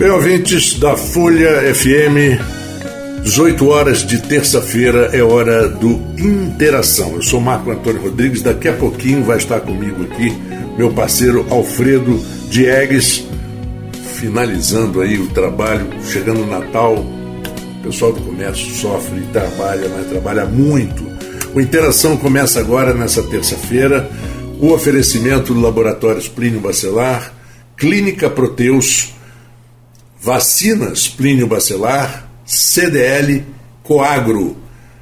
Bem, 0.00 0.08
ouvintes 0.08 0.78
da 0.78 0.96
Folha 0.96 1.74
FM, 1.74 2.40
18 3.22 3.68
horas 3.68 3.98
de 3.98 4.16
terça-feira 4.22 5.10
é 5.12 5.22
hora 5.22 5.68
do 5.68 5.90
Interação. 6.18 7.16
Eu 7.16 7.22
sou 7.22 7.38
Marco 7.38 7.70
Antônio 7.70 8.00
Rodrigues, 8.00 8.40
daqui 8.40 8.68
a 8.68 8.72
pouquinho 8.72 9.22
vai 9.22 9.36
estar 9.36 9.60
comigo 9.60 10.04
aqui 10.04 10.34
meu 10.78 10.90
parceiro 10.90 11.44
Alfredo 11.50 12.18
Diegues, 12.48 13.26
finalizando 14.14 15.02
aí 15.02 15.18
o 15.18 15.28
trabalho, 15.28 15.86
chegando 16.02 16.44
o 16.44 16.46
Natal, 16.46 16.94
o 16.94 17.82
pessoal 17.82 18.14
do 18.14 18.22
comércio 18.22 18.74
sofre 18.76 19.18
e 19.18 19.26
trabalha, 19.34 19.86
mas 19.90 20.06
trabalha 20.06 20.46
muito. 20.46 21.04
O 21.54 21.60
Interação 21.60 22.16
começa 22.16 22.58
agora 22.58 22.94
nessa 22.94 23.22
terça-feira, 23.24 24.10
o 24.58 24.72
oferecimento 24.72 25.52
do 25.52 25.60
Laboratórios 25.60 26.26
Plínio 26.26 26.58
Bacelar, 26.58 27.34
Clínica 27.76 28.30
Proteus, 28.30 29.19
Vacinas 30.20 31.08
Plínio 31.08 31.46
Bacelar, 31.46 32.28
CDL, 32.44 33.42
Coagro. 33.82 34.56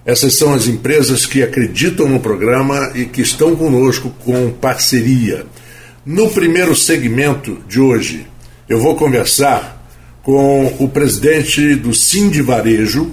Essas 0.07 0.39
são 0.39 0.55
as 0.55 0.69
empresas 0.69 1.27
que 1.27 1.43
acreditam 1.43 2.09
no 2.09 2.21
programa 2.21 2.93
e 2.95 3.05
que 3.05 3.21
estão 3.21 3.57
conosco 3.57 4.11
com 4.25 4.51
parceria. 4.53 5.45
No 6.07 6.31
primeiro 6.31 6.75
segmento 6.75 7.59
de 7.69 7.81
hoje, 7.81 8.27
eu 8.69 8.81
vou 8.81 8.95
conversar 8.95 9.85
com 10.23 10.67
o 10.79 10.89
presidente 10.89 11.75
do 11.75 11.93
Sind 11.93 12.41
Varejo 12.43 13.13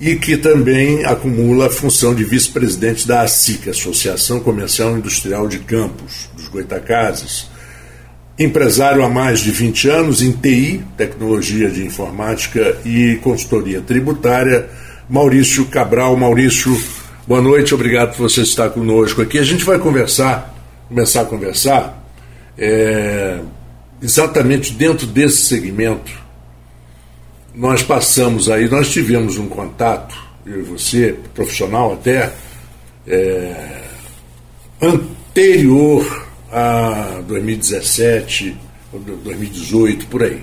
e 0.00 0.16
que 0.16 0.36
também 0.36 1.04
acumula 1.04 1.66
a 1.66 1.70
função 1.70 2.14
de 2.14 2.24
vice-presidente 2.24 3.06
da 3.06 3.22
ASIC, 3.22 3.68
Associação 3.68 4.40
Comercial 4.40 4.96
Industrial 4.96 5.46
de 5.48 5.58
Campos, 5.58 6.30
dos 6.34 6.48
Goitacazes. 6.48 7.49
Empresário 8.38 9.04
há 9.04 9.08
mais 9.08 9.40
de 9.40 9.50
20 9.50 9.88
anos 9.88 10.22
em 10.22 10.32
TI, 10.32 10.82
tecnologia 10.96 11.68
de 11.68 11.84
informática 11.84 12.78
e 12.84 13.16
consultoria 13.22 13.82
tributária, 13.82 14.68
Maurício 15.08 15.66
Cabral. 15.66 16.16
Maurício, 16.16 16.74
boa 17.26 17.42
noite, 17.42 17.74
obrigado 17.74 18.16
por 18.16 18.30
você 18.30 18.40
estar 18.40 18.70
conosco 18.70 19.20
aqui. 19.20 19.38
A 19.38 19.44
gente 19.44 19.62
vai 19.64 19.78
conversar, 19.78 20.54
começar 20.88 21.20
a 21.22 21.24
conversar, 21.26 22.02
é, 22.56 23.40
exatamente 24.00 24.72
dentro 24.72 25.06
desse 25.06 25.42
segmento. 25.42 26.10
Nós 27.54 27.82
passamos 27.82 28.48
aí, 28.48 28.70
nós 28.70 28.90
tivemos 28.90 29.36
um 29.36 29.48
contato, 29.48 30.16
eu 30.46 30.60
e 30.60 30.62
você, 30.62 31.14
profissional 31.34 31.92
até, 31.92 32.32
é, 33.06 33.82
anterior 34.80 36.29
a 36.50 37.20
2017, 37.26 38.56
2018, 38.92 40.06
por 40.06 40.22
aí. 40.22 40.42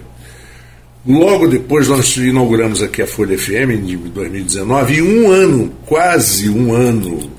Logo 1.05 1.47
depois 1.47 1.87
nós 1.87 2.15
inauguramos 2.17 2.81
aqui 2.81 3.01
a 3.01 3.07
Folha 3.07 3.37
FM 3.37 3.71
em 3.71 3.97
2019 4.09 4.95
e 4.95 5.01
um 5.01 5.31
ano, 5.31 5.73
quase 5.85 6.49
um 6.49 6.73
ano, 6.73 7.31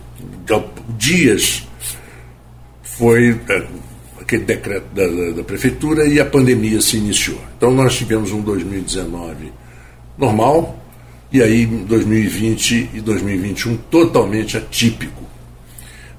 dias, 0.96 1.66
foi 2.82 3.38
é, 3.48 3.66
aquele 4.20 4.44
decreto 4.44 4.86
da, 4.94 5.06
da, 5.06 5.30
da, 5.36 5.44
prefeitura 5.44 6.06
e 6.06 6.18
a 6.18 6.24
pandemia 6.24 6.80
se 6.80 6.96
iniciou. 6.96 7.40
Então 7.56 7.72
nós 7.72 7.96
tivemos 7.96 8.32
um 8.32 8.40
2019 8.40 9.52
normal 10.16 10.82
e 11.30 11.42
aí 11.42 11.66
2020 11.66 12.90
e 12.94 13.00
2021 13.00 13.76
totalmente 13.90 14.56
atípico. 14.56 15.22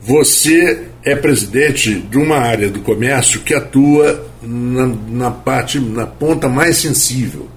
Você 0.02 0.88
é 1.04 1.16
presidente 1.16 1.94
de 1.94 2.18
uma 2.18 2.38
área 2.38 2.70
do 2.70 2.80
comércio 2.80 3.42
que 3.42 3.54
atua 3.54 4.26
na, 4.42 4.88
na, 4.88 5.32
parte, 5.32 5.80
na 5.80 6.06
ponta 6.06 6.48
mais 6.48 6.78
sensível, 6.78 7.48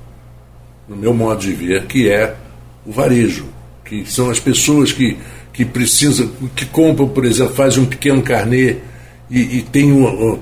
no 0.88 0.96
meu 0.96 1.14
modo 1.14 1.40
de 1.40 1.52
ver, 1.52 1.86
que 1.86 2.08
é 2.08 2.34
o 2.84 2.90
varejo, 2.90 3.46
que 3.84 4.04
são 4.10 4.28
as 4.28 4.40
pessoas 4.40 4.92
que, 4.92 5.16
que 5.52 5.64
precisam, 5.64 6.28
que 6.56 6.66
compram, 6.66 7.08
por 7.08 7.24
exemplo, 7.24 7.54
fazem 7.54 7.82
um 7.82 7.86
pequeno 7.86 8.22
carnê 8.22 8.76
e, 9.30 9.58
e 9.58 9.62
tem 9.62 9.92
uma, 9.92 10.38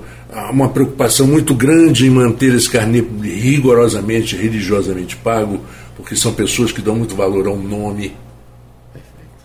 uma 0.50 0.68
preocupação 0.68 1.26
muito 1.26 1.54
grande 1.54 2.06
em 2.06 2.10
manter 2.10 2.54
esse 2.54 2.68
carnê 2.68 3.04
rigorosamente, 3.22 4.36
religiosamente 4.36 5.16
pago, 5.16 5.60
porque 5.96 6.16
são 6.16 6.32
pessoas 6.32 6.72
que 6.72 6.80
dão 6.80 6.96
muito 6.96 7.14
valor 7.14 7.46
a 7.46 7.50
um 7.50 7.62
nome. 7.62 8.12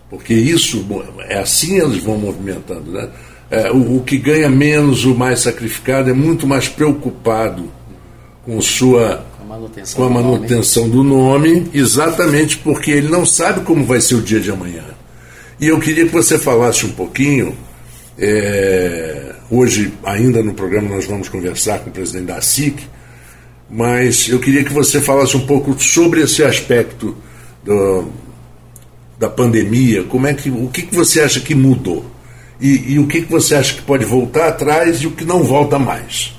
Porque 0.08 0.34
isso, 0.34 0.86
é 1.28 1.38
assim 1.38 1.80
eles 1.80 2.02
vão 2.02 2.16
movimentando, 2.16 2.92
né? 2.92 3.10
é, 3.50 3.70
o, 3.70 3.96
o, 3.96 4.02
que 4.02 4.18
ganha 4.18 4.48
menos, 4.48 5.04
o 5.04 5.14
mais 5.14 5.40
sacrificado, 5.40 6.10
é 6.10 6.12
muito 6.12 6.46
mais 6.46 6.68
preocupado 6.68 7.70
com 8.44 8.60
sua 8.60 9.24
a 9.40 9.44
manutenção, 9.44 9.96
com 9.96 10.04
a 10.04 10.10
manutenção 10.10 10.88
do, 10.88 11.02
nome. 11.02 11.48
do 11.48 11.54
nome, 11.56 11.70
exatamente 11.74 12.58
porque 12.58 12.90
ele 12.90 13.08
não 13.08 13.24
sabe 13.24 13.60
como 13.60 13.84
vai 13.84 14.00
ser 14.00 14.16
o 14.16 14.22
dia 14.22 14.40
de 14.40 14.50
amanhã. 14.50 14.84
E 15.60 15.68
eu 15.68 15.78
queria 15.80 16.06
que 16.06 16.12
você 16.12 16.38
falasse 16.38 16.84
um 16.84 16.92
pouquinho. 16.92 17.56
É, 18.18 19.34
hoje, 19.50 19.92
ainda 20.02 20.42
no 20.42 20.54
programa, 20.54 20.88
nós 20.88 21.04
vamos 21.04 21.28
conversar 21.28 21.80
com 21.80 21.90
o 21.90 21.92
presidente 21.92 22.26
da 22.26 22.40
SIC, 22.40 22.82
mas 23.70 24.28
eu 24.28 24.38
queria 24.38 24.64
que 24.64 24.72
você 24.72 25.00
falasse 25.00 25.36
um 25.36 25.46
pouco 25.46 25.78
sobre 25.82 26.22
esse 26.22 26.42
aspecto 26.42 27.16
do, 27.64 28.08
da 29.18 29.28
pandemia. 29.28 30.04
Como 30.04 30.26
é 30.26 30.34
que, 30.34 30.50
o 30.50 30.68
que, 30.68 30.82
que 30.82 30.94
você 30.94 31.20
acha 31.20 31.40
que 31.40 31.54
mudou? 31.54 32.04
e, 32.60 32.94
e 32.94 32.98
o 32.98 33.06
que, 33.06 33.22
que 33.22 33.30
você 33.30 33.54
acha 33.54 33.74
que 33.74 33.82
pode 33.82 34.04
voltar 34.04 34.48
atrás 34.48 35.02
e 35.02 35.06
o 35.06 35.10
que 35.10 35.24
não 35.24 35.42
volta 35.42 35.78
mais. 35.78 36.34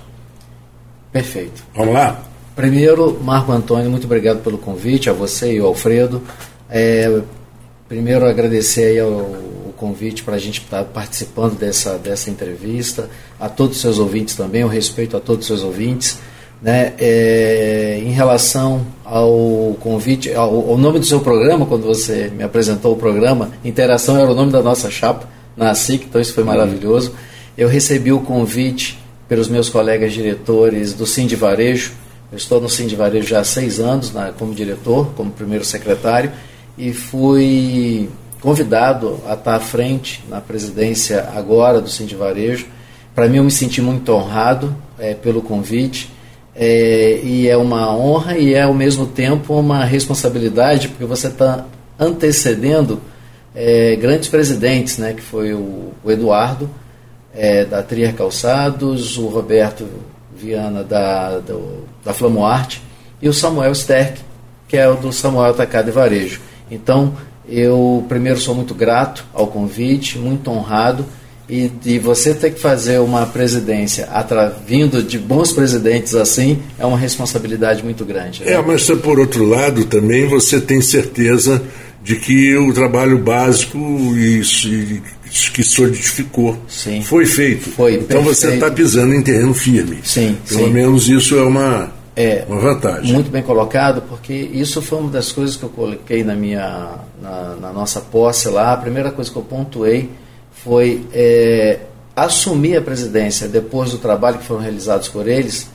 Perfeito. 1.12 1.64
Vamos 1.76 1.94
lá? 1.94 2.24
Primeiro, 2.56 3.20
Marco 3.22 3.52
Antônio, 3.52 3.90
muito 3.90 4.06
obrigado 4.06 4.42
pelo 4.44 4.58
convite, 4.58 5.10
a 5.10 5.14
você 5.14 5.56
e 5.56 5.60
ao 5.60 5.68
Alfredo. 5.68 6.22
É, 6.70 7.22
primeiro, 7.88 8.26
agradecer 8.26 9.00
ao, 9.00 9.10
o 9.10 9.74
convite 9.78 10.24
para 10.24 10.36
a 10.36 10.40
gente 10.40 10.62
estar 10.62 10.84
participando 10.86 11.58
dessa, 11.58 11.98
dessa 11.98 12.32
entrevista, 12.32 13.10
a 13.40 13.48
todos 13.48 13.76
os 13.76 13.82
seus 13.82 14.00
ouvintes 14.00 14.36
também, 14.36 14.64
o 14.64 14.68
respeito 14.68 15.16
a 15.16 15.20
todos 15.20 15.42
os 15.42 15.48
seus 15.48 15.64
ouvintes. 15.64 16.20
Né, 16.60 16.96
é, 16.98 18.02
em 18.04 18.10
relação 18.10 18.84
ao 19.10 19.78
convite, 19.80 20.34
ao, 20.34 20.72
ao, 20.72 20.78
nome 20.78 21.00
do 21.00 21.06
seu 21.06 21.22
programa, 21.22 21.66
quando 21.66 21.84
você 21.84 22.30
me 22.36 22.44
apresentou 22.44 22.94
o 22.94 22.98
programa, 22.98 23.52
Interação 23.64 24.18
era 24.18 24.30
o 24.30 24.36
nome 24.36 24.52
da 24.52 24.62
nossa 24.62 24.92
chapa, 24.92 25.30
na 25.56 25.74
SIC, 25.74 26.06
então 26.06 26.20
isso 26.20 26.34
foi 26.34 26.44
uhum. 26.44 26.50
maravilhoso. 26.50 27.14
Eu 27.58 27.70
recebi 27.70 28.12
o 28.12 28.20
convite 28.20 29.00
pelos 29.28 29.48
meus 29.48 29.70
colegas 29.70 30.14
diretores 30.14 30.94
do 30.94 31.06
Sim 31.06 31.26
de 31.26 31.36
Varejo. 31.36 31.94
Eu 32.32 32.38
estou 32.38 32.60
no 32.60 32.68
Sim 32.70 32.86
de 32.86 32.96
Varejo 32.96 33.28
já 33.28 33.40
há 33.40 33.44
seis 33.46 33.80
anos 33.80 34.12
na, 34.14 34.34
como 34.34 34.54
diretor, 34.54 35.08
como 35.16 35.32
primeiro 35.32 35.64
secretário, 35.64 36.32
e 36.78 36.92
fui 36.94 38.10
convidado 38.42 39.20
a 39.26 39.34
estar 39.34 39.56
à 39.56 39.60
frente 39.60 40.24
na 40.30 40.42
presidência 40.42 41.30
agora 41.34 41.80
do 41.80 41.90
Sim 41.90 42.06
de 42.06 42.16
Varejo. 42.16 42.68
Para 43.16 43.28
mim, 43.30 43.38
eu 43.38 43.44
me 43.46 43.52
senti 43.52 43.82
muito 43.82 44.12
honrado 44.12 44.76
é, 45.00 45.14
pelo 45.14 45.42
convite. 45.42 46.10
É, 46.60 47.20
e 47.24 47.48
é 47.48 47.56
uma 47.56 47.96
honra 47.96 48.36
e 48.36 48.56
é 48.56 48.64
ao 48.64 48.74
mesmo 48.74 49.06
tempo 49.06 49.54
uma 49.54 49.86
responsabilidade, 49.86 50.90
porque 50.90 51.06
você 51.06 51.28
está 51.28 51.66
antecedendo 52.00 53.00
é, 53.54 53.96
grandes 53.96 54.28
presidentes, 54.28 54.98
né, 54.98 55.14
que 55.14 55.22
foi 55.22 55.54
o, 55.54 55.92
o 56.04 56.12
Eduardo, 56.12 56.68
é, 57.34 57.64
da 57.64 57.84
Trier 57.84 58.16
Calçados, 58.16 59.20
o 59.20 59.28
Roberto 59.28 59.88
Viana, 60.36 60.84
da, 60.84 61.38
do, 61.40 61.86
da 62.04 62.12
Flamoarte, 62.12 62.82
e 63.22 63.30
o 63.30 63.34
Samuel 63.34 63.72
Sterck, 63.74 64.20
que 64.68 64.78
é 64.78 64.88
o 64.88 64.96
do 64.96 65.14
Samuel 65.14 65.52
Atacado 65.52 65.90
e 65.90 65.92
Varejo. 65.92 66.42
Então, 66.70 67.14
eu 67.48 68.04
primeiro 68.10 68.40
sou 68.40 68.54
muito 68.54 68.74
grato 68.74 69.24
ao 69.34 69.48
convite, 69.48 70.18
muito 70.18 70.50
honrado, 70.52 71.06
e 71.50 71.70
de 71.70 71.98
você 71.98 72.34
ter 72.34 72.52
que 72.52 72.60
fazer 72.60 73.00
uma 73.00 73.26
presidência 73.26 74.08
vindo 74.66 75.02
de 75.02 75.18
bons 75.18 75.52
presidentes 75.52 76.14
assim 76.14 76.62
é 76.78 76.86
uma 76.86 76.98
responsabilidade 76.98 77.84
muito 77.84 78.04
grande. 78.04 78.44
Né? 78.44 78.54
É, 78.54 78.62
mas 78.62 78.86
por 78.90 79.20
outro 79.20 79.46
lado 79.46 79.86
também 79.86 80.28
você 80.28 80.60
tem 80.60 80.82
certeza 80.82 81.62
de 82.04 82.16
que 82.18 82.56
o 82.56 82.74
trabalho 82.74 83.18
básico 83.18 83.78
e, 84.16 84.42
e 84.66 85.02
que 85.54 85.64
solidificou 85.64 86.58
sim. 86.68 87.02
foi 87.02 87.26
feito. 87.26 87.70
Foi, 87.70 87.96
então 87.96 88.24
perfeito. 88.24 88.36
você 88.36 88.54
está 88.54 88.72
pisando 88.72 89.14
em 89.14 89.22
terreno 89.22 89.54
firme. 89.54 90.00
Sim, 90.04 90.38
Pelo 90.48 90.66
sim. 90.66 90.70
menos 90.72 91.10
isso 91.10 91.38
é 91.38 91.44
uma, 91.44 91.92
é, 92.16 92.46
uma 92.48 92.60
vantagem. 92.60 93.14
Muito 93.14 93.30
bem 93.30 93.44
colocado, 93.44 94.02
porque 94.02 94.34
isso 94.34 94.82
foi 94.82 95.00
uma 95.00 95.12
das 95.12 95.32
coisas 95.32 95.56
que 95.56 95.64
eu 95.64 95.70
coloquei 95.70 96.24
na 96.24 96.34
minha 96.34 96.96
na, 97.22 97.56
na 97.60 97.74
nossa 97.74 98.00
posse 98.00 98.48
lá. 98.48 98.74
A 98.74 98.78
primeira 98.78 99.12
coisa 99.12 99.30
que 99.30 99.38
eu 99.38 99.44
pontuei 99.44 100.10
foi 100.64 101.06
é, 101.14 101.80
assumir 102.16 102.78
a 102.78 102.82
presidência 102.82 103.48
depois 103.48 103.92
do 103.92 103.98
trabalho 103.98 104.40
que 104.40 104.46
foram 104.46 104.62
realizados 104.62 105.08
por 105.08 105.28
eles 105.28 105.70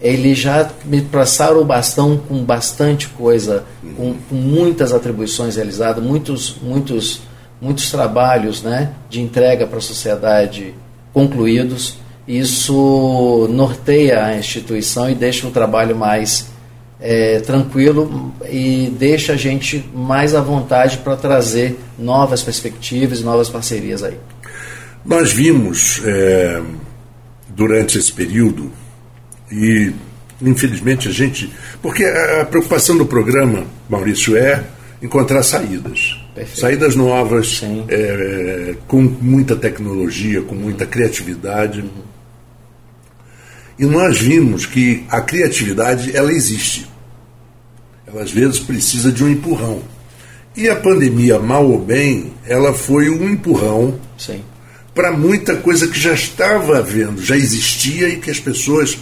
eles 0.00 0.38
já 0.38 0.70
me 0.84 1.00
passaram 1.00 1.60
o 1.60 1.64
bastão 1.64 2.18
com 2.18 2.44
bastante 2.44 3.08
coisa, 3.08 3.64
com, 3.96 4.14
com, 4.28 4.34
muitas 4.34 4.92
atribuições 4.92 5.56
realizadas, 5.56 6.04
muitos, 6.04 6.56
muitos, 6.60 7.22
muitos 7.60 7.90
trabalhos 7.90 8.62
né, 8.62 8.92
de 9.08 9.22
entrega 9.22 9.66
para 9.66 9.78
a 9.78 9.80
sociedade 9.80 10.74
concluídos. 11.12 11.96
isso 12.26 13.48
norteia 13.50 14.24
a 14.24 14.36
instituição 14.36 15.08
e 15.08 15.14
deixa 15.14 15.46
o 15.46 15.50
trabalho 15.50 15.96
mais 15.96 16.52
é, 17.06 17.38
tranquilo 17.40 18.34
e 18.50 18.90
deixa 18.98 19.34
a 19.34 19.36
gente 19.36 19.84
mais 19.94 20.34
à 20.34 20.40
vontade 20.40 20.96
para 20.98 21.14
trazer 21.14 21.78
novas 21.98 22.42
perspectivas, 22.42 23.20
novas 23.20 23.50
parcerias 23.50 24.02
aí. 24.02 24.16
Nós 25.04 25.30
vimos 25.30 26.00
é, 26.02 26.62
durante 27.46 27.98
esse 27.98 28.10
período 28.10 28.72
e 29.52 29.92
infelizmente 30.40 31.06
a 31.06 31.12
gente. 31.12 31.52
Porque 31.82 32.02
a 32.04 32.46
preocupação 32.46 32.96
do 32.96 33.04
programa, 33.04 33.66
Maurício, 33.86 34.34
é 34.34 34.64
encontrar 35.02 35.42
saídas. 35.42 36.18
Perfeito. 36.34 36.58
Saídas 36.58 36.96
novas, 36.96 37.62
é, 37.86 38.76
com 38.88 39.02
muita 39.02 39.54
tecnologia, 39.54 40.40
com 40.40 40.54
muita 40.54 40.86
criatividade. 40.86 41.82
Uhum. 41.82 42.14
E 43.78 43.84
nós 43.84 44.16
vimos 44.16 44.64
que 44.64 45.04
a 45.10 45.20
criatividade 45.20 46.16
ela 46.16 46.32
existe. 46.32 46.93
Às 48.18 48.30
vezes 48.30 48.58
precisa 48.58 49.10
de 49.10 49.24
um 49.24 49.28
empurrão. 49.28 49.82
E 50.56 50.68
a 50.68 50.76
pandemia, 50.76 51.38
mal 51.38 51.68
ou 51.68 51.78
bem, 51.78 52.32
ela 52.46 52.72
foi 52.72 53.10
um 53.10 53.28
empurrão 53.28 53.98
para 54.94 55.10
muita 55.10 55.56
coisa 55.56 55.88
que 55.88 55.98
já 55.98 56.12
estava 56.12 56.78
havendo, 56.78 57.20
já 57.20 57.36
existia 57.36 58.08
e 58.08 58.16
que 58.16 58.30
as 58.30 58.38
pessoas, 58.38 58.96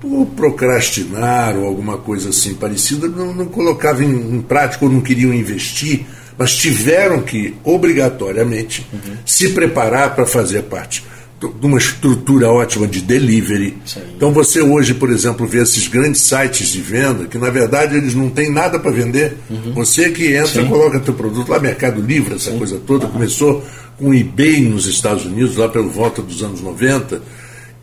por 0.00 0.26
procrastinar 0.34 1.56
ou 1.56 1.66
alguma 1.66 1.98
coisa 1.98 2.30
assim 2.30 2.54
parecida, 2.54 3.06
não, 3.08 3.34
não 3.34 3.46
colocavam 3.46 4.02
em, 4.02 4.36
em 4.36 4.40
prática 4.40 4.86
ou 4.86 4.90
não 4.90 5.02
queriam 5.02 5.34
investir, 5.34 6.06
mas 6.38 6.56
tiveram 6.56 7.20
que, 7.22 7.54
obrigatoriamente, 7.62 8.86
uhum. 8.92 9.16
se 9.26 9.50
preparar 9.50 10.14
para 10.14 10.24
fazer 10.24 10.62
parte 10.62 11.04
de 11.38 11.66
uma 11.66 11.76
estrutura 11.76 12.48
ótima 12.50 12.86
de 12.86 13.02
delivery. 13.02 13.76
Sim. 13.84 14.00
Então 14.16 14.32
você 14.32 14.62
hoje, 14.62 14.94
por 14.94 15.10
exemplo, 15.10 15.46
vê 15.46 15.62
esses 15.62 15.86
grandes 15.86 16.22
sites 16.22 16.68
de 16.68 16.80
venda 16.80 17.26
que 17.26 17.36
na 17.36 17.50
verdade 17.50 17.96
eles 17.96 18.14
não 18.14 18.30
têm 18.30 18.50
nada 18.50 18.78
para 18.78 18.90
vender. 18.90 19.36
Uhum. 19.50 19.72
Você 19.74 20.10
que 20.10 20.34
entra, 20.34 20.62
Sim. 20.62 20.68
coloca 20.68 20.98
teu 20.98 21.12
produto 21.12 21.50
lá, 21.50 21.58
Mercado 21.58 22.00
Livre, 22.00 22.36
essa 22.36 22.50
Sim. 22.50 22.58
coisa 22.58 22.80
toda, 22.86 23.04
uhum. 23.04 23.12
começou 23.12 23.62
com 23.98 24.08
o 24.08 24.14
eBay 24.14 24.62
nos 24.62 24.86
Estados 24.86 25.26
Unidos, 25.26 25.56
lá 25.56 25.68
pelo 25.68 25.90
volta 25.90 26.22
dos 26.22 26.42
anos 26.42 26.60
90, 26.60 27.20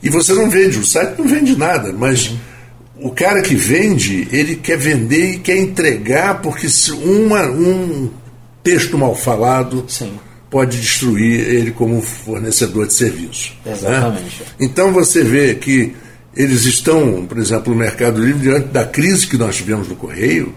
e 0.01 0.09
você 0.09 0.33
não 0.33 0.49
vende, 0.49 0.79
o 0.79 0.85
site 0.85 1.17
não 1.17 1.27
vende 1.27 1.55
nada, 1.55 1.93
mas 1.93 2.29
uhum. 2.29 3.07
o 3.07 3.11
cara 3.11 3.41
que 3.41 3.55
vende, 3.55 4.27
ele 4.31 4.55
quer 4.55 4.77
vender 4.77 5.33
e 5.33 5.39
quer 5.39 5.57
entregar, 5.57 6.41
porque 6.41 6.67
se 6.67 6.91
uma, 6.91 7.43
um 7.49 8.09
texto 8.63 8.97
mal 8.97 9.15
falado. 9.15 9.85
Sim 9.87 10.11
pode 10.53 10.79
destruir 10.79 11.39
ele 11.39 11.71
como 11.71 11.99
fornecedor 11.99 12.85
de 12.85 12.93
serviço. 12.93 13.53
Né? 13.65 13.71
Exatamente. 13.71 14.39
Né? 14.39 14.45
Então 14.59 14.93
você 14.93 15.23
vê 15.23 15.55
que 15.55 15.95
eles 16.35 16.65
estão, 16.65 17.25
por 17.25 17.39
exemplo, 17.39 17.73
no 17.73 17.79
Mercado 17.79 18.23
Livre, 18.23 18.43
diante 18.43 18.67
da 18.67 18.85
crise 18.85 19.25
que 19.25 19.35
nós 19.35 19.55
tivemos 19.55 19.87
no 19.87 19.95
Correio, 19.95 20.53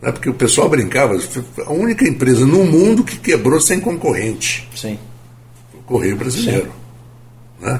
né? 0.00 0.10
porque 0.10 0.30
o 0.30 0.32
pessoal 0.32 0.70
brincava, 0.70 1.20
a 1.66 1.72
única 1.72 2.08
empresa 2.08 2.46
no 2.46 2.64
mundo 2.64 3.04
que 3.04 3.18
quebrou 3.18 3.60
sem 3.60 3.78
concorrente. 3.78 4.66
Sim. 4.74 4.98
O 5.74 5.82
Correio 5.82 6.16
Brasileiro. 6.16 6.72
Né? 7.60 7.78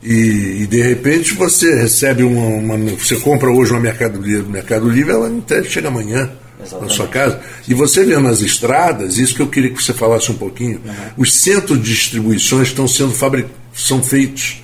E, 0.00 0.62
e, 0.62 0.66
de 0.68 0.80
repente 0.80 1.34
você 1.34 1.74
recebe 1.74 2.22
uma, 2.22 2.76
uma, 2.76 2.76
Você 2.94 3.16
compra 3.16 3.50
hoje 3.50 3.72
uma 3.72 3.80
Mercado 3.80 4.22
Livre, 4.22 4.48
Mercado 4.48 4.88
Livre, 4.88 5.10
ela 5.10 5.28
chega 5.64 5.88
amanhã. 5.88 6.30
Exatamente. 6.60 6.90
na 6.90 6.96
sua 6.96 7.06
casa. 7.06 7.40
E 7.66 7.74
você 7.74 8.04
vê 8.04 8.18
nas 8.18 8.40
estradas, 8.40 9.18
isso 9.18 9.34
que 9.34 9.42
eu 9.42 9.46
queria 9.46 9.70
que 9.70 9.82
você 9.82 9.92
falasse 9.92 10.30
um 10.30 10.36
pouquinho, 10.36 10.80
uhum. 10.84 10.94
os 11.16 11.32
centros 11.34 11.78
de 11.80 11.94
distribuições 11.94 12.68
estão 12.68 12.86
sendo 12.88 13.12
fabricados, 13.12 13.56
são 13.74 14.02
feitos. 14.02 14.62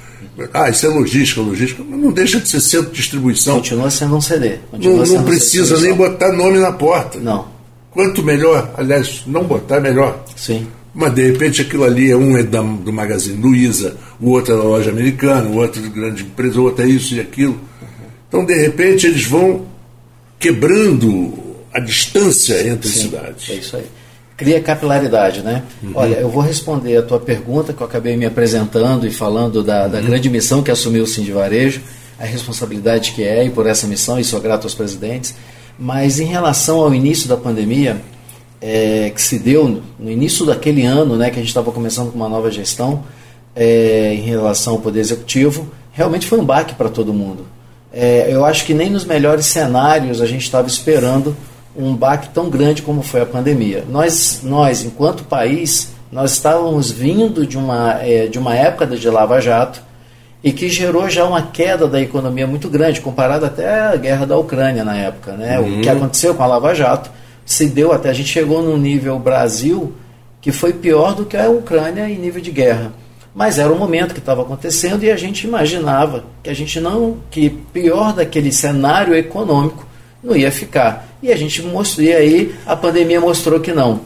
Ah, 0.53 0.69
isso 0.69 0.85
é 0.87 0.89
logística, 0.89 1.41
logística. 1.41 1.83
Não 1.85 2.11
deixa 2.11 2.41
de 2.41 2.49
ser 2.49 2.61
centro 2.61 2.91
de 2.91 2.97
distribuição. 2.97 3.57
Continua 3.57 3.91
sendo 3.91 4.17
um 4.17 4.21
CD. 4.21 4.57
Não, 4.73 4.97
não 4.97 5.25
precisa 5.25 5.81
nem 5.81 5.95
botar 5.95 6.33
nome 6.33 6.59
na 6.59 6.73
porta. 6.73 7.21
Não. 7.21 7.47
Quanto 7.91 8.23
melhor, 8.23 8.75
aliás, 8.77 9.23
não 9.27 9.45
botar 9.45 9.81
melhor. 9.81 10.25
Sim. 10.35 10.67
Mas 10.93 11.15
de 11.15 11.31
repente 11.31 11.63
aquilo 11.63 11.85
ali 11.85 12.11
é 12.11 12.17
um 12.17 12.37
é 12.37 12.43
da, 12.43 12.61
do 12.61 12.93
Magazine 12.93 13.41
Luiza, 13.41 13.97
o 14.21 14.31
outro 14.31 14.55
é 14.55 14.57
da 14.57 14.63
loja 14.63 14.91
americana, 14.91 15.49
o 15.49 15.57
outro 15.57 15.81
é 15.81 15.85
de 15.85 15.91
grande 15.91 16.23
empresa, 16.25 16.61
o 16.61 16.65
outro 16.65 16.85
é 16.85 16.89
isso 16.89 17.15
e 17.15 17.21
aquilo. 17.21 17.53
Uhum. 17.53 18.07
Então, 18.29 18.45
de 18.45 18.55
repente, 18.55 19.07
eles 19.07 19.25
vão 19.25 19.67
quebrando 20.39 21.54
a 21.75 21.81
distância 21.81 22.69
entre 22.69 22.89
Sim, 22.89 23.01
cidades. 23.01 23.51
É 23.51 23.55
isso 23.55 23.77
aí. 23.77 23.87
Cria 24.37 24.61
capilaridade, 24.61 25.43
né? 25.43 25.63
Uhum. 25.83 25.93
Olha, 25.95 26.15
eu 26.15 26.29
vou 26.29 26.41
responder 26.41 26.97
a 26.97 27.03
tua 27.03 27.19
pergunta, 27.19 27.73
que 27.73 27.81
eu 27.81 27.87
acabei 27.87 28.17
me 28.17 28.25
apresentando 28.25 29.07
e 29.07 29.11
falando 29.11 29.63
da, 29.63 29.89
da 29.89 29.99
uhum. 29.99 30.07
grande 30.07 30.31
missão 30.31 30.63
que 30.63 30.71
assumiu 30.71 31.03
o 31.03 31.07
Sim 31.07 31.23
de 31.23 31.33
Varejo, 31.33 31.83
a 32.19 32.25
responsabilidade 32.25 33.13
que 33.13 33.25
é 33.25 33.45
e 33.45 33.51
por 33.51 33.67
essa 33.67 33.87
missão, 33.89 34.19
e 34.19 34.25
sou 34.25 34.41
grato 34.41 34.65
aos 34.65 34.75
presidentes. 34.75 35.35
Mas 35.77 36.21
em 36.21 36.27
relação 36.27 36.81
ao 36.81 36.95
início 36.95 37.29
da 37.29 37.37
pandemia, 37.37 38.01
é, 38.61 39.11
que 39.11 39.21
se 39.21 39.39
deu 39.39 39.83
no 39.99 40.11
início 40.11 40.47
daquele 40.47 40.85
ano, 40.85 41.17
né, 41.17 41.31
que 41.31 41.37
a 41.37 41.43
gente 41.43 41.49
estava 41.49 41.73
começando 41.73 42.11
com 42.11 42.17
uma 42.17 42.29
nova 42.29 42.51
gestão, 42.51 43.05
é, 43.55 44.15
em 44.15 44.23
relação 44.23 44.75
ao 44.75 44.79
Poder 44.81 45.01
Executivo, 45.01 45.69
realmente 45.93 46.27
foi 46.27 46.39
um 46.39 46.45
baque 46.45 46.75
para 46.75 46.89
todo 46.89 47.13
mundo. 47.13 47.47
É, 47.93 48.29
eu 48.29 48.45
acho 48.45 48.65
que 48.65 48.75
nem 48.75 48.91
nos 48.91 49.05
melhores 49.05 49.47
cenários 49.47 50.21
a 50.21 50.27
gente 50.27 50.43
estava 50.43 50.67
esperando 50.67 51.37
um 51.77 51.95
baque 51.95 52.29
tão 52.29 52.49
grande 52.49 52.83
como 52.83 53.03
foi 53.03 53.23
a 53.23 53.27
pandemia. 53.27 53.85
Nós, 53.89 54.41
nós 54.43 54.85
enquanto 54.85 55.25
país, 55.25 55.93
nós 56.11 56.33
estávamos 56.33 56.91
vindo 56.91 57.47
de 57.47 57.59
uma, 57.59 57.99
é, 58.01 58.27
de 58.27 58.39
uma 58.39 58.55
época 58.55 58.87
de 58.87 59.09
Lava 59.09 59.41
Jato 59.41 59.83
e 60.43 60.53
que 60.53 60.69
gerou 60.69 61.09
já 61.09 61.25
uma 61.25 61.43
queda 61.43 61.89
da 61.89 62.01
economia 62.01 62.47
muito 62.47 62.69
grande, 62.69 63.01
comparado 63.01 63.47
até 63.47 63.81
à 63.81 63.97
guerra 63.97 64.27
da 64.27 64.37
Ucrânia 64.37 64.85
na 64.85 64.97
época. 64.97 65.33
Né? 65.33 65.59
Uhum. 65.59 65.79
O 65.79 65.81
que 65.81 65.89
aconteceu 65.89 66.35
com 66.35 66.43
a 66.43 66.47
Lava 66.47 66.75
Jato 66.75 67.11
se 67.45 67.67
deu 67.67 67.93
até, 67.93 68.11
a 68.11 68.13
gente 68.13 68.29
chegou 68.29 68.63
num 68.63 68.77
nível 68.77 69.19
Brasil 69.19 69.93
que 70.41 70.53
foi 70.53 70.75
pior 70.75 71.15
do 71.15 71.25
que 71.25 71.37
a 71.37 71.49
Ucrânia 71.49 72.09
em 72.09 72.19
nível 72.19 72.43
de 72.43 72.51
guerra. 72.51 72.93
Mas 73.35 73.59
era 73.59 73.73
o 73.73 73.79
momento 73.79 74.13
que 74.13 74.21
estava 74.21 74.43
acontecendo 74.43 75.03
e 75.03 75.11
a 75.11 75.17
gente 75.17 75.47
imaginava 75.47 76.25
que 76.43 76.51
a 76.51 76.55
gente 76.55 76.79
não, 76.79 77.17
que 77.31 77.51
pior 77.51 78.13
daquele 78.13 78.53
cenário 78.53 79.15
econômico 79.15 79.85
não 80.23 80.37
ia 80.37 80.53
ficar. 80.53 81.09
E 81.25 81.33
a 81.33 81.37
gente 81.37 81.63
mostrou, 81.63 82.07
e 82.07 82.13
aí 82.13 82.55
a 82.67 82.77
pandemia 82.77 83.19
mostrou 83.19 83.59
que 83.59 83.73
não. 83.73 84.03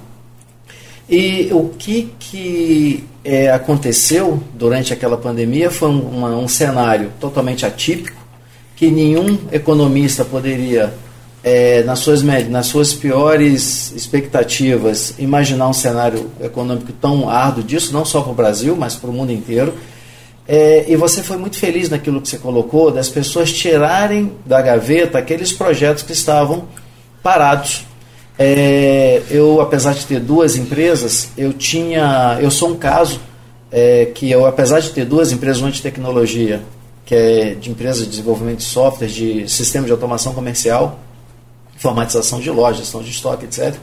E 1.11 1.49
o 1.51 1.71
que, 1.77 2.15
que 2.17 3.03
é, 3.25 3.51
aconteceu 3.51 4.41
durante 4.55 4.93
aquela 4.93 5.17
pandemia 5.17 5.69
foi 5.69 5.89
um, 5.89 5.99
uma, 5.99 6.37
um 6.37 6.47
cenário 6.47 7.11
totalmente 7.19 7.67
atípico, 7.67 8.17
que 8.77 8.89
nenhum 8.89 9.37
economista 9.51 10.25
poderia, 10.25 10.95
é, 11.43 11.83
nas, 11.83 11.99
suas, 11.99 12.23
nas 12.23 12.67
suas 12.67 12.95
piores 12.95 13.91
expectativas, 13.97 15.15
imaginar 15.19 15.69
um 15.69 15.73
cenário 15.73 16.31
econômico 16.41 16.93
tão 16.93 17.29
árduo 17.29 17.65
disso, 17.65 17.93
não 17.93 18.05
só 18.05 18.21
para 18.21 18.31
o 18.31 18.35
Brasil, 18.37 18.77
mas 18.77 18.95
para 18.95 19.11
o 19.11 19.13
mundo 19.13 19.33
inteiro. 19.33 19.75
É, 20.47 20.85
e 20.87 20.95
você 20.95 21.21
foi 21.21 21.37
muito 21.37 21.59
feliz 21.59 21.89
naquilo 21.89 22.23
que 22.23 22.29
você 22.29 22.39
colocou, 22.39 22.93
das 22.93 23.09
pessoas 23.09 23.53
tirarem 23.53 24.35
da 24.47 24.63
gaveta 24.63 25.19
aqueles 25.19 25.53
projetos 25.53 26.05
que 26.05 26.13
estavam 26.13 26.69
parados. 27.29 27.85
É, 28.39 29.21
eu, 29.31 29.61
apesar 29.61 29.93
de 29.93 30.07
ter 30.07 30.19
duas 30.19 30.57
empresas, 30.57 31.31
eu 31.37 31.53
tinha, 31.53 32.39
eu 32.41 32.51
sou 32.51 32.71
um 32.71 32.77
caso 32.77 33.21
é, 33.71 34.07
que 34.15 34.31
eu, 34.31 34.47
apesar 34.47 34.81
de 34.81 34.91
ter 34.91 35.05
duas 35.05 35.31
empresas, 35.31 35.61
uma 35.61 35.71
de 35.71 35.83
tecnologia, 35.83 36.63
que 37.05 37.15
é 37.15 37.55
de 37.55 37.71
empresa 37.71 38.05
de 38.05 38.09
desenvolvimento 38.09 38.59
de 38.59 38.65
software, 38.65 39.09
de 39.09 39.47
sistema 39.47 39.85
de 39.85 39.93
automação 39.93 40.33
comercial, 40.33 40.99
informatização 41.77 42.41
de 42.41 42.51
lojas, 42.51 42.79
gestão 42.79 43.03
de 43.03 43.11
estoque, 43.11 43.45
etc. 43.45 43.75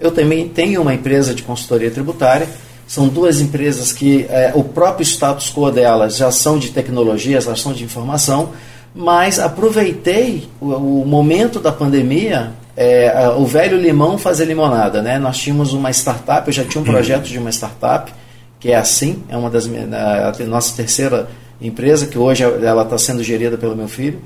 Eu 0.00 0.10
também 0.10 0.48
tenho 0.48 0.82
uma 0.82 0.94
empresa 0.94 1.32
de 1.34 1.42
consultoria 1.42 1.90
tributária 1.90 2.48
são 2.88 3.06
duas 3.06 3.38
empresas 3.38 3.92
que 3.92 4.24
é, 4.30 4.50
o 4.54 4.64
próprio 4.64 5.04
status 5.04 5.52
quo 5.52 5.70
delas 5.70 6.16
já 6.16 6.30
são 6.30 6.58
de 6.58 6.70
tecnologia, 6.70 7.38
já 7.38 7.54
são 7.54 7.74
de 7.74 7.84
informação, 7.84 8.48
mas 8.94 9.38
aproveitei 9.38 10.48
o, 10.58 11.02
o 11.02 11.06
momento 11.06 11.60
da 11.60 11.70
pandemia, 11.70 12.54
é, 12.80 13.28
o 13.36 13.44
velho 13.44 13.76
limão 13.76 14.16
fazer 14.16 14.44
limonada. 14.44 15.02
Né? 15.02 15.18
Nós 15.18 15.36
tínhamos 15.36 15.72
uma 15.72 15.90
startup, 15.90 16.46
eu 16.46 16.52
já 16.52 16.64
tinha 16.64 16.80
um 16.80 16.86
uhum. 16.86 16.92
projeto 16.92 17.24
de 17.24 17.36
uma 17.36 17.50
startup, 17.50 18.12
que 18.60 18.70
é 18.70 18.76
assim, 18.76 19.24
é 19.28 19.36
uma 19.36 19.50
das 19.50 19.66
a 19.66 20.44
nossa 20.44 20.76
terceira 20.76 21.28
empresa, 21.60 22.06
que 22.06 22.16
hoje 22.16 22.44
ela 22.44 22.84
está 22.84 22.96
sendo 22.96 23.20
gerida 23.20 23.58
pelo 23.58 23.74
meu 23.74 23.88
filho 23.88 24.22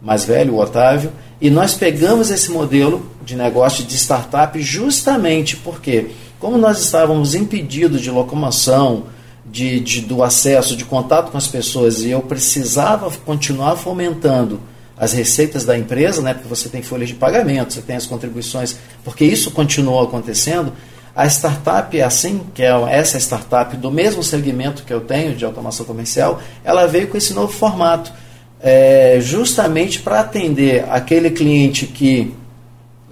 mais 0.00 0.24
velho, 0.24 0.54
o 0.54 0.60
Otávio, 0.60 1.12
e 1.38 1.50
nós 1.50 1.74
pegamos 1.74 2.30
esse 2.30 2.50
modelo 2.50 3.06
de 3.24 3.36
negócio 3.36 3.84
de 3.84 3.94
startup 3.96 4.60
justamente 4.60 5.56
porque 5.58 6.08
como 6.40 6.56
nós 6.58 6.80
estávamos 6.80 7.34
impedidos 7.34 8.00
de 8.00 8.10
locomoção, 8.10 9.04
de, 9.44 9.78
de, 9.80 10.00
do 10.00 10.22
acesso, 10.22 10.74
de 10.74 10.84
contato 10.84 11.30
com 11.30 11.36
as 11.36 11.46
pessoas, 11.46 12.00
e 12.00 12.10
eu 12.10 12.20
precisava 12.20 13.12
continuar 13.24 13.76
fomentando 13.76 14.58
as 14.96 15.12
receitas 15.12 15.64
da 15.64 15.76
empresa, 15.76 16.22
né, 16.22 16.34
porque 16.34 16.48
você 16.48 16.68
tem 16.68 16.82
folhas 16.82 17.08
de 17.08 17.14
pagamento, 17.14 17.72
você 17.72 17.82
tem 17.82 17.96
as 17.96 18.06
contribuições, 18.06 18.76
porque 19.04 19.24
isso 19.24 19.50
continuou 19.50 20.02
acontecendo, 20.02 20.72
A 21.14 21.26
startup 21.26 21.98
é 21.98 22.02
assim, 22.02 22.40
que 22.54 22.62
é 22.62 22.72
essa 22.90 23.18
startup 23.18 23.76
do 23.76 23.90
mesmo 23.90 24.22
segmento 24.22 24.82
que 24.82 24.92
eu 24.92 25.00
tenho 25.00 25.34
de 25.34 25.44
automação 25.44 25.84
comercial, 25.84 26.40
ela 26.64 26.86
veio 26.86 27.08
com 27.08 27.18
esse 27.18 27.34
novo 27.34 27.52
formato, 27.52 28.10
é, 28.58 29.18
justamente 29.20 30.00
para 30.00 30.20
atender 30.20 30.86
aquele 30.88 31.30
cliente 31.30 31.86
que 31.86 32.34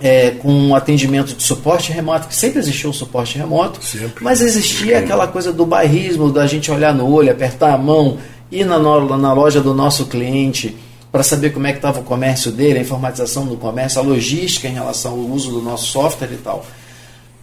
é, 0.00 0.30
com 0.30 0.50
um 0.50 0.74
atendimento 0.74 1.34
de 1.34 1.42
suporte 1.42 1.92
remoto, 1.92 2.26
que 2.26 2.34
sempre 2.34 2.58
existiu 2.58 2.88
o 2.88 2.94
suporte 2.94 3.36
remoto, 3.36 3.84
sempre. 3.84 4.24
mas 4.24 4.40
existia 4.40 4.98
aquela 5.00 5.28
coisa 5.28 5.52
do 5.52 5.66
bairrismo, 5.66 6.32
da 6.32 6.46
gente 6.46 6.70
olhar 6.70 6.94
no 6.94 7.06
olho, 7.06 7.30
apertar 7.30 7.74
a 7.74 7.78
mão, 7.78 8.16
ir 8.50 8.64
na, 8.64 8.78
na 8.78 9.32
loja 9.34 9.60
do 9.60 9.74
nosso 9.74 10.06
cliente 10.06 10.74
para 11.10 11.22
saber 11.22 11.50
como 11.50 11.66
é 11.66 11.72
que 11.72 11.78
estava 11.78 12.00
o 12.00 12.04
comércio 12.04 12.52
dele, 12.52 12.78
a 12.78 12.82
informatização 12.82 13.46
do 13.46 13.56
comércio, 13.56 14.00
a 14.00 14.04
logística 14.04 14.68
em 14.68 14.74
relação 14.74 15.12
ao 15.12 15.18
uso 15.18 15.50
do 15.50 15.60
nosso 15.60 15.86
software 15.86 16.30
e 16.32 16.36
tal. 16.36 16.64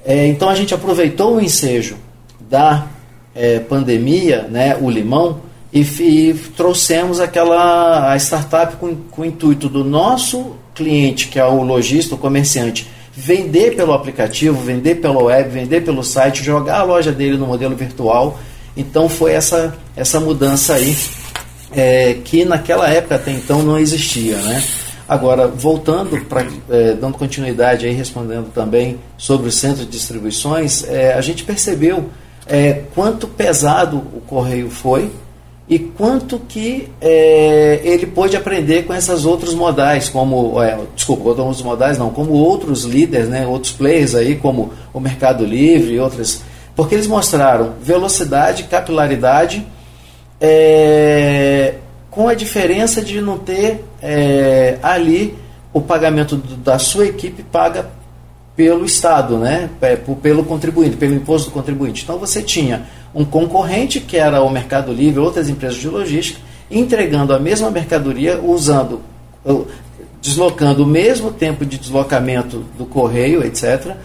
É, 0.05 0.27
então 0.27 0.50
a 0.50 0.55
gente 0.55 0.74
aproveitou 0.74 1.36
o 1.36 1.41
ensejo 1.41 1.97
da 2.39 2.88
é, 3.36 3.59
pandemia, 3.59 4.43
né, 4.43 4.77
o 4.79 4.89
limão, 4.89 5.41
e, 5.74 5.81
e, 5.81 6.33
trouxemos 6.55 7.19
aquela 7.19 8.13
a 8.13 8.15
startup 8.15 8.77
com, 8.77 8.95
com 8.95 9.21
o 9.21 9.25
intuito 9.25 9.67
do 9.67 9.83
nosso 9.83 10.55
cliente, 10.74 11.27
que 11.27 11.38
é 11.38 11.45
o 11.45 11.62
lojista, 11.62 12.15
o 12.15 12.17
comerciante, 12.17 12.88
vender 13.12 13.75
pelo 13.75 13.91
aplicativo, 13.91 14.62
vender 14.62 14.95
pelo 14.95 15.25
web, 15.25 15.50
vender 15.50 15.81
pelo 15.81 16.03
site, 16.03 16.41
jogar 16.41 16.79
a 16.79 16.83
loja 16.83 17.12
dele 17.12 17.36
no 17.36 17.47
modelo 17.47 17.75
virtual. 17.75 18.39
Então 18.77 19.09
foi 19.09 19.33
essa, 19.33 19.75
essa 19.95 20.19
mudança 20.19 20.75
aí 20.75 20.95
é, 21.71 22.15
que 22.24 22.45
naquela 22.45 22.89
época 22.89 23.15
até 23.15 23.31
então 23.31 23.62
não 23.62 23.77
existia, 23.77 24.38
né? 24.38 24.63
Agora, 25.07 25.47
voltando, 25.47 26.19
para 26.25 26.45
é, 26.69 26.93
dando 26.93 27.17
continuidade 27.17 27.86
aí, 27.86 27.93
respondendo 27.93 28.51
também 28.53 29.00
sobre 29.17 29.47
o 29.47 29.51
centro 29.51 29.86
de 29.86 29.91
distribuições, 29.91 30.83
é, 30.83 31.13
a 31.13 31.21
gente 31.21 31.43
percebeu 31.43 32.09
é, 32.45 32.83
quanto 32.93 33.27
pesado 33.27 33.97
o 33.97 34.21
correio 34.21 34.69
foi 34.69 35.09
e 35.69 35.77
quanto 35.77 36.39
que 36.39 36.89
é, 37.01 37.81
ele 37.83 38.05
pôde 38.05 38.38
aprender 38.38 38.83
com 38.83 38.93
essas 38.93 39.25
outros 39.25 39.53
modais, 39.53 40.07
como, 40.07 40.62
é, 40.62 40.77
desculpa, 40.95 41.29
outros 41.29 41.62
modais 41.62 41.97
não, 41.97 42.09
como 42.09 42.31
outros 42.31 42.83
líderes, 42.83 43.27
né, 43.27 43.45
outros 43.45 43.74
players 43.74 44.15
aí, 44.15 44.36
como 44.36 44.71
o 44.93 45.00
Mercado 45.00 45.45
Livre 45.45 45.93
e 45.93 46.00
outras, 46.00 46.41
porque 46.75 46.95
eles 46.95 47.07
mostraram 47.07 47.74
velocidade, 47.81 48.63
capilaridade, 48.63 49.65
é, 50.39 51.75
com 52.10 52.27
a 52.27 52.34
diferença 52.34 53.01
de 53.01 53.22
não 53.22 53.38
ter 53.38 53.84
é, 54.01 54.77
ali 54.82 55.36
o 55.74 55.82
pagamento 55.82 56.36
da 56.36 56.79
sua 56.79 57.06
equipe 57.06 57.44
paga 57.44 57.88
pelo 58.56 58.86
Estado, 58.86 59.38
né? 59.38 59.70
É, 59.82 59.96
pelo 59.96 60.44
contribuinte, 60.44 60.98
pelo 60.98 61.13
imposto 61.13 61.50
do 61.50 61.53
contribuinte. 61.53 62.03
Então 62.03 62.17
você 62.17 62.41
tinha 62.41 62.86
um 63.13 63.24
concorrente, 63.24 64.00
que 64.00 64.17
era 64.17 64.41
o 64.41 64.50
Mercado 64.50 64.91
Livre, 64.91 65.20
outras 65.20 65.48
empresas 65.48 65.77
de 65.77 65.88
logística, 65.88 66.39
entregando 66.70 67.34
a 67.34 67.39
mesma 67.39 67.70
mercadoria, 67.70 68.39
usando, 68.41 69.01
deslocando 70.22 70.84
o 70.84 70.88
mesmo 70.88 71.32
tempo 71.32 71.65
de 71.65 71.77
deslocamento 71.77 72.63
do 72.77 72.86
correio, 72.86 73.44
etc., 73.44 73.96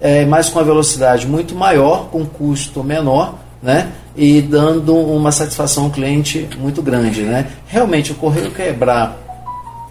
é, 0.00 0.24
mas 0.24 0.48
com 0.48 0.58
a 0.58 0.62
velocidade 0.64 1.26
muito 1.28 1.54
maior, 1.54 2.08
com 2.08 2.26
custo 2.26 2.82
menor, 2.82 3.38
né? 3.62 3.92
E 4.16 4.40
dando 4.40 4.94
uma 4.96 5.32
satisfação 5.32 5.84
ao 5.84 5.90
cliente 5.90 6.48
muito 6.58 6.82
grande. 6.82 7.22
Né? 7.22 7.48
Realmente, 7.66 8.12
o 8.12 8.14
correio 8.14 8.50
quebrar, 8.50 9.18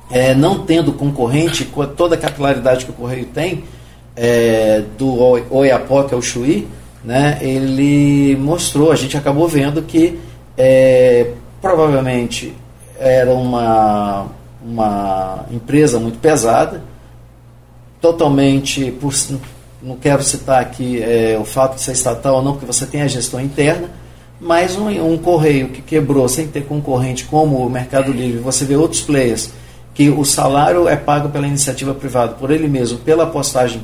é, 0.09 0.33
não 0.33 0.65
tendo 0.65 0.93
concorrente, 0.93 1.65
com 1.65 1.85
toda 1.85 2.15
a 2.15 2.17
capilaridade 2.17 2.85
que 2.85 2.91
o 2.91 2.95
correio 2.95 3.25
tem, 3.25 3.63
é, 4.15 4.83
do 4.97 5.15
Oiapoque 5.49 6.13
ao 6.13 6.21
Chuí, 6.21 6.67
né, 7.03 7.39
ele 7.41 8.35
mostrou, 8.35 8.91
a 8.91 8.95
gente 8.95 9.17
acabou 9.17 9.47
vendo 9.47 9.81
que 9.81 10.19
é, 10.57 11.31
provavelmente 11.61 12.53
era 12.99 13.33
uma, 13.33 14.27
uma 14.63 15.45
empresa 15.51 15.99
muito 15.99 16.19
pesada, 16.19 16.83
totalmente, 17.99 18.91
por, 18.91 19.13
não 19.81 19.95
quero 19.95 20.21
citar 20.23 20.61
aqui 20.61 21.01
é, 21.01 21.37
o 21.39 21.45
fato 21.45 21.75
de 21.75 21.81
ser 21.81 21.93
estatal 21.93 22.35
ou 22.35 22.43
não, 22.43 22.53
porque 22.53 22.65
você 22.65 22.85
tem 22.85 23.01
a 23.01 23.07
gestão 23.07 23.41
interna, 23.41 23.89
mas 24.41 24.75
um, 24.75 24.89
um, 25.13 25.17
correio 25.19 25.69
que 25.69 25.83
quebrou 25.83 26.27
sem 26.27 26.47
ter 26.47 26.65
concorrente 26.65 27.25
como 27.25 27.57
o 27.57 27.69
Mercado 27.69 28.11
Livre, 28.11 28.39
você 28.39 28.65
vê 28.65 28.75
outros 28.75 29.01
players 29.01 29.51
que 29.93 30.09
o 30.09 30.25
salário 30.25 30.87
é 30.87 30.95
pago 30.95 31.29
pela 31.29 31.47
iniciativa 31.47 31.93
privada, 31.93 32.33
por 32.33 32.49
ele 32.49 32.67
mesmo, 32.67 32.97
pela 32.97 33.27
postagem 33.27 33.83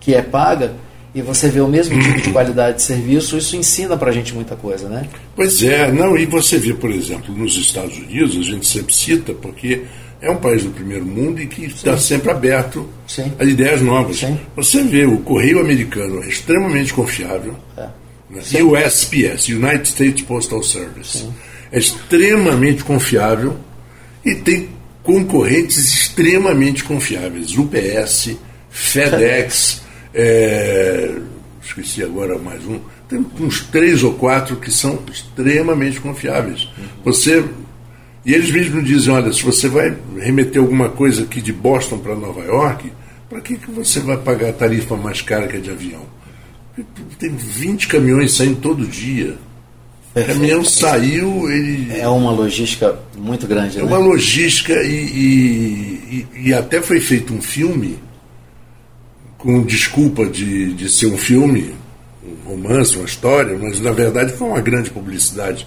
que 0.00 0.14
é 0.14 0.22
paga, 0.22 0.72
e 1.14 1.20
você 1.20 1.50
vê 1.50 1.60
o 1.60 1.68
mesmo 1.68 1.98
tipo 2.00 2.22
de 2.22 2.30
qualidade 2.30 2.76
de 2.76 2.82
serviço, 2.82 3.36
isso 3.36 3.54
ensina 3.54 3.98
para 3.98 4.10
a 4.10 4.12
gente 4.12 4.34
muita 4.34 4.56
coisa, 4.56 4.88
né? 4.88 5.06
Pois 5.36 5.62
é, 5.62 5.92
não, 5.92 6.16
e 6.16 6.24
você 6.24 6.56
vê, 6.56 6.72
por 6.72 6.90
exemplo, 6.90 7.34
nos 7.34 7.56
Estados 7.56 7.98
Unidos, 7.98 8.36
a 8.36 8.42
gente 8.42 8.66
sempre 8.66 8.94
cita, 8.94 9.34
porque 9.34 9.82
é 10.22 10.30
um 10.30 10.36
país 10.36 10.64
do 10.64 10.70
primeiro 10.70 11.04
mundo 11.04 11.40
e 11.40 11.46
que 11.46 11.66
está 11.66 11.98
sempre 11.98 12.30
aberto 12.30 12.88
Sim. 13.06 13.32
a 13.38 13.44
ideias 13.44 13.82
novas. 13.82 14.18
Sim. 14.18 14.38
Você 14.56 14.82
vê, 14.82 15.04
o 15.04 15.18
correio 15.18 15.60
americano 15.60 16.22
é 16.22 16.28
extremamente 16.28 16.94
confiável. 16.94 17.54
É. 17.76 17.88
O 18.30 18.76
USPS, 18.76 19.48
United 19.48 19.88
States 19.88 20.22
Postal 20.22 20.62
Service, 20.62 21.18
Sim. 21.18 21.34
é 21.72 21.78
extremamente 21.78 22.84
confiável 22.84 23.56
e 24.24 24.34
tem 24.34 24.68
concorrentes 25.02 25.78
extremamente 25.78 26.84
confiáveis. 26.84 27.56
UPS, 27.56 28.36
FedEx, 28.70 29.82
é, 30.12 31.14
esqueci 31.64 32.02
agora 32.02 32.38
mais 32.38 32.64
um. 32.66 32.78
Tem 33.08 33.24
uns 33.40 33.62
três 33.62 34.02
ou 34.02 34.12
quatro 34.12 34.56
que 34.56 34.70
são 34.70 35.02
extremamente 35.10 35.98
confiáveis. 35.98 36.64
Uhum. 36.76 36.84
Você 37.04 37.42
e 38.28 38.34
eles 38.34 38.50
mesmos 38.50 38.84
dizem, 38.84 39.14
olha, 39.14 39.32
se 39.32 39.42
você 39.42 39.68
vai 39.68 39.96
remeter 40.18 40.60
alguma 40.60 40.90
coisa 40.90 41.22
aqui 41.22 41.40
de 41.40 41.50
Boston 41.50 41.96
para 41.96 42.14
Nova 42.14 42.44
York, 42.44 42.92
para 43.26 43.40
que, 43.40 43.56
que 43.56 43.70
você 43.70 44.00
vai 44.00 44.18
pagar 44.18 44.50
a 44.50 44.52
tarifa 44.52 44.96
mais 44.96 45.22
cara 45.22 45.48
que 45.48 45.56
a 45.56 45.60
de 45.60 45.70
avião? 45.70 46.02
Tem 47.18 47.30
20 47.30 47.88
caminhões 47.88 48.34
saindo 48.34 48.56
todo 48.60 48.86
dia. 48.86 49.36
O 50.14 50.24
caminhão 50.24 50.64
saiu, 50.64 51.50
ele. 51.50 51.98
É 51.98 52.08
uma 52.08 52.32
logística 52.32 52.98
muito 53.16 53.46
grande, 53.46 53.78
É 53.78 53.82
né? 53.82 53.86
uma 53.86 53.98
logística 53.98 54.72
e, 54.82 54.88
e, 54.88 56.26
e, 56.34 56.48
e, 56.48 56.54
até 56.54 56.80
foi 56.80 57.00
feito 57.00 57.32
um 57.32 57.40
filme 57.40 57.98
com 59.36 59.62
desculpa 59.62 60.26
de, 60.26 60.72
de 60.72 60.88
ser 60.88 61.06
um 61.06 61.18
filme, 61.18 61.74
um 62.24 62.50
romance, 62.50 62.96
uma 62.96 63.04
história, 63.04 63.56
mas 63.56 63.80
na 63.80 63.92
verdade 63.92 64.32
foi 64.32 64.48
uma 64.48 64.60
grande 64.60 64.90
publicidade 64.90 65.66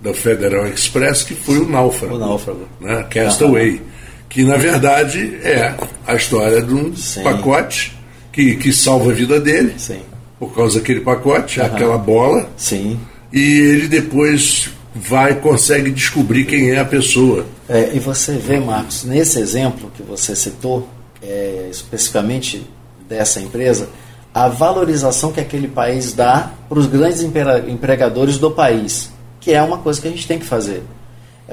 da 0.00 0.14
Federal 0.14 0.66
Express, 0.66 1.22
que 1.22 1.34
foi 1.34 1.58
o 1.58 1.68
Náufrago. 1.68 2.14
O 2.14 2.18
Náufrago. 2.18 2.66
Né? 2.80 3.04
Castaway. 3.10 3.72
Uhum. 3.72 3.80
Que 4.28 4.44
na 4.44 4.56
verdade 4.56 5.38
é 5.42 5.74
a 6.06 6.14
história 6.14 6.62
de 6.62 6.72
um 6.72 6.94
Sim. 6.94 7.22
pacote 7.22 7.98
que, 8.32 8.56
que 8.56 8.72
salva 8.72 9.10
a 9.10 9.14
vida 9.14 9.40
dele. 9.40 9.74
Sim. 9.76 10.00
Por 10.40 10.54
causa 10.54 10.80
daquele 10.80 11.00
pacote, 11.00 11.60
uhum. 11.60 11.66
aquela 11.66 11.98
bola. 11.98 12.48
Sim. 12.56 12.98
E 13.32 13.38
ele 13.38 13.86
depois 13.86 14.70
vai 14.94 15.34
consegue 15.36 15.90
descobrir 15.90 16.44
quem 16.46 16.70
é 16.70 16.80
a 16.80 16.84
pessoa. 16.84 17.46
É, 17.68 17.90
e 17.94 18.00
você 18.00 18.32
vê, 18.32 18.58
Marcos, 18.58 19.04
nesse 19.04 19.38
exemplo 19.38 19.92
que 19.94 20.02
você 20.02 20.34
citou, 20.34 20.88
é, 21.22 21.68
especificamente 21.70 22.66
dessa 23.08 23.40
empresa, 23.40 23.88
a 24.32 24.48
valorização 24.48 25.32
que 25.32 25.40
aquele 25.40 25.68
país 25.68 26.12
dá 26.12 26.52
para 26.68 26.78
os 26.78 26.86
grandes 26.86 27.22
empregadores 27.22 28.38
do 28.38 28.50
país, 28.50 29.10
que 29.40 29.52
é 29.52 29.62
uma 29.62 29.78
coisa 29.78 30.00
que 30.00 30.08
a 30.08 30.10
gente 30.10 30.26
tem 30.26 30.38
que 30.38 30.46
fazer. 30.46 30.82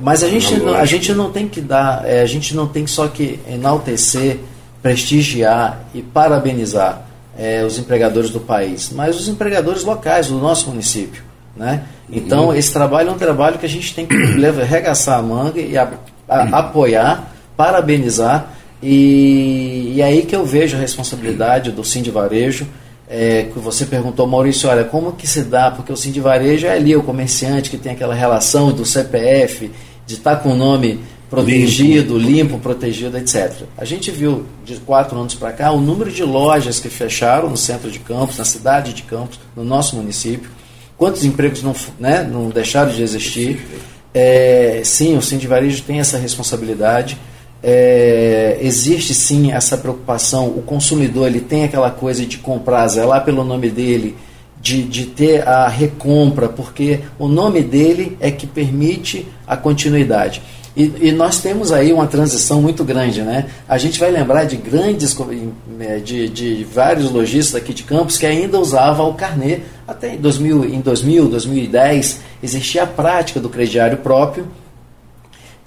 Mas 0.01 0.23
a 0.23 0.29
gente, 0.29 0.55
não, 0.57 0.75
a 0.75 0.85
gente 0.85 1.11
não 1.13 1.31
tem 1.31 1.47
que 1.47 1.59
dar, 1.59 2.07
é, 2.07 2.21
a 2.21 2.25
gente 2.25 2.55
não 2.55 2.67
tem 2.67 2.85
só 2.85 3.07
que 3.07 3.39
enaltecer, 3.49 4.37
prestigiar 4.81 5.89
e 5.93 6.03
parabenizar 6.03 7.06
é, 7.37 7.63
os 7.63 7.77
empregadores 7.77 8.29
do 8.29 8.39
país, 8.39 8.91
mas 8.91 9.19
os 9.19 9.27
empregadores 9.27 9.83
locais 9.83 10.27
do 10.27 10.37
nosso 10.37 10.69
município. 10.69 11.23
Né? 11.55 11.83
Então, 12.09 12.47
uhum. 12.47 12.55
esse 12.55 12.71
trabalho 12.71 13.09
é 13.09 13.11
um 13.11 13.17
trabalho 13.17 13.57
que 13.57 13.65
a 13.65 13.69
gente 13.69 13.93
tem 13.93 14.05
que 14.05 14.15
levar, 14.37 14.63
arregaçar 14.63 15.19
a 15.19 15.21
manga 15.21 15.59
e 15.59 15.77
a, 15.77 15.91
a, 16.27 16.43
uhum. 16.43 16.55
apoiar, 16.55 17.31
parabenizar 17.55 18.53
e, 18.81 19.93
e 19.95 20.03
aí 20.03 20.23
que 20.23 20.35
eu 20.35 20.45
vejo 20.45 20.77
a 20.77 20.79
responsabilidade 20.79 21.71
do 21.71 21.83
Sim 21.83 22.01
de 22.01 22.11
Varejo, 22.11 22.67
é, 23.09 23.43
que 23.43 23.57
você 23.59 23.85
perguntou, 23.85 24.27
Maurício, 24.27 24.69
olha, 24.69 24.83
como 24.83 25.13
que 25.13 25.25
se 25.25 25.43
dá? 25.43 25.71
Porque 25.71 25.91
o 25.91 25.97
Sim 25.97 26.11
de 26.11 26.19
Varejo 26.19 26.67
é 26.67 26.73
ali 26.73 26.95
o 26.95 27.03
comerciante 27.03 27.69
que 27.69 27.77
tem 27.77 27.93
aquela 27.93 28.13
relação 28.13 28.71
do 28.71 28.85
CPF, 28.85 29.71
de 30.05 30.15
estar 30.15 30.35
tá 30.35 30.41
com 30.41 30.49
o 30.49 30.55
nome 30.55 30.99
protegido, 31.29 32.17
limpo. 32.17 32.31
limpo, 32.31 32.59
protegido, 32.59 33.17
etc. 33.17 33.63
A 33.77 33.85
gente 33.85 34.11
viu 34.11 34.45
de 34.65 34.75
quatro 34.77 35.19
anos 35.19 35.35
para 35.35 35.51
cá 35.51 35.71
o 35.71 35.81
número 35.81 36.11
de 36.11 36.23
lojas 36.23 36.79
que 36.79 36.89
fecharam 36.89 37.49
no 37.49 37.57
centro 37.57 37.91
de 37.91 37.99
Campos, 37.99 38.37
na 38.37 38.45
cidade 38.45 38.93
de 38.93 39.03
Campos, 39.03 39.39
no 39.55 39.63
nosso 39.63 39.95
município, 39.95 40.49
quantos 40.97 41.25
empregos 41.25 41.61
não, 41.61 41.75
né, 41.99 42.23
não 42.23 42.49
deixaram 42.49 42.91
de 42.91 43.01
existir. 43.01 43.59
É, 44.13 44.81
sim, 44.83 45.17
o 45.17 45.19
de 45.19 45.47
Varejo 45.47 45.83
tem 45.83 45.99
essa 45.99 46.17
responsabilidade 46.17 47.17
é, 47.61 48.59
existe 48.61 49.13
sim 49.13 49.51
essa 49.51 49.77
preocupação, 49.77 50.47
o 50.47 50.61
consumidor 50.61 51.27
ele 51.27 51.41
tem 51.41 51.63
aquela 51.63 51.89
coisa 51.89 52.25
de 52.25 52.37
comprar, 52.37 52.87
zelar 52.87 53.23
pelo 53.25 53.43
nome 53.43 53.69
dele, 53.69 54.15
de, 54.61 54.83
de 54.83 55.05
ter 55.05 55.47
a 55.47 55.67
recompra, 55.67 56.49
porque 56.49 57.01
o 57.17 57.27
nome 57.27 57.61
dele 57.61 58.17
é 58.19 58.31
que 58.31 58.45
permite 58.45 59.27
a 59.45 59.55
continuidade. 59.55 60.41
E, 60.77 61.07
e, 61.07 61.11
nós 61.11 61.41
temos 61.41 61.71
aí 61.71 61.91
uma 61.91 62.05
transição 62.05 62.61
muito 62.61 62.83
grande, 62.83 63.23
né? 63.23 63.47
A 63.67 63.79
gente 63.79 63.99
vai 63.99 64.11
lembrar 64.11 64.43
de 64.43 64.55
grandes, 64.55 65.17
né, 65.67 65.97
de, 65.97 66.29
de 66.29 66.63
vários 66.71 67.09
lojistas 67.09 67.55
aqui 67.55 67.73
de 67.73 67.81
Campos 67.81 68.15
que 68.15 68.27
ainda 68.27 68.59
usavam 68.59 69.09
o 69.09 69.15
carnê. 69.15 69.61
Até 69.87 70.13
em 70.13 70.17
2000, 70.17 70.65
em 70.65 70.79
2000, 70.79 71.29
2010, 71.29 72.19
existia 72.43 72.83
a 72.83 72.87
prática 72.87 73.39
do 73.39 73.49
crediário 73.49 73.97
próprio, 73.97 74.47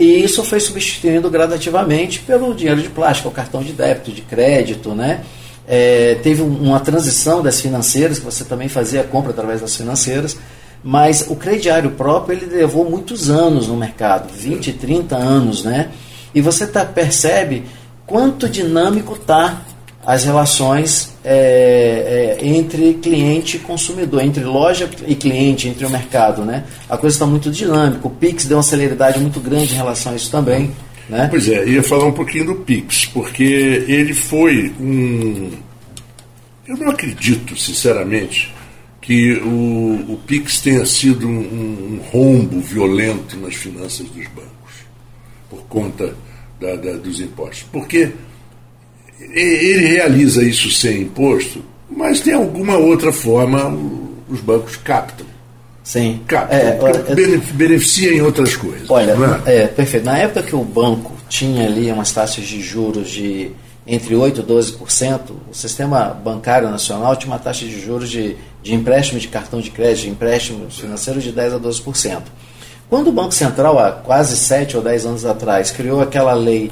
e 0.00 0.24
isso 0.24 0.42
foi 0.42 0.58
substituindo 0.60 1.28
gradativamente 1.28 2.20
pelo 2.20 2.54
dinheiro 2.54 2.80
de 2.80 2.88
plástico, 2.88 3.28
o 3.28 3.32
cartão 3.32 3.62
de 3.62 3.72
débito, 3.74 4.10
de 4.10 4.22
crédito, 4.22 4.94
né? 4.94 5.22
É, 5.68 6.14
teve 6.22 6.40
uma 6.40 6.80
transição 6.80 7.42
das 7.42 7.60
financeiras, 7.60 8.18
que 8.18 8.24
você 8.24 8.44
também 8.44 8.66
fazia 8.66 9.02
a 9.02 9.04
compra 9.04 9.32
através 9.32 9.60
das 9.60 9.76
financeiras, 9.76 10.38
mas 10.82 11.26
o 11.28 11.36
crediário 11.36 11.90
próprio 11.90 12.38
ele 12.38 12.46
levou 12.46 12.88
muitos 12.88 13.28
anos 13.30 13.68
no 13.68 13.76
mercado, 13.76 14.32
20, 14.32 14.72
30 14.74 15.16
anos, 15.16 15.64
né? 15.64 15.90
E 16.34 16.40
você 16.40 16.66
tá, 16.66 16.84
percebe 16.84 17.64
quanto 18.06 18.48
dinâmico 18.48 19.14
está 19.14 19.62
as 20.04 20.24
relações 20.24 21.14
é, 21.24 22.38
é, 22.40 22.46
entre 22.46 22.94
cliente 22.94 23.58
e 23.58 23.60
consumidor, 23.60 24.22
entre 24.22 24.42
loja 24.44 24.88
e 25.06 25.14
cliente, 25.14 25.68
entre 25.68 25.84
o 25.84 25.90
mercado. 25.90 26.42
Né? 26.42 26.64
A 26.88 26.96
coisa 26.96 27.14
está 27.14 27.26
muito 27.26 27.50
dinâmica. 27.50 28.06
O 28.06 28.10
Pix 28.10 28.46
deu 28.46 28.56
uma 28.56 28.62
celeridade 28.62 29.20
muito 29.20 29.38
grande 29.40 29.74
em 29.74 29.76
relação 29.76 30.12
a 30.12 30.16
isso 30.16 30.30
também. 30.30 30.70
Né? 31.08 31.28
Pois 31.30 31.48
é, 31.48 31.66
ia 31.68 31.82
falar 31.82 32.06
um 32.06 32.12
pouquinho 32.12 32.46
do 32.46 32.54
Pix, 32.56 33.04
porque 33.06 33.84
ele 33.88 34.14
foi 34.14 34.72
um. 34.80 35.50
Eu 36.66 36.76
não 36.76 36.90
acredito, 36.90 37.56
sinceramente, 37.56 38.54
que 39.10 39.32
o, 39.38 40.12
o 40.12 40.20
Pix 40.24 40.60
tenha 40.60 40.86
sido 40.86 41.26
um, 41.26 41.40
um, 41.40 42.00
rombo 42.12 42.60
violento 42.60 43.36
nas 43.38 43.56
finanças 43.56 44.06
dos 44.06 44.24
bancos, 44.28 44.84
por 45.50 45.62
conta 45.62 46.14
da, 46.60 46.76
da, 46.76 46.92
dos 46.92 47.20
impostos. 47.20 47.66
Porque 47.72 48.12
ele 49.18 49.88
realiza 49.88 50.44
isso 50.44 50.70
sem 50.70 51.02
imposto, 51.02 51.60
mas 51.90 52.20
tem 52.20 52.34
alguma 52.34 52.76
outra 52.76 53.12
forma 53.12 53.76
os 54.28 54.40
bancos 54.42 54.76
captam. 54.76 55.26
Sim. 55.82 56.20
Captam. 56.28 56.56
É, 56.56 56.78
beneficia 57.54 58.12
em 58.12 58.20
outras 58.20 58.54
coisas. 58.54 58.88
Olha, 58.88 59.16
é? 59.44 59.62
é? 59.62 59.66
perfeito. 59.66 60.04
Na 60.04 60.18
época 60.18 60.44
que 60.44 60.54
o 60.54 60.62
banco 60.62 61.16
tinha 61.28 61.66
ali 61.66 61.90
umas 61.90 62.12
taxas 62.12 62.44
de 62.44 62.62
juros 62.62 63.10
de 63.10 63.50
entre 63.90 64.14
8% 64.14 64.38
e 64.38 64.42
12%, 64.42 65.20
o 65.50 65.54
sistema 65.54 66.04
bancário 66.04 66.70
nacional 66.70 67.16
tinha 67.16 67.32
uma 67.32 67.40
taxa 67.40 67.64
de 67.64 67.80
juros 67.80 68.08
de, 68.08 68.36
de 68.62 68.72
empréstimo 68.72 69.18
de 69.18 69.26
cartão 69.26 69.60
de 69.60 69.68
crédito, 69.68 70.04
de 70.04 70.10
empréstimos 70.10 70.78
financeiros 70.78 71.24
de 71.24 71.32
10% 71.32 71.56
a 71.56 71.58
12%. 71.58 72.22
Quando 72.88 73.08
o 73.08 73.12
Banco 73.12 73.34
Central, 73.34 73.80
há 73.80 73.90
quase 73.90 74.36
7 74.36 74.76
ou 74.76 74.82
10 74.82 75.06
anos 75.06 75.24
atrás, 75.24 75.72
criou 75.72 76.00
aquela 76.00 76.32
lei 76.34 76.70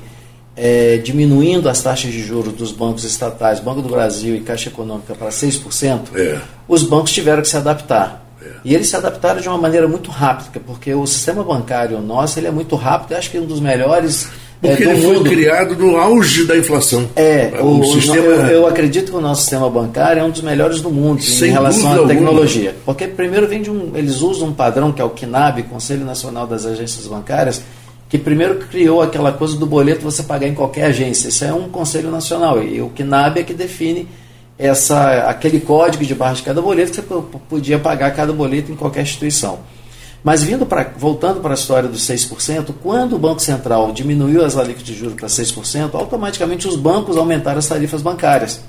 é, 0.56 0.98
diminuindo 0.98 1.68
as 1.68 1.82
taxas 1.82 2.12
de 2.12 2.22
juros 2.22 2.52
dos 2.52 2.70
bancos 2.70 3.02
estatais, 3.02 3.58
Banco 3.58 3.82
do 3.82 3.88
Brasil 3.88 4.36
e 4.36 4.40
Caixa 4.40 4.68
Econômica 4.68 5.12
para 5.16 5.30
6%, 5.30 6.00
é. 6.14 6.40
os 6.68 6.84
bancos 6.84 7.10
tiveram 7.10 7.42
que 7.42 7.48
se 7.48 7.56
adaptar. 7.56 8.24
É. 8.40 8.46
E 8.64 8.74
eles 8.76 8.88
se 8.88 8.94
adaptaram 8.94 9.40
de 9.40 9.48
uma 9.48 9.58
maneira 9.58 9.88
muito 9.88 10.08
rápida, 10.08 10.60
porque 10.64 10.94
o 10.94 11.04
sistema 11.04 11.42
bancário 11.42 12.00
nosso 12.00 12.38
ele 12.38 12.46
é 12.46 12.52
muito 12.52 12.76
rápido, 12.76 13.12
eu 13.12 13.18
acho 13.18 13.28
que 13.28 13.36
é 13.36 13.40
um 13.40 13.46
dos 13.46 13.58
melhores 13.58 14.28
porque 14.60 14.82
é, 14.82 14.90
ele 14.90 15.02
foi 15.02 15.22
criado 15.22 15.76
no 15.76 15.96
auge 15.96 16.44
da 16.44 16.56
inflação. 16.56 17.08
É, 17.14 17.52
o, 17.60 17.78
o 17.78 17.84
sistema... 17.84 18.16
eu, 18.16 18.46
eu, 18.46 18.66
acredito 18.66 19.12
que 19.12 19.16
o 19.16 19.20
nosso 19.20 19.42
sistema 19.42 19.70
bancário 19.70 20.20
é 20.20 20.24
um 20.24 20.30
dos 20.30 20.42
melhores 20.42 20.80
do 20.80 20.90
mundo 20.90 21.22
Sem 21.22 21.50
em 21.50 21.52
relação 21.52 22.04
à 22.04 22.06
tecnologia. 22.08 22.70
Alguma. 22.70 22.84
Porque 22.84 23.06
primeiro 23.06 23.46
vem 23.46 23.62
de 23.62 23.70
um. 23.70 23.92
Eles 23.94 24.20
usam 24.20 24.48
um 24.48 24.52
padrão 24.52 24.90
que 24.90 25.00
é 25.00 25.04
o 25.04 25.10
KNAB, 25.10 25.62
Conselho 25.64 26.04
Nacional 26.04 26.46
das 26.46 26.66
Agências 26.66 27.06
Bancárias, 27.06 27.62
que 28.08 28.18
primeiro 28.18 28.56
criou 28.56 29.00
aquela 29.00 29.30
coisa 29.30 29.56
do 29.56 29.64
boleto 29.64 30.02
você 30.02 30.24
pagar 30.24 30.48
em 30.48 30.54
qualquer 30.54 30.86
agência. 30.86 31.28
Isso 31.28 31.44
é 31.44 31.52
um 31.52 31.68
conselho 31.68 32.10
nacional 32.10 32.60
e 32.60 32.80
o 32.80 32.90
CNAB 32.90 33.38
é 33.38 33.42
que 33.44 33.54
define 33.54 34.08
essa, 34.58 35.28
aquele 35.28 35.60
código 35.60 36.04
de 36.04 36.14
barra 36.16 36.34
de 36.34 36.42
cada 36.42 36.60
boleto 36.60 36.90
que 36.90 37.00
você 37.00 37.22
podia 37.48 37.78
pagar 37.78 38.10
cada 38.10 38.32
boleto 38.32 38.72
em 38.72 38.76
qualquer 38.76 39.02
instituição. 39.02 39.60
Mas 40.28 40.42
vindo 40.42 40.66
pra, 40.66 40.92
voltando 40.94 41.40
para 41.40 41.52
a 41.52 41.54
história 41.54 41.88
dos 41.88 42.02
6%, 42.02 42.74
quando 42.82 43.16
o 43.16 43.18
Banco 43.18 43.40
Central 43.40 43.90
diminuiu 43.92 44.44
as 44.44 44.58
alíquotas 44.58 44.86
de 44.86 44.94
juros 44.94 45.14
para 45.14 45.26
6%, 45.26 45.94
automaticamente 45.94 46.68
os 46.68 46.76
bancos 46.76 47.16
aumentaram 47.16 47.58
as 47.58 47.66
tarifas 47.66 48.02
bancárias. 48.02 48.60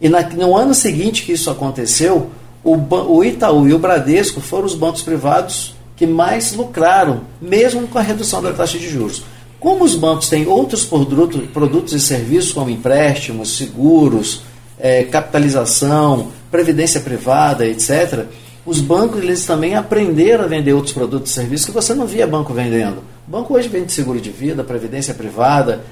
E 0.00 0.08
na, 0.08 0.22
no 0.22 0.56
ano 0.56 0.72
seguinte 0.72 1.24
que 1.24 1.32
isso 1.32 1.50
aconteceu, 1.50 2.30
o, 2.62 2.76
o 2.76 3.24
Itaú 3.24 3.66
e 3.66 3.74
o 3.74 3.80
Bradesco 3.80 4.40
foram 4.40 4.64
os 4.64 4.76
bancos 4.76 5.02
privados 5.02 5.74
que 5.96 6.06
mais 6.06 6.52
lucraram, 6.52 7.22
mesmo 7.42 7.88
com 7.88 7.98
a 7.98 8.02
redução 8.02 8.40
da 8.40 8.52
taxa 8.52 8.78
de 8.78 8.88
juros. 8.88 9.24
Como 9.58 9.82
os 9.82 9.96
bancos 9.96 10.28
têm 10.28 10.46
outros 10.46 10.84
produtos, 10.84 11.50
produtos 11.52 11.94
e 11.94 11.98
serviços, 11.98 12.52
como 12.52 12.70
empréstimos, 12.70 13.56
seguros, 13.56 14.42
é, 14.78 15.02
capitalização, 15.02 16.28
previdência 16.48 17.00
privada, 17.00 17.66
etc., 17.66 18.24
os 18.66 18.80
bancos 18.80 19.22
eles 19.22 19.46
também 19.46 19.76
aprenderam 19.76 20.44
a 20.44 20.48
vender 20.48 20.72
outros 20.72 20.92
produtos 20.92 21.30
e 21.30 21.34
serviços 21.34 21.66
que 21.66 21.72
você 21.72 21.94
não 21.94 22.06
via 22.06 22.26
banco 22.26 22.52
vendendo. 22.52 22.98
O 23.26 23.30
banco 23.30 23.54
hoje 23.54 23.68
vende 23.68 23.92
seguro 23.92 24.20
de 24.20 24.30
vida, 24.30 24.64
previdência 24.64 25.14
privada, 25.14 25.84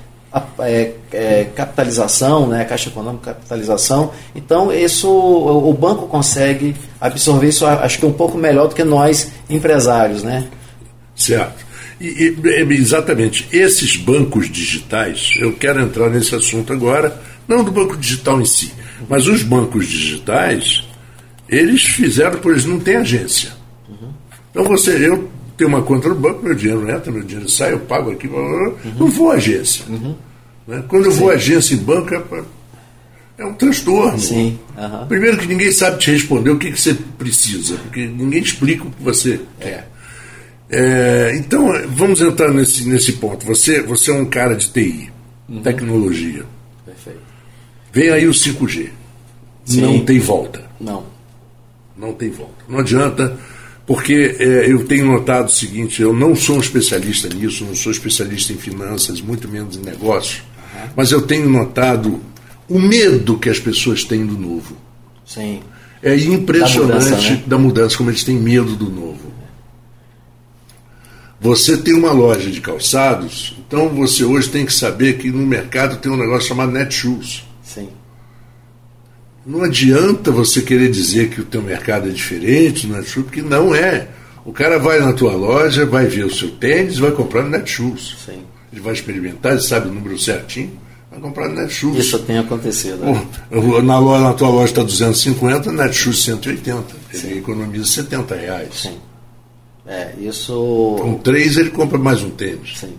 é, 0.58 0.92
é, 1.12 1.44
capitalização, 1.54 2.48
né, 2.48 2.64
caixa 2.64 2.88
econômica, 2.88 3.32
capitalização. 3.32 4.12
Então, 4.34 4.72
isso 4.72 5.08
o, 5.08 5.70
o, 5.70 5.72
banco 5.72 6.08
consegue 6.08 6.74
absorver 7.00 7.48
isso, 7.48 7.64
acho 7.64 8.00
que 8.00 8.06
um 8.06 8.12
pouco 8.12 8.36
melhor 8.36 8.68
do 8.68 8.74
que 8.74 8.82
nós 8.82 9.30
empresários, 9.48 10.24
né? 10.24 10.48
Certo. 11.14 11.64
E, 12.00 12.36
e, 12.44 12.74
exatamente, 12.74 13.48
esses 13.52 13.96
bancos 13.96 14.50
digitais, 14.50 15.34
eu 15.38 15.52
quero 15.52 15.80
entrar 15.80 16.10
nesse 16.10 16.34
assunto 16.34 16.72
agora, 16.72 17.16
não 17.46 17.62
do 17.62 17.70
banco 17.70 17.96
digital 17.96 18.40
em 18.40 18.44
si, 18.44 18.72
mas 19.08 19.28
os 19.28 19.44
bancos 19.44 19.86
digitais, 19.86 20.84
eles 21.48 21.82
fizeram, 21.82 22.38
por 22.38 22.52
eles 22.52 22.64
não 22.64 22.78
têm 22.78 22.96
agência. 22.96 23.52
Uhum. 23.88 24.10
Então 24.50 24.64
você, 24.64 25.08
eu 25.08 25.28
tenho 25.56 25.68
uma 25.68 25.82
conta 25.82 26.08
no 26.08 26.14
banco, 26.14 26.44
meu 26.44 26.54
dinheiro 26.54 26.90
entra, 26.90 27.12
meu 27.12 27.22
dinheiro 27.22 27.48
sai, 27.48 27.72
eu 27.72 27.80
pago 27.80 28.10
aqui, 28.10 28.26
blá, 28.26 28.40
blá, 28.40 28.68
uhum. 28.68 28.94
não 28.98 29.06
vou 29.08 29.30
à 29.30 29.34
agência. 29.34 29.84
Uhum. 29.88 30.14
Né? 30.66 30.84
Quando 30.88 31.06
eu 31.06 31.12
Sim. 31.12 31.20
vou 31.20 31.30
à 31.30 31.34
agência 31.34 31.74
em 31.74 31.78
banco, 31.78 32.14
é, 32.14 32.22
é 33.38 33.44
um 33.44 33.54
transtorno. 33.54 34.18
Sim. 34.18 34.58
Primeiro 35.08 35.38
que 35.38 35.46
ninguém 35.46 35.70
sabe 35.70 35.98
te 35.98 36.10
responder 36.10 36.50
o 36.50 36.58
que, 36.58 36.72
que 36.72 36.80
você 36.80 36.94
precisa, 36.94 37.76
porque 37.76 38.06
ninguém 38.06 38.42
explica 38.42 38.84
o 38.84 38.90
que 38.90 39.02
você 39.02 39.40
é. 39.60 39.64
quer. 39.64 39.94
É, 40.70 41.32
então, 41.36 41.68
vamos 41.88 42.20
entrar 42.20 42.52
nesse, 42.52 42.88
nesse 42.88 43.12
ponto. 43.14 43.44
Você, 43.46 43.82
você 43.82 44.10
é 44.10 44.14
um 44.14 44.24
cara 44.24 44.56
de 44.56 44.68
TI, 44.68 45.12
uhum. 45.48 45.62
tecnologia. 45.62 46.44
Perfeito. 46.84 47.20
Vem 47.92 48.10
aí 48.10 48.26
o 48.26 48.32
5G. 48.32 48.88
Sim. 49.64 49.80
Não 49.80 50.04
tem 50.04 50.18
volta. 50.18 50.64
Não. 50.80 51.13
Não 52.04 52.12
tem 52.12 52.30
volta. 52.30 52.64
Não 52.68 52.80
adianta 52.80 53.36
porque 53.86 54.36
é, 54.38 54.70
eu 54.70 54.84
tenho 54.84 55.06
notado 55.06 55.46
o 55.48 55.52
seguinte: 55.52 56.02
eu 56.02 56.12
não 56.12 56.36
sou 56.36 56.56
um 56.56 56.60
especialista 56.60 57.28
nisso, 57.28 57.64
não 57.64 57.74
sou 57.74 57.92
especialista 57.92 58.52
em 58.52 58.56
finanças, 58.56 59.20
muito 59.20 59.48
menos 59.48 59.76
em 59.76 59.80
negócios, 59.80 60.42
uhum. 60.74 60.88
mas 60.96 61.10
eu 61.12 61.22
tenho 61.22 61.48
notado 61.48 62.20
o 62.68 62.78
medo 62.78 63.38
que 63.38 63.48
as 63.48 63.58
pessoas 63.58 64.04
têm 64.04 64.24
do 64.24 64.36
novo. 64.36 64.76
Sim. 65.24 65.60
É 66.02 66.14
impressionante 66.16 67.10
da 67.10 67.16
mudança, 67.16 67.30
né? 67.30 67.42
da 67.46 67.58
mudança 67.58 67.96
como 67.96 68.10
eles 68.10 68.24
têm 68.24 68.36
medo 68.36 68.76
do 68.76 68.90
novo. 68.90 69.32
Você 71.40 71.76
tem 71.76 71.94
uma 71.94 72.12
loja 72.12 72.50
de 72.50 72.60
calçados, 72.60 73.56
então 73.66 73.90
você 73.90 74.24
hoje 74.24 74.48
tem 74.48 74.64
que 74.64 74.72
saber 74.72 75.18
que 75.18 75.30
no 75.30 75.46
mercado 75.46 75.98
tem 75.98 76.10
um 76.10 76.16
negócio 76.16 76.48
chamado 76.48 76.72
Netshoes. 76.72 77.44
Sim. 79.44 79.50
Não 79.50 79.62
adianta 79.62 80.30
você 80.30 80.62
querer 80.62 80.90
dizer 80.90 81.30
que 81.30 81.40
o 81.40 81.44
teu 81.44 81.62
mercado 81.62 82.08
é 82.08 82.12
diferente 82.12 82.86
no 82.86 82.96
Netshoes, 82.96 83.26
porque 83.26 83.42
não 83.42 83.74
é. 83.74 84.08
O 84.44 84.52
cara 84.52 84.78
vai 84.78 85.00
na 85.00 85.12
tua 85.12 85.32
loja, 85.32 85.86
vai 85.86 86.06
ver 86.06 86.24
o 86.24 86.34
seu 86.34 86.50
tênis, 86.50 86.98
vai 86.98 87.10
comprar 87.12 87.42
no 87.42 87.50
Netshoes. 87.50 88.16
Sim. 88.24 88.42
Ele 88.72 88.80
vai 88.80 88.92
experimentar, 88.92 89.52
ele 89.52 89.62
sabe 89.62 89.88
o 89.88 89.92
número 89.92 90.18
certinho, 90.18 90.78
vai 91.10 91.20
comprar 91.20 91.48
no 91.48 91.54
Netshoes. 91.54 91.98
Isso 92.06 92.18
tem 92.20 92.38
acontecido. 92.38 92.98
Né? 93.04 93.26
Na, 93.82 93.98
loja, 93.98 94.24
na 94.24 94.34
tua 94.34 94.48
loja 94.48 94.72
está 94.72 94.82
250, 94.82 95.72
no 95.72 95.82
Netshoes 95.82 96.22
180. 96.24 96.84
Ele 97.12 97.38
economiza 97.38 97.84
70 97.84 98.34
reais. 98.34 98.68
Sim. 98.74 98.96
É, 99.86 100.12
isso... 100.18 100.96
Com 101.00 101.14
três 101.18 101.56
ele 101.56 101.70
compra 101.70 101.98
mais 101.98 102.22
um 102.22 102.30
tênis. 102.30 102.78
Sim. 102.78 102.94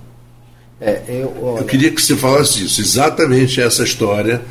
É, 0.79 1.01
eu, 1.07 1.33
olha... 1.41 1.61
eu 1.61 1.65
queria 1.65 1.91
que 1.91 2.01
você 2.01 2.15
falasse 2.15 2.65
isso, 2.65 2.81
exatamente 2.81 3.61
essa 3.61 3.83
história 3.83 4.41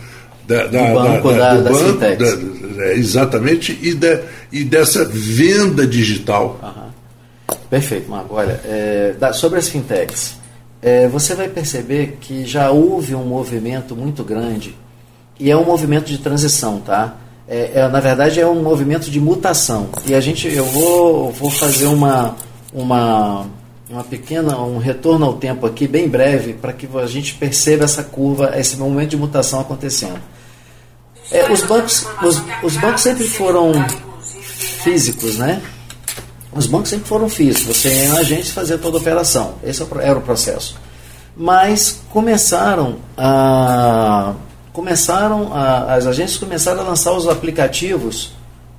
da, 0.47 0.67
da, 0.67 0.89
do 0.89 0.95
banco, 0.95 1.33
da, 1.33 1.55
da, 1.55 1.71
do 1.71 1.71
banco 1.71 1.99
da, 1.99 2.85
é, 2.85 2.95
exatamente, 2.95 3.79
e, 3.83 3.95
da, 3.95 4.21
e 4.53 4.65
dessa 4.65 5.05
venda 5.05 5.87
digital. 5.87 6.59
Uhum. 6.63 7.57
Perfeito, 7.71 8.11
Marco. 8.11 8.35
Olha, 8.35 8.61
é, 8.65 9.15
sobre 9.33 9.59
as 9.59 9.69
fintechs, 9.69 10.37
é, 10.83 11.09
você 11.09 11.35
vai 11.35 11.49
perceber 11.49 12.19
que 12.21 12.45
já 12.45 12.71
houve 12.71 13.15
um 13.15 13.25
movimento 13.25 13.97
muito 13.97 14.23
grande 14.23 14.77
e 15.41 15.51
é 15.51 15.57
um 15.57 15.65
movimento 15.65 16.07
de 16.07 16.19
transição, 16.19 16.81
tá? 16.81 17.17
É, 17.49 17.73
é, 17.75 17.89
na 17.89 18.01
verdade 18.01 18.41
é 18.41 18.47
um 18.47 18.63
movimento 18.63 19.11
de 19.11 19.21
mutação 19.21 19.89
e 20.07 20.15
a 20.15 20.21
gente 20.21 20.49
eu 20.49 20.65
vou, 20.65 21.31
vou 21.31 21.51
fazer 21.51 21.87
uma 21.87 22.37
uma 22.73 23.47
uma 23.91 24.03
pequena 24.03 24.59
um 24.61 24.79
retorno 24.79 25.27
ao 25.27 25.35
tempo 25.35 25.67
aqui 25.67 25.87
bem 25.87 26.09
breve 26.09 26.55
para 26.55 26.73
que 26.73 26.89
a 26.97 27.07
gente 27.07 27.35
perceba 27.35 27.85
essa 27.85 28.03
curva 28.03 28.59
esse 28.59 28.79
momento 28.79 29.11
de 29.11 29.19
mutação 29.19 29.61
acontecendo 29.61 30.19
é, 31.31 31.51
os 31.51 31.63
bancos 31.63 32.07
os, 32.23 32.43
os 32.63 32.77
bancos 32.77 33.03
sempre 33.03 33.25
foram 33.25 33.73
físicos 34.83 35.37
né 35.37 35.63
os 36.53 36.67
bancos 36.67 36.91
sempre 36.91 37.09
foram 37.09 37.29
físicos 37.29 37.77
você 37.77 37.89
ia 37.89 38.09
na 38.11 38.19
agência 38.21 38.51
e 38.51 38.55
fazia 38.55 38.79
toda 38.79 38.99
a 38.99 39.01
operação 39.01 39.55
esse 39.63 39.83
é 39.83 39.87
era 40.01 40.19
o 40.19 40.23
processo 40.23 40.77
mas 41.37 42.01
começaram 42.11 42.97
a 43.17 44.35
começaram 44.75 45.53
a, 45.53 45.95
as 45.95 46.07
agências 46.07 46.37
começaram 46.37 46.81
a 46.81 46.85
lançar 46.85 47.13
os 47.13 47.29
aplicativos 47.29 48.33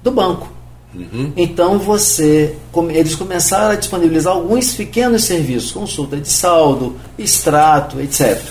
do 0.04 0.12
banco. 0.12 0.54
Uhum. 0.94 1.32
Então 1.36 1.80
você, 1.80 2.56
eles 2.90 3.16
começaram 3.16 3.72
a 3.72 3.76
disponibilizar 3.76 4.34
alguns 4.34 4.74
pequenos 4.74 5.24
serviços, 5.24 5.72
consulta 5.72 6.18
de 6.18 6.30
saldo, 6.30 6.98
extrato, 7.18 8.00
etc. 8.00 8.42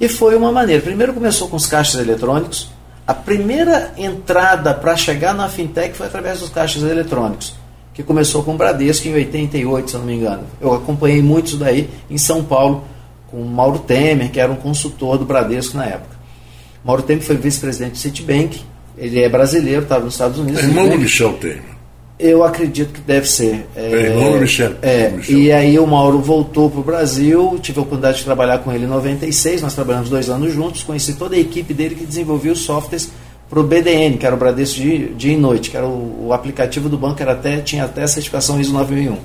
E 0.00 0.08
foi 0.08 0.36
uma 0.36 0.52
maneira. 0.52 0.82
Primeiro 0.82 1.14
começou 1.14 1.48
com 1.48 1.56
os 1.56 1.66
caixas 1.66 2.00
eletrônicos. 2.00 2.68
A 3.06 3.14
primeira 3.14 3.92
entrada 3.96 4.72
para 4.72 4.96
chegar 4.96 5.34
na 5.34 5.48
fintech 5.48 5.96
foi 5.96 6.06
através 6.06 6.40
dos 6.40 6.50
caixas 6.50 6.82
eletrônicos, 6.82 7.54
que 7.92 8.02
começou 8.02 8.42
com 8.42 8.54
o 8.54 8.56
Bradesco 8.56 9.08
em 9.08 9.14
88, 9.14 9.90
se 9.90 9.96
não 9.96 10.04
me 10.04 10.14
engano. 10.14 10.44
Eu 10.60 10.72
acompanhei 10.72 11.20
muitos 11.20 11.58
daí 11.58 11.90
em 12.08 12.16
São 12.16 12.44
Paulo 12.44 12.84
com 13.28 13.38
o 13.38 13.44
Mauro 13.44 13.80
Temer, 13.80 14.30
que 14.30 14.38
era 14.38 14.52
um 14.52 14.56
consultor 14.56 15.18
do 15.18 15.24
Bradesco 15.24 15.76
na 15.76 15.86
época. 15.86 16.16
Mauro 16.84 17.02
Temer 17.02 17.24
foi 17.24 17.36
vice-presidente 17.36 17.92
do 17.92 17.98
Citibank, 17.98 18.60
ele 18.96 19.20
é 19.20 19.28
brasileiro, 19.28 19.82
estava 19.82 20.04
nos 20.04 20.14
Estados 20.14 20.38
Unidos. 20.38 20.62
É 20.62 20.66
irmão 20.66 20.88
do 20.88 20.98
Michel 20.98 21.32
Temer. 21.34 21.71
Eu 22.22 22.44
acredito 22.44 22.92
que 22.92 23.00
deve 23.00 23.28
ser. 23.28 23.66
É, 23.74 23.90
irmão 23.90 24.38
Michel. 24.38 24.74
É, 24.80 25.10
Michel. 25.10 25.38
E 25.38 25.50
aí 25.50 25.78
o 25.78 25.86
Mauro 25.86 26.20
voltou 26.20 26.70
para 26.70 26.80
o 26.80 26.82
Brasil, 26.84 27.58
tive 27.60 27.80
a 27.80 27.82
oportunidade 27.82 28.18
de 28.18 28.24
trabalhar 28.24 28.58
com 28.58 28.72
ele 28.72 28.84
em 28.84 28.88
96, 28.88 29.60
nós 29.60 29.74
trabalhamos 29.74 30.08
dois 30.08 30.30
anos 30.30 30.52
juntos, 30.52 30.84
conheci 30.84 31.14
toda 31.14 31.34
a 31.34 31.38
equipe 31.38 31.74
dele 31.74 31.96
que 31.96 32.06
desenvolveu 32.06 32.52
os 32.52 32.60
softwares 32.60 33.10
para 33.50 33.58
o 33.58 33.64
BDN, 33.64 34.16
que 34.18 34.24
era 34.24 34.34
o 34.34 34.38
Bradesco 34.38 34.80
de 34.80 35.08
dia 35.14 35.32
e 35.32 35.36
noite, 35.36 35.68
que 35.68 35.76
era 35.76 35.84
o, 35.84 36.28
o, 36.28 36.32
aplicativo 36.32 36.88
do 36.88 36.96
banco, 36.96 37.20
era 37.20 37.32
até, 37.32 37.58
tinha 37.58 37.84
até 37.84 38.04
a 38.04 38.08
certificação 38.08 38.60
ISO 38.60 38.72
9001. 38.72 39.18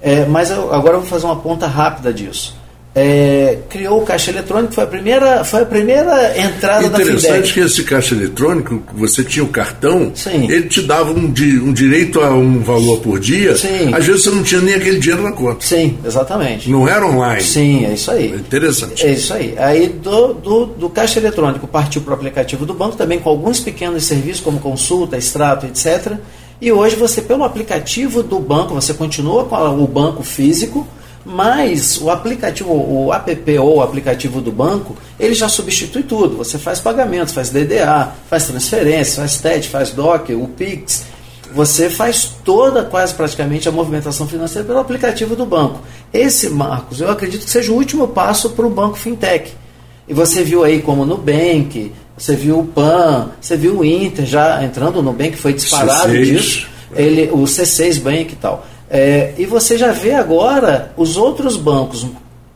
É, 0.00 0.24
mas 0.24 0.50
eu, 0.50 0.72
agora 0.72 0.96
eu 0.96 1.00
vou 1.00 1.08
fazer 1.08 1.26
uma 1.26 1.36
ponta 1.36 1.66
rápida 1.66 2.12
disso 2.12 2.56
é, 2.96 3.58
criou 3.68 4.00
o 4.00 4.06
caixa 4.06 4.30
eletrônico, 4.30 4.72
foi 4.72 4.84
a 4.84 4.86
primeira, 4.86 5.44
foi 5.44 5.60
a 5.60 5.66
primeira 5.66 6.38
entrada 6.38 6.88
da 6.88 6.96
Fidel. 6.96 7.16
Interessante 7.16 7.52
que 7.52 7.60
esse 7.60 7.84
caixa 7.84 8.14
eletrônico, 8.14 8.82
você 8.94 9.22
tinha 9.22 9.44
o 9.44 9.48
cartão, 9.48 10.12
Sim. 10.14 10.50
ele 10.50 10.62
te 10.62 10.80
dava 10.80 11.12
um, 11.12 11.26
um, 11.26 11.72
direito 11.74 12.22
a 12.22 12.30
um 12.30 12.60
valor 12.60 13.00
por 13.00 13.20
dia, 13.20 13.54
Sim. 13.54 13.92
às 13.94 14.06
vezes 14.06 14.24
você 14.24 14.30
não 14.30 14.42
tinha 14.42 14.62
nem 14.62 14.74
aquele 14.74 14.98
dinheiro 14.98 15.22
na 15.22 15.32
conta. 15.32 15.66
Sim, 15.66 15.98
exatamente. 16.06 16.70
Não 16.70 16.88
era 16.88 17.06
online. 17.06 17.42
Sim, 17.42 17.84
é 17.84 17.92
isso 17.92 18.10
aí. 18.10 18.32
É 18.32 18.36
interessante. 18.36 19.06
É 19.06 19.12
isso 19.12 19.34
aí. 19.34 19.54
Aí 19.58 19.88
do, 19.88 20.32
do, 20.32 20.64
do 20.64 20.88
caixa 20.88 21.18
eletrônico 21.18 21.66
partiu 21.66 22.00
para 22.00 22.12
o 22.12 22.14
aplicativo 22.14 22.64
do 22.64 22.72
banco, 22.72 22.96
também 22.96 23.18
com 23.18 23.28
alguns 23.28 23.60
pequenos 23.60 24.04
serviços, 24.04 24.40
como 24.40 24.58
consulta, 24.58 25.18
extrato, 25.18 25.66
etc. 25.66 26.14
E 26.62 26.72
hoje 26.72 26.96
você, 26.96 27.20
pelo 27.20 27.44
aplicativo 27.44 28.22
do 28.22 28.38
banco, 28.38 28.72
você 28.72 28.94
continua 28.94 29.44
com 29.44 29.84
o 29.84 29.86
banco 29.86 30.22
físico, 30.22 30.88
mas 31.26 32.00
o 32.00 32.08
aplicativo, 32.08 32.70
o 32.72 33.12
app 33.12 33.58
ou 33.58 33.78
o 33.78 33.82
aplicativo 33.82 34.40
do 34.40 34.52
banco, 34.52 34.96
ele 35.18 35.34
já 35.34 35.48
substitui 35.48 36.04
tudo. 36.04 36.36
Você 36.36 36.56
faz 36.56 36.78
pagamentos, 36.78 37.34
faz 37.34 37.50
DDA, 37.50 38.12
faz 38.30 38.46
transferência, 38.46 39.16
faz 39.16 39.38
TED, 39.38 39.68
faz 39.68 39.90
DOC, 39.90 40.34
o 40.34 40.46
Pix. 40.46 41.04
Você 41.52 41.90
faz 41.90 42.30
toda, 42.44 42.84
quase 42.84 43.12
praticamente, 43.12 43.68
a 43.68 43.72
movimentação 43.72 44.28
financeira 44.28 44.64
pelo 44.64 44.78
aplicativo 44.78 45.34
do 45.34 45.44
banco. 45.44 45.80
Esse, 46.12 46.48
Marcos, 46.48 47.00
eu 47.00 47.10
acredito 47.10 47.44
que 47.44 47.50
seja 47.50 47.72
o 47.72 47.74
último 47.74 48.06
passo 48.06 48.50
para 48.50 48.64
o 48.64 48.70
banco 48.70 48.96
fintech. 48.96 49.52
E 50.06 50.14
você 50.14 50.44
viu 50.44 50.62
aí 50.62 50.80
como 50.80 51.02
o 51.02 51.06
Nubank, 51.06 51.92
você 52.16 52.36
viu 52.36 52.60
o 52.60 52.64
PAN, 52.64 53.30
você 53.40 53.56
viu 53.56 53.78
o 53.80 53.84
Inter 53.84 54.24
já 54.24 54.62
entrando, 54.62 55.00
o 55.00 55.02
Nubank 55.02 55.36
foi 55.36 55.54
disparado 55.54 56.12
C6. 56.12 56.24
disso, 56.24 56.68
ele, 56.94 57.30
o 57.32 57.42
C6 57.42 58.00
Bank 58.00 58.32
e 58.32 58.36
tal. 58.36 58.64
É, 58.88 59.34
e 59.36 59.44
você 59.46 59.76
já 59.76 59.92
vê 59.92 60.14
agora 60.14 60.92
os 60.96 61.16
outros 61.16 61.56
bancos 61.56 62.06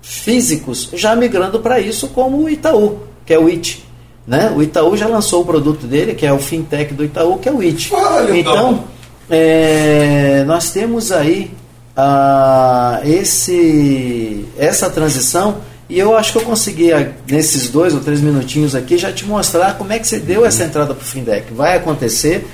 físicos 0.00 0.90
já 0.94 1.14
migrando 1.14 1.60
para 1.60 1.80
isso, 1.80 2.08
como 2.08 2.38
o 2.38 2.48
Itaú, 2.48 3.00
que 3.26 3.34
é 3.34 3.38
o 3.38 3.48
IT. 3.48 3.84
Né? 4.26 4.52
O 4.54 4.62
Itaú 4.62 4.96
já 4.96 5.06
lançou 5.06 5.42
o 5.42 5.44
produto 5.44 5.86
dele, 5.86 6.14
que 6.14 6.26
é 6.26 6.32
o 6.32 6.38
fintech 6.38 6.94
do 6.94 7.04
Itaú, 7.04 7.38
que 7.38 7.48
é 7.48 7.52
o 7.52 7.62
IT. 7.62 7.92
Olha, 7.92 8.36
então, 8.38 8.84
é, 9.28 10.44
nós 10.46 10.70
temos 10.70 11.10
aí 11.10 11.50
ah, 11.96 13.00
esse, 13.04 14.44
essa 14.56 14.88
transição 14.88 15.58
e 15.90 15.98
eu 15.98 16.16
acho 16.16 16.30
que 16.30 16.38
eu 16.38 16.42
consegui, 16.42 16.90
nesses 17.26 17.68
dois 17.68 17.92
ou 17.92 18.00
três 18.00 18.20
minutinhos 18.20 18.76
aqui, 18.76 18.96
já 18.96 19.12
te 19.12 19.24
mostrar 19.24 19.76
como 19.76 19.92
é 19.92 19.98
que 19.98 20.06
você 20.06 20.20
deu 20.20 20.46
essa 20.46 20.62
entrada 20.62 20.94
para 20.94 21.02
o 21.02 21.04
fintech. 21.04 21.52
Vai 21.52 21.76
acontecer. 21.76 22.46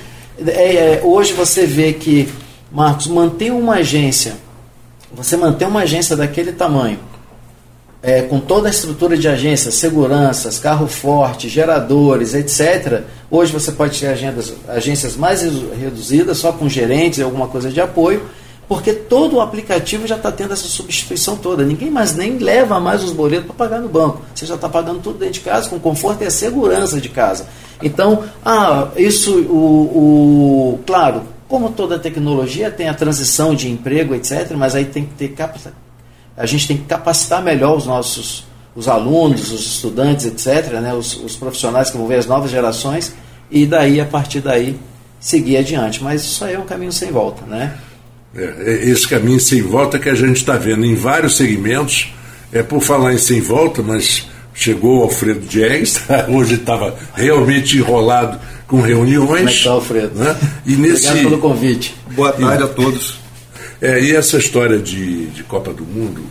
É, 0.43 0.51
é, 0.51 1.01
hoje 1.03 1.33
você 1.33 1.67
vê 1.67 1.93
que 1.93 2.27
Marcos, 2.71 3.07
manter 3.07 3.51
uma 3.51 3.75
agência, 3.75 4.35
você 5.13 5.37
manter 5.37 5.65
uma 5.65 5.81
agência 5.81 6.15
daquele 6.15 6.51
tamanho, 6.51 6.99
é, 8.01 8.21
com 8.21 8.39
toda 8.39 8.67
a 8.67 8.71
estrutura 8.71 9.17
de 9.17 9.27
agência, 9.27 9.71
seguranças, 9.71 10.59
carro 10.59 10.87
forte, 10.87 11.49
geradores, 11.49 12.33
etc. 12.33 13.03
Hoje 13.29 13.51
você 13.51 13.71
pode 13.71 13.99
ter 13.99 14.07
agendas, 14.07 14.53
agências 14.67 15.15
mais 15.15 15.41
reduzidas, 15.41 16.37
só 16.37 16.51
com 16.51 16.69
gerentes 16.69 17.19
e 17.19 17.23
alguma 17.23 17.47
coisa 17.47 17.71
de 17.71 17.81
apoio, 17.81 18.23
porque 18.67 18.93
todo 18.93 19.37
o 19.37 19.41
aplicativo 19.41 20.05
já 20.05 20.15
está 20.15 20.31
tendo 20.31 20.53
essa 20.53 20.67
substituição 20.67 21.37
toda. 21.37 21.63
Ninguém 21.63 21.89
mais 21.89 22.15
nem 22.15 22.37
leva 22.37 22.79
mais 22.79 23.03
os 23.03 23.11
boletos 23.11 23.47
para 23.47 23.55
pagar 23.55 23.81
no 23.81 23.89
banco. 23.89 24.21
Você 24.35 24.45
já 24.45 24.55
está 24.55 24.69
pagando 24.69 24.99
tudo 24.99 25.17
dentro 25.17 25.35
de 25.35 25.39
casa, 25.39 25.69
com 25.69 25.79
conforto 25.79 26.23
e 26.23 26.27
a 26.27 26.31
segurança 26.31 26.99
de 26.99 27.09
casa. 27.09 27.47
Então, 27.81 28.23
ah, 28.45 28.89
isso, 28.97 29.39
o, 29.39 30.75
o 30.75 30.79
claro, 30.85 31.23
como 31.47 31.71
toda 31.71 31.97
tecnologia 31.97 32.69
tem 32.69 32.89
a 32.89 32.93
transição 32.93 33.55
de 33.55 33.69
emprego, 33.69 34.13
etc., 34.13 34.51
mas 34.55 34.75
aí 34.75 34.85
tem 34.85 35.05
que 35.05 35.13
ter 35.13 35.33
a 36.35 36.45
gente 36.45 36.67
tem 36.67 36.77
que 36.77 36.83
capacitar 36.83 37.41
melhor 37.41 37.75
os 37.75 37.85
nossos 37.85 38.45
os 38.77 38.87
alunos, 38.87 39.51
os 39.51 39.65
estudantes, 39.65 40.27
etc., 40.27 40.73
né, 40.73 40.93
os, 40.93 41.15
os 41.23 41.35
profissionais 41.35 41.89
que 41.89 41.97
vão 41.97 42.05
ver 42.05 42.19
as 42.19 42.27
novas 42.27 42.51
gerações, 42.51 43.11
e 43.49 43.65
daí, 43.65 43.99
a 43.99 44.05
partir 44.05 44.39
daí, 44.39 44.77
seguir 45.19 45.57
adiante. 45.57 46.03
Mas 46.03 46.21
isso 46.21 46.45
aí 46.45 46.53
é 46.53 46.59
um 46.59 46.65
caminho 46.65 46.91
sem 46.91 47.11
volta, 47.11 47.43
né? 47.47 47.75
É, 48.35 48.43
é 48.43 48.85
esse 48.87 49.07
caminho 49.07 49.39
sem 49.39 49.63
volta 49.63 49.97
que 49.97 50.07
a 50.07 50.13
gente 50.13 50.35
está 50.35 50.57
vendo 50.57 50.85
em 50.85 50.93
vários 50.93 51.37
segmentos, 51.37 52.13
é 52.53 52.61
por 52.61 52.79
falar 52.79 53.13
em 53.13 53.17
sem 53.17 53.41
volta, 53.41 53.81
mas 53.81 54.27
chegou 54.53 54.99
o 54.99 55.03
Alfredo 55.03 55.47
Diegues, 55.47 55.99
hoje 56.29 56.53
estava 56.53 56.95
realmente 57.15 57.77
enrolado 57.77 58.39
com 58.67 58.81
reuniões. 58.81 59.27
Como 59.27 59.49
é 59.49 59.63
tá, 59.63 59.69
Alfredo? 59.71 60.19
Né? 60.19 60.37
E 60.65 60.75
nesse... 60.75 61.07
Obrigado 61.07 61.29
pelo 61.29 61.41
convite. 61.41 61.95
Boa 62.11 62.31
tarde 62.33 62.63
a 62.63 62.67
todos. 62.67 63.19
É, 63.81 64.01
e 64.01 64.15
essa 64.15 64.37
história 64.37 64.79
de, 64.79 65.27
de 65.27 65.43
Copa 65.43 65.73
do 65.73 65.83
Mundo 65.85 66.23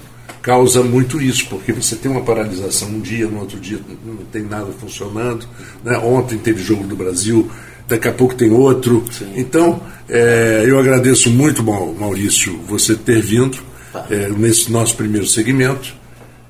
causa 0.43 0.83
muito 0.83 1.21
isso, 1.21 1.47
porque 1.49 1.73
você 1.73 1.97
tem 1.97 2.11
uma 2.11 2.21
paralisação 2.21 2.89
um 2.89 3.01
dia, 3.01 3.27
no 3.27 3.41
outro 3.41 3.59
dia 3.59 3.81
não 4.05 4.17
tem 4.31 4.43
nada 4.43 4.67
funcionando. 4.79 5.47
Né? 5.83 5.99
Ontem 5.99 6.39
teve 6.39 6.63
jogo 6.63 6.85
do 6.85 6.95
Brasil, 6.95 7.51
daqui 7.89 8.07
a 8.07 8.13
pouco 8.13 8.35
tem 8.35 8.51
outro. 8.51 9.05
Sim. 9.11 9.33
Então, 9.37 9.81
é, 10.09 10.65
eu 10.67 10.79
agradeço 10.79 11.31
muito, 11.31 11.65
Maurício, 11.65 12.61
você 12.69 12.95
ter 12.95 13.21
vindo 13.21 13.59
tá. 13.93 14.07
é, 14.11 14.29
nesse 14.29 14.71
nosso 14.71 14.97
primeiro 14.97 15.27
segmento. 15.27 15.95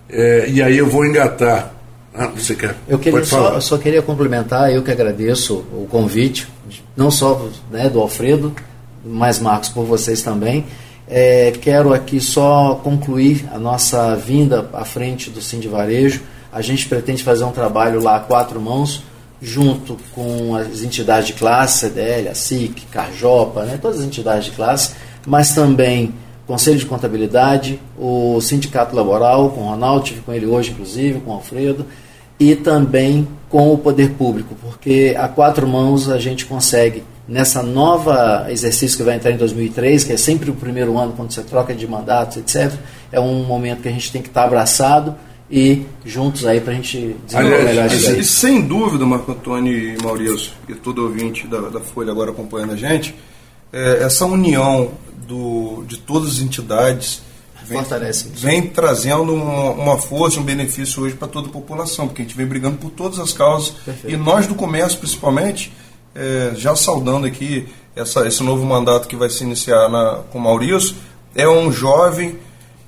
É, 0.08 0.46
e 0.48 0.62
aí 0.62 0.76
eu 0.76 0.86
vou 0.86 1.04
engatar 1.04 1.74
ah, 2.16 2.28
você 2.28 2.54
quer? 2.54 2.74
Eu 2.88 2.98
queria 2.98 3.24
só, 3.24 3.60
só, 3.60 3.76
queria 3.76 4.00
complementar, 4.00 4.72
eu 4.72 4.82
que 4.82 4.90
agradeço 4.90 5.56
o 5.72 5.86
convite, 5.90 6.48
não 6.96 7.10
só 7.10 7.48
né, 7.70 7.90
do 7.90 8.00
Alfredo, 8.00 8.54
mas 9.04 9.38
Marcos, 9.38 9.68
por 9.68 9.84
vocês 9.84 10.22
também. 10.22 10.64
É, 11.08 11.52
quero 11.60 11.92
aqui 11.92 12.20
só 12.20 12.80
concluir 12.82 13.46
a 13.52 13.58
nossa 13.58 14.16
vinda 14.16 14.68
à 14.72 14.84
frente 14.84 15.30
do 15.30 15.40
Sim 15.40 15.60
de 15.60 15.68
Varejo. 15.68 16.22
A 16.52 16.62
gente 16.62 16.88
pretende 16.88 17.22
fazer 17.22 17.44
um 17.44 17.52
trabalho 17.52 18.02
lá 18.02 18.16
a 18.16 18.20
quatro 18.20 18.60
mãos, 18.60 19.04
junto 19.40 19.96
com 20.14 20.56
as 20.56 20.82
entidades 20.82 21.28
de 21.28 21.34
classe, 21.34 21.80
CDL, 21.80 22.28
a 22.28 22.34
SIC, 22.34 22.86
Carjopa, 22.90 23.64
né, 23.64 23.78
todas 23.80 24.00
as 24.00 24.06
entidades 24.06 24.46
de 24.46 24.52
classe, 24.52 24.94
mas 25.26 25.54
também 25.54 26.14
Conselho 26.46 26.78
de 26.78 26.86
Contabilidade, 26.86 27.80
o 27.98 28.40
Sindicato 28.40 28.94
Laboral, 28.94 29.50
com 29.50 29.62
o 29.62 29.68
Ronaldo, 29.70 30.04
tive 30.04 30.20
com 30.20 30.32
ele 30.32 30.46
hoje, 30.46 30.70
inclusive, 30.70 31.20
com 31.20 31.32
o 31.32 31.34
Alfredo, 31.34 31.84
e 32.38 32.54
também 32.54 33.26
com 33.48 33.72
o 33.72 33.78
poder 33.78 34.10
público, 34.10 34.54
porque 34.60 35.14
a 35.18 35.28
quatro 35.28 35.66
mãos 35.66 36.08
a 36.08 36.18
gente 36.18 36.44
consegue 36.44 37.02
nessa 37.28 37.62
nova 37.62 38.46
exercício 38.50 38.96
que 38.96 39.02
vai 39.02 39.16
entrar 39.16 39.30
em 39.30 39.36
2003, 39.36 40.04
que 40.04 40.12
é 40.12 40.16
sempre 40.16 40.50
o 40.50 40.54
primeiro 40.54 40.96
ano 40.98 41.12
quando 41.16 41.32
você 41.32 41.42
troca 41.42 41.74
de 41.74 41.86
mandatos, 41.86 42.36
etc. 42.36 42.78
É 43.10 43.18
um 43.18 43.44
momento 43.44 43.82
que 43.82 43.88
a 43.88 43.92
gente 43.92 44.12
tem 44.12 44.22
que 44.22 44.28
estar 44.28 44.44
abraçado 44.44 45.14
e 45.50 45.82
juntos 46.04 46.44
aí 46.44 46.60
para 46.60 46.72
a 46.72 46.76
gente 46.76 47.16
desenvolver 47.24 47.64
melhor 47.64 47.90
E 47.90 48.24
sem 48.24 48.60
dúvida, 48.62 49.04
Marco 49.06 49.32
Antônio 49.32 49.72
e 49.72 49.96
Maurício, 50.02 50.52
e 50.68 50.74
todo 50.74 51.02
ouvinte 51.02 51.46
da, 51.46 51.60
da 51.62 51.80
Folha 51.80 52.10
agora 52.10 52.30
acompanhando 52.30 52.72
a 52.72 52.76
gente, 52.76 53.14
é, 53.72 54.02
essa 54.02 54.26
união 54.26 54.90
do, 55.26 55.84
de 55.86 55.98
todas 55.98 56.30
as 56.30 56.38
entidades 56.40 57.22
vem, 57.66 57.84
vem 58.34 58.62
trazendo 58.68 59.34
uma, 59.34 59.70
uma, 59.70 59.98
força, 59.98 60.38
um 60.38 60.42
benefício 60.42 61.02
hoje 61.02 61.14
para 61.14 61.28
toda 61.28 61.48
a 61.48 61.50
população, 61.50 62.06
porque 62.06 62.22
a 62.22 62.24
gente 62.24 62.36
vem 62.36 62.46
brigando 62.46 62.76
por 62.76 62.90
todas 62.90 63.18
as 63.18 63.32
causas 63.32 63.70
Perfeito. 63.84 64.14
e 64.14 64.16
nós 64.16 64.46
do 64.46 64.54
comércio 64.54 64.98
principalmente, 64.98 65.72
é, 66.14 66.52
já 66.54 66.74
saudando 66.76 67.26
aqui 67.26 67.66
essa, 67.94 68.26
esse 68.26 68.42
novo 68.42 68.64
mandato 68.64 69.08
que 69.08 69.16
vai 69.16 69.30
se 69.30 69.42
iniciar 69.42 69.88
na, 69.88 70.20
com 70.30 70.38
o 70.38 70.40
Maurício, 70.40 70.94
é 71.34 71.48
um 71.48 71.72
jovem, 71.72 72.38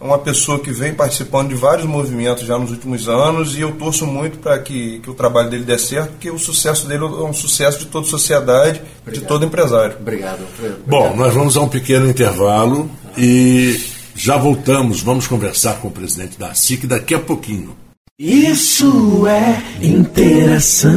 uma 0.00 0.18
pessoa 0.18 0.60
que 0.60 0.70
vem 0.70 0.94
participando 0.94 1.48
de 1.48 1.54
vários 1.54 1.86
movimentos 1.86 2.44
já 2.44 2.58
nos 2.58 2.70
últimos 2.70 3.08
anos 3.08 3.56
e 3.56 3.62
eu 3.62 3.72
torço 3.72 4.06
muito 4.06 4.38
para 4.38 4.58
que, 4.58 5.00
que 5.00 5.10
o 5.10 5.14
trabalho 5.14 5.50
dele 5.50 5.64
dê 5.64 5.78
certo, 5.78 6.10
porque 6.10 6.30
o 6.30 6.38
sucesso 6.38 6.86
dele 6.86 7.04
é 7.04 7.06
um 7.06 7.32
sucesso 7.32 7.80
de 7.80 7.86
toda 7.86 8.06
a 8.06 8.10
sociedade, 8.10 8.80
Obrigado. 9.02 9.22
de 9.22 9.26
todo 9.26 9.44
empresário. 9.44 9.96
Obrigado. 9.98 10.46
Obrigado. 10.56 10.82
Bom, 10.86 11.16
nós 11.16 11.34
vamos 11.34 11.56
a 11.56 11.60
um 11.60 11.68
pequeno 11.68 12.08
intervalo 12.08 12.88
e 13.16 13.76
já 14.18 14.36
voltamos, 14.36 15.00
vamos 15.00 15.26
conversar 15.28 15.74
com 15.74 15.86
o 15.88 15.92
presidente 15.92 16.36
da 16.36 16.52
SIC 16.52 16.88
daqui 16.88 17.14
a 17.14 17.20
pouquinho. 17.20 17.76
Isso 18.18 19.24
é 19.28 19.62
interação. 19.80 20.90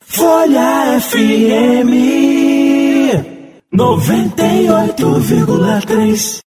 Folha 0.00 1.00
FM 1.00 1.90
98,3. 3.74 6.38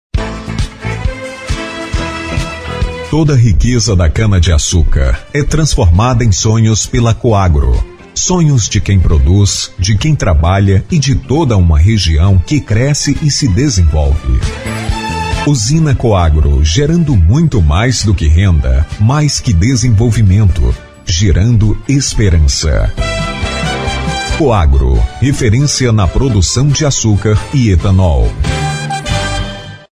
Toda 3.11 3.33
a 3.33 3.37
riqueza 3.37 3.97
da 3.97 4.09
cana-de-açúcar 4.09 5.27
é 5.35 5.43
transformada 5.43 6.23
em 6.23 6.31
sonhos 6.31 6.87
pela 6.87 7.13
Coagro 7.13 7.96
sonhos 8.17 8.69
de 8.69 8.81
quem 8.81 8.99
produz, 8.99 9.71
de 9.79 9.97
quem 9.97 10.15
trabalha 10.15 10.85
e 10.91 10.99
de 10.99 11.15
toda 11.15 11.57
uma 11.57 11.79
região 11.79 12.39
que 12.39 12.61
cresce 12.61 13.17
e 13.23 13.31
se 13.31 13.47
desenvolve. 13.47 14.41
Usina 15.47 15.95
Coagro, 15.95 16.65
gerando 16.65 17.17
muito 17.17 17.63
mais 17.63 18.03
do 18.03 18.15
que 18.15 18.27
renda, 18.27 18.85
mais 18.99 19.39
que 19.39 19.53
desenvolvimento, 19.53 20.75
gerando 21.07 21.81
esperança. 21.89 22.93
Coagro, 24.37 25.01
referência 25.21 25.93
na 25.93 26.09
produção 26.09 26.67
de 26.69 26.85
açúcar 26.85 27.39
e 27.55 27.71
etanol. 27.71 28.29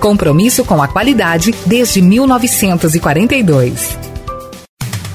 Compromisso 0.00 0.64
com 0.64 0.80
a 0.80 0.86
qualidade 0.86 1.52
desde 1.66 2.00
1942. 2.00 3.98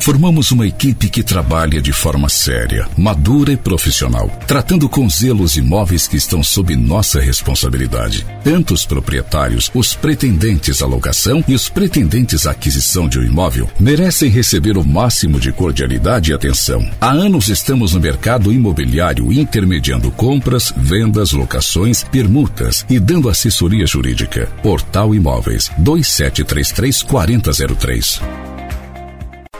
Formamos 0.00 0.52
uma 0.52 0.66
equipe 0.66 1.08
que 1.08 1.22
trabalha 1.22 1.82
de 1.82 1.92
forma 1.92 2.28
séria, 2.28 2.88
madura 2.96 3.52
e 3.52 3.56
profissional, 3.56 4.30
tratando 4.46 4.88
com 4.88 5.08
zelo 5.08 5.42
os 5.42 5.56
imóveis 5.56 6.06
que 6.06 6.16
estão 6.16 6.42
sob 6.42 6.76
nossa 6.76 7.20
responsabilidade. 7.20 8.24
Tanto 8.44 8.72
os 8.72 8.86
proprietários, 8.86 9.70
os 9.74 9.94
pretendentes 9.94 10.80
à 10.80 10.86
locação 10.86 11.42
e 11.48 11.54
os 11.54 11.68
pretendentes 11.68 12.46
à 12.46 12.52
aquisição 12.52 13.08
de 13.08 13.18
um 13.18 13.22
imóvel 13.22 13.68
merecem 13.80 14.30
receber 14.30 14.76
o 14.76 14.84
máximo 14.84 15.40
de 15.40 15.52
cordialidade 15.52 16.30
e 16.30 16.34
atenção. 16.34 16.88
Há 17.00 17.10
anos 17.10 17.48
estamos 17.48 17.94
no 17.94 18.00
mercado 18.00 18.52
imobiliário 18.52 19.32
intermediando 19.32 20.10
compras, 20.10 20.72
vendas, 20.76 21.32
locações, 21.32 22.04
permutas 22.04 22.86
e 22.88 22.98
dando 23.00 23.28
assessoria 23.28 23.86
jurídica. 23.86 24.46
Portal 24.62 25.14
Imóveis 25.14 25.70
2733 25.78 27.02
4003 27.02 28.55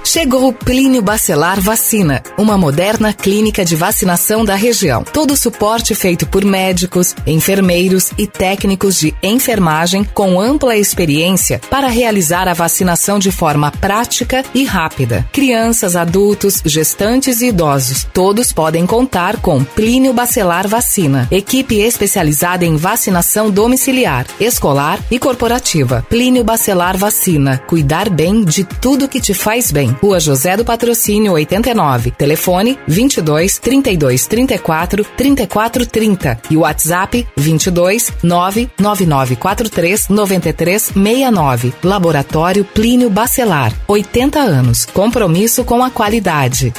Chegou 0.07 0.47
o 0.47 0.53
Plínio 0.53 1.03
Bacelar 1.03 1.61
Vacina, 1.61 2.23
uma 2.39 2.57
moderna 2.57 3.13
clínica 3.13 3.65
de 3.65 3.75
vacinação 3.75 4.45
da 4.45 4.55
região. 4.55 5.03
Todo 5.03 5.33
o 5.33 5.37
suporte 5.37 5.97
feito 5.97 6.25
por 6.25 6.45
médicos, 6.45 7.13
enfermeiros 7.27 8.13
e 8.17 8.25
técnicos 8.25 9.01
de 9.01 9.13
enfermagem 9.21 10.05
com 10.05 10.41
ampla 10.41 10.77
experiência 10.77 11.61
para 11.69 11.89
realizar 11.89 12.47
a 12.47 12.55
vacinação 12.55 13.19
de 13.19 13.33
forma 13.33 13.73
prática 13.73 14.45
e 14.55 14.65
rápida. 14.65 15.29
Crianças, 15.33 15.97
adultos, 15.97 16.63
gestantes 16.65 17.41
e 17.41 17.49
idosos, 17.49 18.07
todos 18.15 18.53
podem 18.53 18.87
contar 18.87 19.39
com 19.39 19.65
Plínio 19.65 20.13
Bacelar 20.13 20.69
Vacina, 20.69 21.27
equipe 21.33 21.81
especializada 21.81 22.65
em 22.65 22.77
vacinação 22.77 23.51
domiciliar, 23.51 24.25
escolar 24.39 25.01
e 25.11 25.19
corporativa. 25.19 26.07
Plínio 26.09 26.45
Bacelar 26.45 26.97
Vacina, 26.97 27.59
cuidar 27.67 28.09
bem 28.09 28.45
de 28.45 28.63
tudo 28.63 29.09
que 29.09 29.21
te 29.21 29.35
faz 29.35 29.73
bem. 29.73 29.96
Rua 30.01 30.21
José 30.21 30.57
do 30.57 30.65
Patrocínio 30.65 31.33
89. 31.33 32.13
Telefone 32.13 32.79
22 32.87 33.59
32 33.59 34.27
34 34.27 35.05
34 35.17 35.87
30 35.87 36.39
e 36.51 36.57
WhatsApp 36.57 37.27
22 37.37 38.13
99943 38.23 40.09
93 40.09 40.83
69. 40.83 41.75
Laboratório 41.83 42.65
Plínio 42.65 43.11
Bacelar. 43.11 43.73
80 43.89 44.39
anos. 44.39 44.85
Compromisso 44.85 45.65
com 45.65 45.83
a 45.83 45.91
qualidade. 45.91 46.73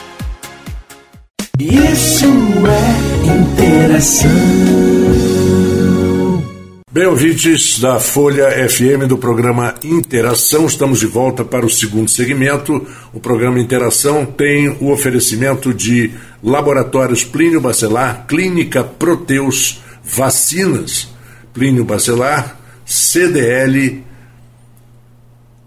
Isso 1.59 2.27
é 2.67 3.25
interação. 3.25 4.29
Bem, 6.89 7.05
ouvintes 7.05 7.81
da 7.81 7.99
Folha 7.99 8.47
FM 8.69 9.09
do 9.09 9.17
programa 9.17 9.75
Interação, 9.83 10.65
estamos 10.65 11.01
de 11.01 11.05
volta 11.05 11.43
para 11.43 11.65
o 11.65 11.69
segundo 11.69 12.09
segmento. 12.09 12.87
O 13.11 13.19
programa 13.19 13.59
Interação 13.59 14.25
tem 14.25 14.69
o 14.69 14.89
oferecimento 14.89 15.73
de 15.73 16.13
Laboratórios 16.41 17.25
Plínio 17.25 17.59
Bacelar, 17.59 18.25
Clínica 18.25 18.85
Proteus, 18.85 19.83
Vacinas, 20.01 21.09
Plínio 21.53 21.83
Bacelar, 21.83 22.57
CDL, 22.85 24.01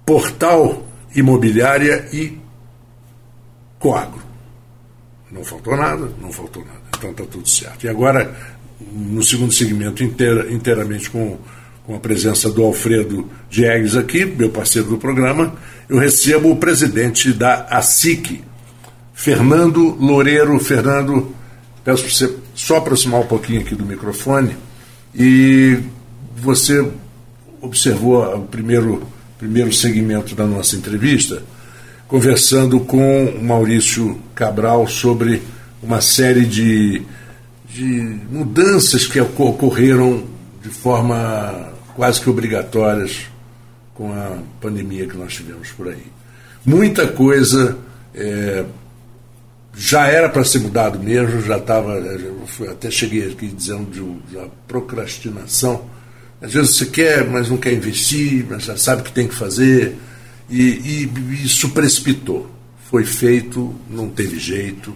Portal 0.06 0.88
Imobiliária 1.14 2.08
e 2.14 2.38
Coagro. 3.78 4.22
Não 5.30 5.44
faltou 5.44 5.76
nada, 5.76 6.10
não 6.18 6.32
faltou 6.32 6.64
nada. 6.64 6.80
Então 6.96 7.10
está 7.10 7.24
tudo 7.24 7.46
certo. 7.46 7.84
E 7.84 7.90
agora, 7.90 8.34
no 8.92 9.22
segundo 9.22 9.52
segmento, 9.52 10.02
inteira, 10.02 10.52
inteiramente 10.52 11.10
com, 11.10 11.38
com 11.86 11.94
a 11.94 12.00
presença 12.00 12.50
do 12.50 12.62
Alfredo 12.62 13.28
Diegues 13.48 13.96
aqui, 13.96 14.24
meu 14.24 14.50
parceiro 14.50 14.88
do 14.88 14.98
programa, 14.98 15.54
eu 15.88 15.98
recebo 15.98 16.50
o 16.50 16.56
presidente 16.56 17.32
da 17.32 17.66
ASIC, 17.70 18.42
Fernando 19.12 19.96
Loureiro. 19.98 20.58
Fernando, 20.60 21.34
peço 21.84 22.04
para 22.04 22.12
você 22.12 22.36
só 22.54 22.76
aproximar 22.76 23.20
um 23.20 23.26
pouquinho 23.26 23.60
aqui 23.60 23.74
do 23.74 23.84
microfone. 23.84 24.56
E 25.14 25.78
você 26.36 26.88
observou 27.60 28.22
o 28.36 28.42
primeiro, 28.46 29.02
primeiro 29.38 29.72
segmento 29.72 30.34
da 30.34 30.46
nossa 30.46 30.76
entrevista 30.76 31.42
conversando 32.10 32.80
com 32.80 33.26
o 33.26 33.44
Maurício 33.44 34.20
Cabral 34.34 34.88
sobre 34.88 35.40
uma 35.80 36.00
série 36.00 36.44
de, 36.44 37.02
de 37.72 38.18
mudanças 38.30 39.06
que 39.06 39.20
ocorreram 39.20 40.24
de 40.62 40.68
forma 40.68 41.72
quase 41.94 42.20
que 42.20 42.28
obrigatórias 42.28 43.26
com 43.94 44.12
a 44.12 44.38
pandemia 44.60 45.06
que 45.06 45.16
nós 45.16 45.34
tivemos 45.34 45.70
por 45.70 45.88
aí. 45.88 46.06
Muita 46.64 47.06
coisa 47.06 47.78
é, 48.14 48.64
já 49.76 50.06
era 50.06 50.28
para 50.28 50.44
ser 50.44 50.58
mudado 50.60 50.98
mesmo, 50.98 51.40
já 51.42 51.58
estava, 51.58 51.98
até 52.70 52.90
cheguei 52.90 53.30
aqui 53.30 53.46
dizendo 53.46 53.90
de, 53.90 54.32
de 54.32 54.50
procrastinação. 54.66 55.84
Às 56.42 56.52
vezes 56.52 56.76
você 56.76 56.86
quer, 56.86 57.28
mas 57.28 57.48
não 57.48 57.56
quer 57.56 57.72
investir, 57.72 58.46
mas 58.48 58.64
já 58.64 58.76
sabe 58.76 59.02
que 59.02 59.12
tem 59.12 59.28
que 59.28 59.34
fazer 59.34 59.96
e, 60.48 60.60
e 60.60 61.44
isso 61.44 61.70
precipitou. 61.70 62.50
Foi 62.90 63.04
feito, 63.04 63.74
não 63.88 64.08
teve 64.08 64.38
jeito. 64.38 64.92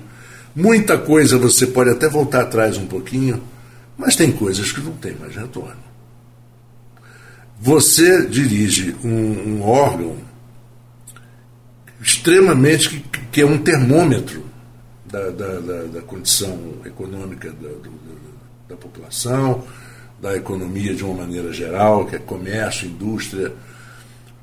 Muita 0.55 0.97
coisa 0.99 1.39
você 1.39 1.67
pode 1.67 1.91
até 1.91 2.09
voltar 2.09 2.43
atrás 2.43 2.77
um 2.77 2.87
pouquinho, 2.87 3.43
mas 3.97 4.17
tem 4.17 4.31
coisas 4.33 4.71
que 4.73 4.81
não 4.81 4.93
tem 4.93 5.15
mais 5.17 5.35
retorno. 5.35 5.83
Você 7.61 8.27
dirige 8.27 8.95
um, 9.03 9.09
um 9.09 9.63
órgão 9.63 10.17
extremamente 12.01 12.91
que, 12.91 13.21
que, 13.33 13.41
é 13.41 13.47
um 13.47 13.59
termômetro 13.59 14.45
da, 15.07 15.31
da, 15.31 15.61
da, 15.61 15.83
da 15.85 16.03
condição 16.03 16.75
econômica 16.85 17.51
da, 17.53 17.71
da 18.69 18.77
população, 18.77 19.65
da 20.21 20.37
economia 20.37 20.95
de 20.95 21.05
uma 21.05 21.23
maneira 21.23 21.53
geral, 21.53 22.07
que 22.07 22.17
é 22.17 22.19
comércio, 22.19 22.87
indústria 22.87 23.53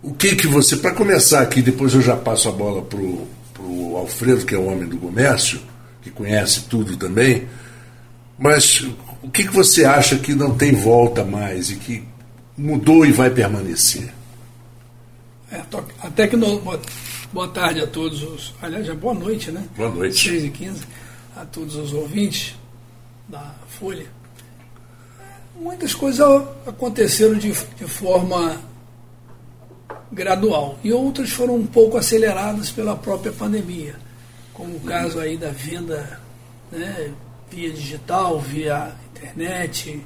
o 0.04 0.14
que 0.14 0.36
que 0.36 0.48
você, 0.48 0.78
para 0.78 0.96
começar 0.96 1.42
aqui, 1.42 1.62
depois 1.62 1.94
eu 1.94 2.02
já 2.02 2.18
passo 2.18 2.50
a 2.50 2.52
bola 2.52 2.82
para 2.82 3.00
o 3.00 3.96
Alfredo, 3.96 4.46
que 4.46 4.56
é 4.56 4.58
o 4.58 4.66
homem 4.66 4.88
do 4.88 4.98
comércio, 4.98 5.62
que 6.02 6.10
conhece 6.10 6.64
tudo 6.64 6.98
também, 6.98 7.48
mas 8.38 8.82
o 9.22 9.30
que, 9.30 9.44
que 9.44 9.54
você 9.54 9.86
acha 9.86 10.18
que 10.18 10.34
não 10.34 10.56
tem 10.56 10.74
volta 10.74 11.24
mais 11.24 11.70
e 11.70 11.76
que 11.76 12.04
mudou 12.58 13.06
e 13.06 13.12
vai 13.12 13.30
permanecer? 13.30 14.12
É, 15.52 15.62
até 16.02 16.28
que 16.28 16.36
no, 16.36 16.62
boa 17.32 17.48
tarde 17.48 17.82
a 17.82 17.88
todos 17.88 18.24
os. 18.24 18.54
Aliás, 18.62 18.86
já 18.86 18.96
boa 18.96 19.14
noite, 19.14 19.52
né? 19.52 19.64
Boa 19.76 19.90
noite. 19.90 20.30
6 20.30 20.46
e 20.46 20.50
15 20.50 20.84
a 21.36 21.46
todos 21.46 21.76
os 21.76 21.94
ouvintes 21.94 22.56
da 23.28 23.56
Folha. 23.68 24.06
Muitas 25.56 25.94
coisas 25.94 26.26
aconteceram 26.66 27.36
de, 27.36 27.52
de 27.52 27.86
forma 27.86 28.60
gradual 30.12 30.80
e 30.84 30.92
outras 30.92 31.30
foram 31.30 31.56
um 31.56 31.66
pouco 31.66 31.98
aceleradas 31.98 32.70
pela 32.72 32.96
própria 32.96 33.32
pandemia, 33.32 33.96
como 34.54 34.76
o 34.76 34.80
caso 34.82 35.20
aí 35.20 35.38
da 35.38 35.50
venda 35.50 36.20
né, 36.72 37.14
via 37.50 37.72
digital, 37.72 38.40
via 38.40 38.94
internet, 39.16 40.02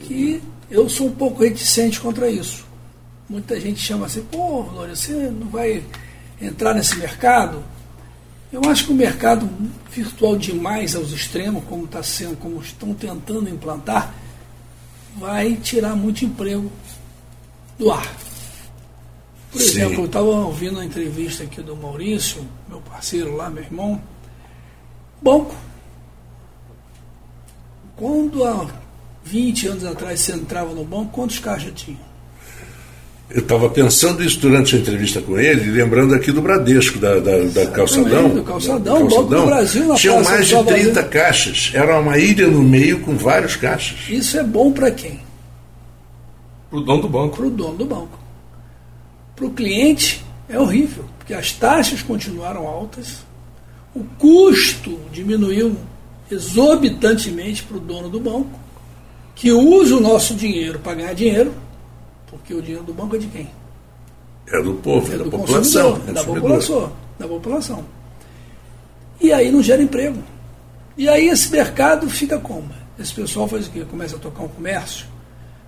que 0.00 0.42
eu 0.70 0.88
sou 0.88 1.08
um 1.08 1.14
pouco 1.14 1.42
reticente 1.42 2.00
contra 2.00 2.30
isso. 2.30 2.64
Muita 3.28 3.60
gente 3.60 3.80
chama 3.80 4.06
assim, 4.06 4.22
pô, 4.22 4.62
Glória, 4.64 4.96
você 4.96 5.12
não 5.12 5.48
vai 5.48 5.84
entrar 6.40 6.74
nesse 6.74 6.96
mercado? 6.96 7.62
Eu 8.52 8.62
acho 8.68 8.86
que 8.86 8.92
o 8.92 8.94
mercado 8.94 9.48
virtual 9.90 10.36
demais 10.36 10.96
aos 10.96 11.12
extremos, 11.12 11.62
como 11.64 11.84
está 11.84 12.02
sendo, 12.02 12.36
como 12.36 12.60
estão 12.60 12.92
tentando 12.92 13.48
implantar, 13.48 14.12
vai 15.16 15.54
tirar 15.54 15.94
muito 15.94 16.24
emprego 16.24 16.70
do 17.78 17.92
ar. 17.92 18.16
Por 19.52 19.60
exemplo, 19.60 19.96
Sim. 19.96 20.00
eu 20.00 20.06
estava 20.06 20.26
ouvindo 20.26 20.80
a 20.80 20.84
entrevista 20.84 21.44
aqui 21.44 21.60
do 21.62 21.76
Maurício, 21.76 22.44
meu 22.70 22.80
parceiro 22.80 23.36
lá, 23.36 23.50
meu 23.50 23.64
irmão. 23.64 24.00
Banco. 25.20 25.54
Quando 27.96 28.44
há 28.44 28.66
20 29.24 29.68
anos 29.68 29.84
atrás 29.84 30.20
você 30.20 30.32
entrava 30.32 30.72
no 30.72 30.84
banco, 30.84 31.10
quantos 31.12 31.40
caixas 31.40 31.72
tinha? 31.74 31.98
Eu 33.28 33.42
estava 33.42 33.68
pensando 33.68 34.24
isso 34.24 34.40
durante 34.40 34.74
a 34.74 34.78
entrevista 34.78 35.20
com 35.20 35.38
ele, 35.38 35.70
lembrando 35.70 36.14
aqui 36.14 36.32
do 36.32 36.40
Bradesco, 36.40 36.98
da, 36.98 37.20
da, 37.20 37.38
da 37.44 37.66
Calçadão. 37.68 38.28
Do 38.28 38.42
Calçadão, 38.42 39.06
Banco 39.06 39.22
do 39.24 39.46
Brasil. 39.46 39.86
Na 39.86 39.94
Tinham 39.94 40.22
mais 40.22 40.48
de 40.48 40.64
30 40.64 41.04
caixas. 41.04 41.70
Era 41.74 42.00
uma 42.00 42.18
ilha 42.18 42.48
no 42.48 42.62
meio 42.62 43.00
com 43.00 43.16
vários 43.16 43.54
caixas. 43.54 43.98
Isso 44.08 44.38
é 44.38 44.42
bom 44.42 44.72
para 44.72 44.90
quem? 44.90 45.20
Para 46.70 46.78
o 46.78 46.82
dono 46.82 47.02
do 47.02 47.08
banco. 47.08 47.36
Para 47.36 47.46
o 47.46 47.50
dono 47.50 47.76
do 47.76 47.84
banco. 47.84 48.18
Para 49.36 49.46
o 49.46 49.50
cliente 49.50 50.24
é 50.48 50.58
horrível, 50.58 51.04
porque 51.30 51.34
as 51.34 51.52
taxas 51.52 52.02
continuaram 52.02 52.66
altas, 52.66 53.18
o 53.94 54.02
custo 54.18 54.98
diminuiu 55.12 55.76
exorbitantemente 56.28 57.62
para 57.62 57.76
o 57.76 57.80
dono 57.80 58.08
do 58.08 58.18
banco, 58.18 58.58
que 59.36 59.52
usa 59.52 59.96
o 59.96 60.00
nosso 60.00 60.34
dinheiro 60.34 60.80
para 60.80 60.94
ganhar 60.94 61.14
dinheiro, 61.14 61.54
porque 62.26 62.52
o 62.52 62.60
dinheiro 62.60 62.82
do 62.82 62.92
banco 62.92 63.14
é 63.14 63.18
de 63.20 63.28
quem? 63.28 63.48
É 64.48 64.60
do 64.60 64.74
povo, 64.74 65.08
é, 65.08 65.14
é 65.14 65.18
da 65.18 65.24
população. 65.24 66.02
É 66.08 66.12
da 66.12 66.24
população, 66.24 66.92
da 67.16 67.28
população. 67.28 67.84
E 69.20 69.32
aí 69.32 69.52
não 69.52 69.62
gera 69.62 69.80
emprego. 69.80 70.20
E 70.96 71.08
aí 71.08 71.28
esse 71.28 71.48
mercado 71.52 72.10
fica 72.10 72.40
como? 72.40 72.70
Esse 72.98 73.14
pessoal 73.14 73.46
faz 73.46 73.68
o 73.68 73.70
quê? 73.70 73.86
Começa 73.88 74.16
a 74.16 74.18
tocar 74.18 74.42
um 74.42 74.48
comércio. 74.48 75.06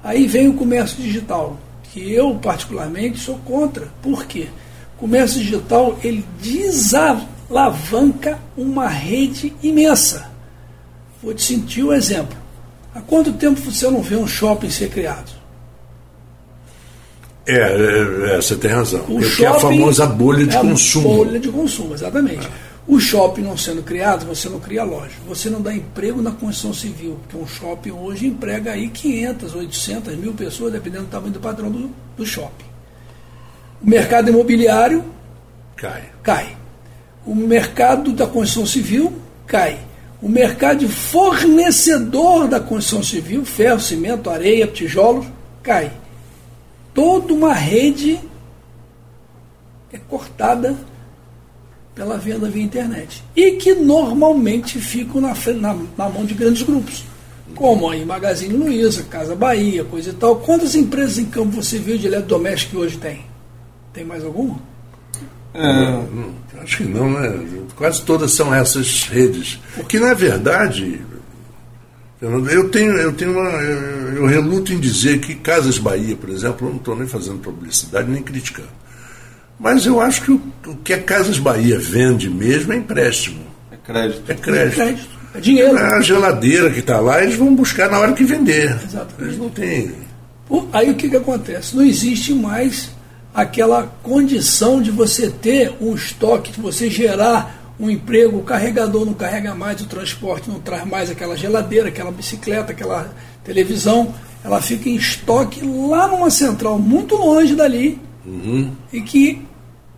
Aí 0.03 0.27
vem 0.27 0.49
o 0.49 0.55
comércio 0.55 1.01
digital 1.01 1.57
que 1.85 2.13
eu 2.13 2.35
particularmente 2.35 3.21
sou 3.21 3.39
contra. 3.39 3.89
Por 4.03 4.25
quê? 4.27 4.49
O 5.03 5.05
comércio 5.05 5.41
digital 5.41 5.99
ele 6.05 6.25
desalavanca 6.41 8.39
uma 8.57 8.87
rede 8.87 9.53
imensa. 9.61 10.31
Vou 11.21 11.35
te 11.35 11.43
sentir 11.43 11.83
um 11.83 11.93
exemplo. 11.93 12.39
Há 12.95 13.01
quanto 13.01 13.33
tempo 13.33 13.61
você 13.61 13.91
não 13.91 14.01
vê 14.01 14.15
um 14.15 14.29
shopping 14.29 14.71
ser 14.71 14.91
criado? 14.91 15.33
É, 17.45 17.57
é, 17.57 18.35
é 18.35 18.37
você 18.37 18.55
tem 18.55 18.71
razão. 18.71 19.05
O 19.09 19.19
é, 19.21 19.43
é 19.43 19.47
a 19.49 19.55
famosa 19.55 20.07
bolha 20.07 20.47
de 20.47 20.57
é 20.57 20.61
consumo. 20.61 21.17
Bolha 21.17 21.41
de 21.41 21.49
consumo, 21.49 21.95
exatamente. 21.95 22.47
É. 22.47 22.51
O 22.87 23.01
shopping 23.01 23.43
não 23.43 23.57
sendo 23.57 23.83
criado, 23.83 24.25
você 24.25 24.49
não 24.49 24.61
cria 24.61 24.85
loja. 24.85 25.15
Você 25.27 25.51
não 25.51 25.61
dá 25.61 25.75
emprego 25.75 26.23
na 26.23 26.31
construção 26.31 26.73
civil, 26.73 27.19
porque 27.23 27.43
um 27.43 27.49
shopping 27.49 27.91
hoje 27.91 28.29
emprega 28.29 28.71
aí 28.71 28.89
500, 28.89 29.53
800 29.53 30.15
mil 30.15 30.33
pessoas, 30.33 30.73
dependendo 30.73 31.07
do 31.07 31.11
tamanho 31.11 31.33
do 31.33 31.41
padrão 31.41 31.73
do, 31.73 31.91
do 32.17 32.25
shopping. 32.25 32.72
O 33.85 33.91
mercado 33.91 34.31
imobiliário 34.31 35.05
cai. 35.77 36.05
cai. 36.23 36.57
O 37.27 37.35
mercado 37.35 38.13
da 38.13 38.27
construção 38.27 38.65
civil 38.65 39.13
cai. 39.47 39.79
O 40.21 40.29
mercado 40.29 40.79
de 40.79 40.89
fornecedor 40.89 42.47
da 42.47 42.61
construção 42.61 43.03
civil, 43.03 43.45
ferro, 43.45 43.81
cimento, 43.81 44.31
areia, 44.31 44.69
tijolos, 44.69 45.27
cai. 45.63 45.91
Toda 46.95 47.35
uma 47.35 47.53
rede 47.53 48.21
é 49.93 49.99
cortada 49.99 50.77
pela 51.93 52.17
venda 52.17 52.49
via 52.49 52.63
internet. 52.63 53.23
E 53.35 53.53
que 53.53 53.75
normalmente 53.75 54.79
ficam 54.79 55.21
na, 55.21 55.35
na, 55.57 55.77
na 55.99 56.09
mão 56.09 56.25
de 56.25 56.35
grandes 56.35 56.63
grupos. 56.63 57.05
Como 57.57 57.91
aí 57.91 58.05
Magazine 58.05 58.55
Luiza, 58.55 59.03
Casa 59.05 59.35
Bahia, 59.35 59.85
coisa 59.85 60.11
e 60.11 60.15
tal. 60.15 60.37
Quantas 60.37 60.77
empresas 60.77 61.19
em 61.19 61.25
campo 61.25 61.61
você 61.61 61.79
viu 61.79 61.99
de 61.99 62.07
eletrodoméstico 62.07 62.73
que 62.73 62.77
hoje 62.79 62.97
tem? 62.97 63.32
Tem 63.93 64.05
mais 64.05 64.25
alguma? 64.25 64.59
É, 65.55 66.63
acho 66.63 66.79
que 66.79 66.85
não, 66.85 67.11
né? 67.11 67.67
Quase 67.77 68.03
todas 68.03 68.33
são 68.33 68.55
essas 68.55 69.05
redes. 69.09 69.61
Porque, 69.75 69.99
na 69.99 70.15
verdade, 70.15 71.01
eu 72.21 72.69
tenho, 72.71 72.93
eu 72.93 73.13
tenho 73.13 73.33
uma. 73.33 73.51
Eu, 73.51 74.17
eu 74.17 74.27
reluto 74.27 74.73
em 74.73 74.79
dizer 74.79 75.19
que 75.21 75.35
Casas 75.35 75.77
Bahia, 75.77 76.17
por 76.17 76.31
exemplo, 76.31 76.69
eu 76.69 76.71
não 76.71 76.79
estou 76.79 76.97
nem 76.97 77.07
fazendo 77.07 77.39
publicidade 77.41 78.09
nem 78.09 78.23
criticando. 78.23 78.69
Mas 79.59 79.85
eu 79.85 80.01
acho 80.01 80.23
que 80.23 80.33
o, 80.33 80.41
o 80.67 80.77
que 80.77 80.95
a 80.95 81.03
Casas 81.03 81.39
Bahia 81.39 81.79
vende 81.79 82.31
mesmo 82.31 82.73
é 82.73 82.77
empréstimo. 82.77 83.45
É 83.71 83.77
crédito. 83.77 84.31
É 84.31 84.35
crédito. 84.35 84.81
É, 84.81 84.85
crédito. 84.85 85.09
é 85.35 85.41
dinheiro. 85.41 85.77
A 85.77 86.01
geladeira 86.01 86.71
que 86.71 86.79
está 86.79 87.01
lá, 87.01 87.23
eles 87.23 87.37
vão 87.37 87.55
buscar 87.55 87.91
na 87.91 87.99
hora 87.99 88.13
que 88.13 88.25
vender. 88.25 88.75
Exatamente. 88.83 89.23
Eles 89.23 89.39
não 89.39 89.51
têm. 89.51 89.93
Aí 90.73 90.91
o 90.91 90.95
que, 90.95 91.11
que 91.11 91.17
acontece? 91.17 91.75
Não 91.75 91.83
existe 91.83 92.33
mais 92.33 92.92
aquela 93.35 93.85
condição 94.03 94.81
de 94.83 94.91
você 94.91 95.31
ter 95.31 95.75
um 95.81 95.95
estoque, 95.95 96.53
de 96.53 96.61
você 96.61 96.91
gerar 96.91 97.75
um 97.81 97.91
emprego, 97.91 98.39
o 98.39 98.43
carregador 98.43 99.05
não 99.05 99.15
carrega 99.15 99.55
mais, 99.55 99.81
o 99.81 99.87
transporte 99.87 100.49
não 100.49 100.61
traz 100.61 100.87
mais 100.87 101.11
aquela 101.11 101.37
geladeira, 101.37 101.89
aquela 101.89 102.13
bicicleta, 102.13 102.73
aquela 102.73 103.13
televisão, 103.43 104.15
ela 104.45 104.61
fica 104.61 104.89
em 104.89 104.95
estoque 104.95 105.65
lá 105.65 106.07
numa 106.07 106.31
central 106.31 106.79
muito 106.79 107.17
longe 107.17 107.55
dali 107.55 107.99
uhum. 108.25 108.71
e 108.93 109.01
que 109.01 109.43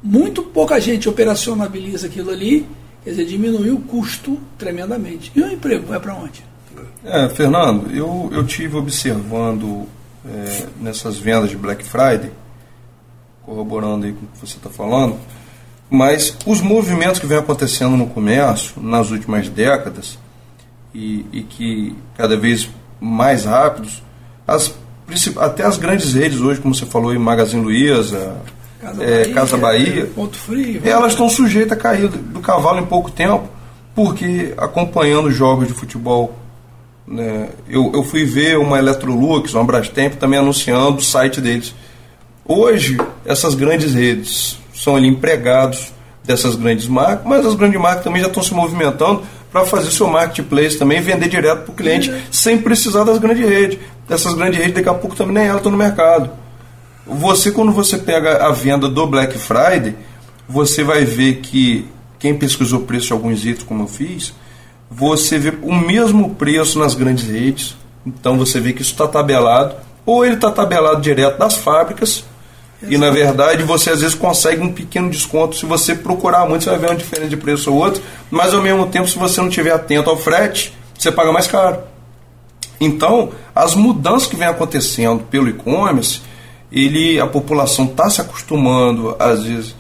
muito 0.02 0.42
pouca 0.42 0.80
gente 0.80 1.08
operacionaliza 1.08 2.06
aquilo 2.06 2.30
ali, 2.30 2.66
quer 3.02 3.10
dizer, 3.10 3.24
diminui 3.24 3.70
o 3.70 3.78
custo 3.78 4.38
tremendamente. 4.56 5.32
E 5.34 5.42
o 5.42 5.50
emprego 5.50 5.86
vai 5.86 5.98
para 5.98 6.14
onde? 6.14 6.44
É, 7.04 7.28
Fernando, 7.28 7.90
eu, 7.90 8.30
eu 8.32 8.44
tive 8.44 8.76
observando 8.76 9.86
é, 10.26 10.66
nessas 10.80 11.18
vendas 11.18 11.50
de 11.50 11.56
Black 11.56 11.84
Friday, 11.84 12.30
corroborando 13.44 14.06
aí 14.06 14.12
com 14.12 14.24
o 14.24 14.28
que 14.28 14.38
você 14.38 14.56
está 14.56 14.70
falando, 14.70 15.16
mas 15.90 16.36
os 16.46 16.60
movimentos 16.60 17.18
que 17.18 17.26
vem 17.26 17.38
acontecendo 17.38 17.96
no 17.96 18.06
comércio 18.06 18.80
nas 18.80 19.10
últimas 19.10 19.48
décadas 19.48 20.18
e, 20.94 21.26
e 21.32 21.42
que 21.42 21.94
cada 22.16 22.36
vez 22.36 22.68
mais 23.00 23.44
rápidos, 23.44 24.02
as, 24.46 24.74
até 25.38 25.64
as 25.64 25.76
grandes 25.76 26.14
redes 26.14 26.40
hoje, 26.40 26.60
como 26.60 26.74
você 26.74 26.86
falou, 26.86 27.14
em 27.14 27.18
Magazine 27.18 27.62
Luiza, 27.62 28.36
Casa, 28.80 29.02
é, 29.02 29.22
Bahia, 29.22 29.34
Casa 29.34 29.56
Bahia, 29.56 30.06
Ponto 30.14 30.36
Frio, 30.36 30.80
elas 30.84 31.12
estão 31.12 31.28
sujeitas 31.28 31.72
a 31.72 31.80
cair 31.80 32.08
do, 32.08 32.40
cavalo 32.40 32.80
em 32.80 32.86
pouco 32.86 33.10
tempo, 33.10 33.48
porque 33.94 34.54
acompanhando 34.56 35.30
jogos 35.30 35.68
de 35.68 35.74
futebol 35.74 36.34
né, 37.06 37.50
eu, 37.68 37.92
eu 37.94 38.02
fui 38.02 38.24
ver 38.24 38.58
uma 38.58 38.78
Electrolux, 38.78 39.52
uma 39.52 39.64
Brastemp 39.64 40.14
também 40.14 40.38
anunciando 40.38 40.98
o 40.98 41.02
site 41.02 41.40
deles. 41.40 41.74
Hoje, 42.46 42.98
essas 43.24 43.54
grandes 43.54 43.94
redes 43.94 44.58
são 44.74 44.96
ali 44.96 45.08
empregados 45.08 45.92
dessas 46.24 46.54
grandes 46.56 46.86
marcas, 46.86 47.26
mas 47.26 47.46
as 47.46 47.54
grandes 47.54 47.80
marcas 47.80 48.04
também 48.04 48.20
já 48.20 48.28
estão 48.28 48.42
se 48.42 48.52
movimentando 48.52 49.22
para 49.50 49.64
fazer 49.64 49.90
seu 49.90 50.08
marketplace 50.08 50.78
também 50.78 51.00
vender 51.00 51.28
direto 51.28 51.62
para 51.62 51.72
o 51.72 51.74
cliente 51.74 52.10
uhum. 52.10 52.20
sem 52.30 52.58
precisar 52.58 53.04
das 53.04 53.18
grandes 53.18 53.48
redes. 53.48 53.78
Dessas 54.08 54.34
grandes 54.34 54.58
redes, 54.58 54.74
daqui 54.74 54.88
a 54.88 54.94
pouco 54.94 55.14
também 55.14 55.34
nem 55.34 55.44
elas 55.44 55.58
estão 55.58 55.70
no 55.70 55.78
mercado. 55.78 56.30
Você, 57.06 57.50
quando 57.52 57.70
você 57.70 57.98
pega 57.98 58.44
a 58.46 58.50
venda 58.50 58.88
do 58.88 59.06
Black 59.06 59.38
Friday, 59.38 59.94
você 60.48 60.82
vai 60.82 61.04
ver 61.04 61.36
que 61.36 61.86
quem 62.18 62.36
pesquisou 62.36 62.80
preço 62.80 63.08
de 63.08 63.12
alguns 63.12 63.44
itens, 63.44 63.62
como 63.62 63.84
eu 63.84 63.86
fiz, 63.86 64.34
você 64.90 65.38
vê 65.38 65.52
o 65.62 65.74
mesmo 65.74 66.34
preço 66.34 66.78
nas 66.78 66.94
grandes 66.94 67.26
redes. 67.26 67.76
Então 68.04 68.36
você 68.36 68.60
vê 68.60 68.72
que 68.72 68.82
isso 68.82 68.92
está 68.92 69.06
tabelado, 69.06 69.76
ou 70.04 70.24
ele 70.24 70.34
está 70.34 70.50
tabelado 70.50 71.00
direto 71.00 71.38
das 71.38 71.56
fábricas, 71.56 72.24
e 72.88 72.98
na 72.98 73.10
verdade 73.10 73.62
você 73.62 73.90
às 73.90 74.00
vezes 74.00 74.14
consegue 74.14 74.62
um 74.62 74.72
pequeno 74.72 75.10
desconto. 75.10 75.56
Se 75.56 75.66
você 75.66 75.94
procurar 75.94 76.48
muito, 76.48 76.64
você 76.64 76.70
vai 76.70 76.78
ver 76.78 76.90
uma 76.90 76.96
diferença 76.96 77.28
de 77.28 77.36
preço 77.36 77.72
ou 77.72 77.78
outro, 77.78 78.02
mas 78.30 78.54
ao 78.54 78.62
mesmo 78.62 78.86
tempo, 78.86 79.08
se 79.08 79.18
você 79.18 79.40
não 79.40 79.48
estiver 79.48 79.72
atento 79.72 80.10
ao 80.10 80.16
frete, 80.16 80.74
você 80.98 81.10
paga 81.10 81.32
mais 81.32 81.46
caro. 81.46 81.78
Então, 82.80 83.30
as 83.54 83.74
mudanças 83.74 84.28
que 84.28 84.36
vem 84.36 84.48
acontecendo 84.48 85.22
pelo 85.30 85.48
e-commerce, 85.48 86.20
ele 86.70 87.20
a 87.20 87.26
população 87.26 87.84
está 87.86 88.10
se 88.10 88.20
acostumando, 88.20 89.14
às 89.18 89.44
vezes, 89.44 89.74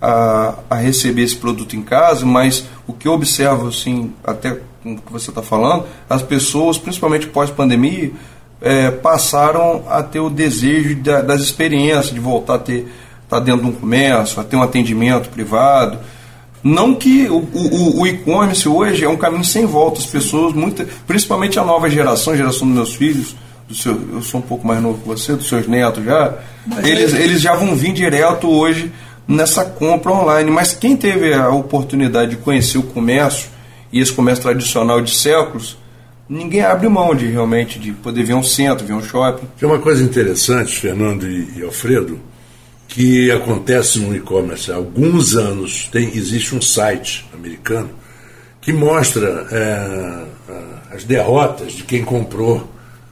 a, 0.00 0.54
a 0.68 0.74
receber 0.76 1.22
esse 1.22 1.36
produto 1.36 1.76
em 1.76 1.82
casa, 1.82 2.24
mas 2.24 2.64
o 2.86 2.92
que 2.92 3.06
eu 3.06 3.12
observo, 3.12 3.68
assim, 3.68 4.12
até 4.24 4.58
com 4.82 4.94
o 4.94 4.96
que 4.96 5.12
você 5.12 5.30
está 5.30 5.42
falando, 5.42 5.84
as 6.08 6.22
pessoas, 6.22 6.78
principalmente 6.78 7.26
pós-pandemia, 7.26 8.12
é, 8.60 8.90
passaram 8.90 9.84
a 9.88 10.02
ter 10.02 10.20
o 10.20 10.28
desejo 10.28 10.96
da, 10.96 11.22
das 11.22 11.40
experiências, 11.40 12.12
de 12.12 12.20
voltar 12.20 12.56
a 12.56 12.58
ter 12.58 12.86
estar 13.24 13.38
tá 13.38 13.40
dentro 13.40 13.62
de 13.62 13.68
um 13.68 13.72
comércio, 13.72 14.40
a 14.40 14.44
ter 14.44 14.56
um 14.56 14.62
atendimento 14.62 15.28
privado. 15.30 15.98
Não 16.62 16.94
que 16.94 17.26
o, 17.28 17.38
o, 17.38 18.00
o 18.00 18.06
e-commerce 18.06 18.68
hoje 18.68 19.04
é 19.04 19.08
um 19.08 19.16
caminho 19.16 19.44
sem 19.44 19.64
volta. 19.64 20.00
As 20.00 20.06
pessoas, 20.06 20.52
muito, 20.52 20.84
principalmente 21.06 21.58
a 21.58 21.64
nova 21.64 21.88
geração, 21.88 22.32
a 22.32 22.36
geração 22.36 22.66
dos 22.66 22.76
meus 22.76 22.94
filhos, 22.94 23.34
do 23.66 23.74
seu, 23.74 23.98
eu 24.12 24.20
sou 24.20 24.40
um 24.40 24.42
pouco 24.42 24.66
mais 24.66 24.82
novo 24.82 24.98
que 25.00 25.06
você, 25.06 25.34
dos 25.34 25.48
seus 25.48 25.66
netos 25.68 26.04
já, 26.04 26.34
eles, 26.82 27.14
é... 27.14 27.22
eles 27.22 27.40
já 27.40 27.54
vão 27.54 27.74
vir 27.74 27.92
direto 27.92 28.48
hoje 28.48 28.92
nessa 29.26 29.64
compra 29.64 30.12
online. 30.12 30.50
Mas 30.50 30.74
quem 30.74 30.96
teve 30.96 31.32
a 31.32 31.48
oportunidade 31.48 32.32
de 32.32 32.36
conhecer 32.36 32.78
o 32.78 32.82
comércio, 32.82 33.48
e 33.92 34.00
esse 34.00 34.12
comércio 34.12 34.42
tradicional 34.42 35.00
de 35.00 35.14
séculos, 35.14 35.78
ninguém 36.30 36.60
abre 36.60 36.88
mão 36.88 37.12
de 37.14 37.26
realmente 37.26 37.78
de 37.80 37.92
poder 37.92 38.22
ver 38.22 38.34
um 38.34 38.42
centro, 38.42 38.86
ver 38.86 38.92
um 38.92 39.02
shopping. 39.02 39.48
Tem 39.58 39.68
uma 39.68 39.80
coisa 39.80 40.02
interessante, 40.02 40.78
Fernando 40.78 41.28
e, 41.28 41.62
Alfredo, 41.64 42.20
que 42.86 43.30
acontece 43.32 43.98
no 43.98 44.14
e-commerce 44.14 44.70
há 44.70 44.76
alguns 44.76 45.34
anos. 45.34 45.88
Tem, 45.90 46.08
existe 46.14 46.54
um 46.54 46.62
site 46.62 47.28
americano 47.34 47.90
que 48.60 48.72
mostra 48.72 49.46
é, 49.50 50.94
as 50.94 51.02
derrotas 51.02 51.72
de 51.72 51.82
quem 51.82 52.04
comprou 52.04 52.70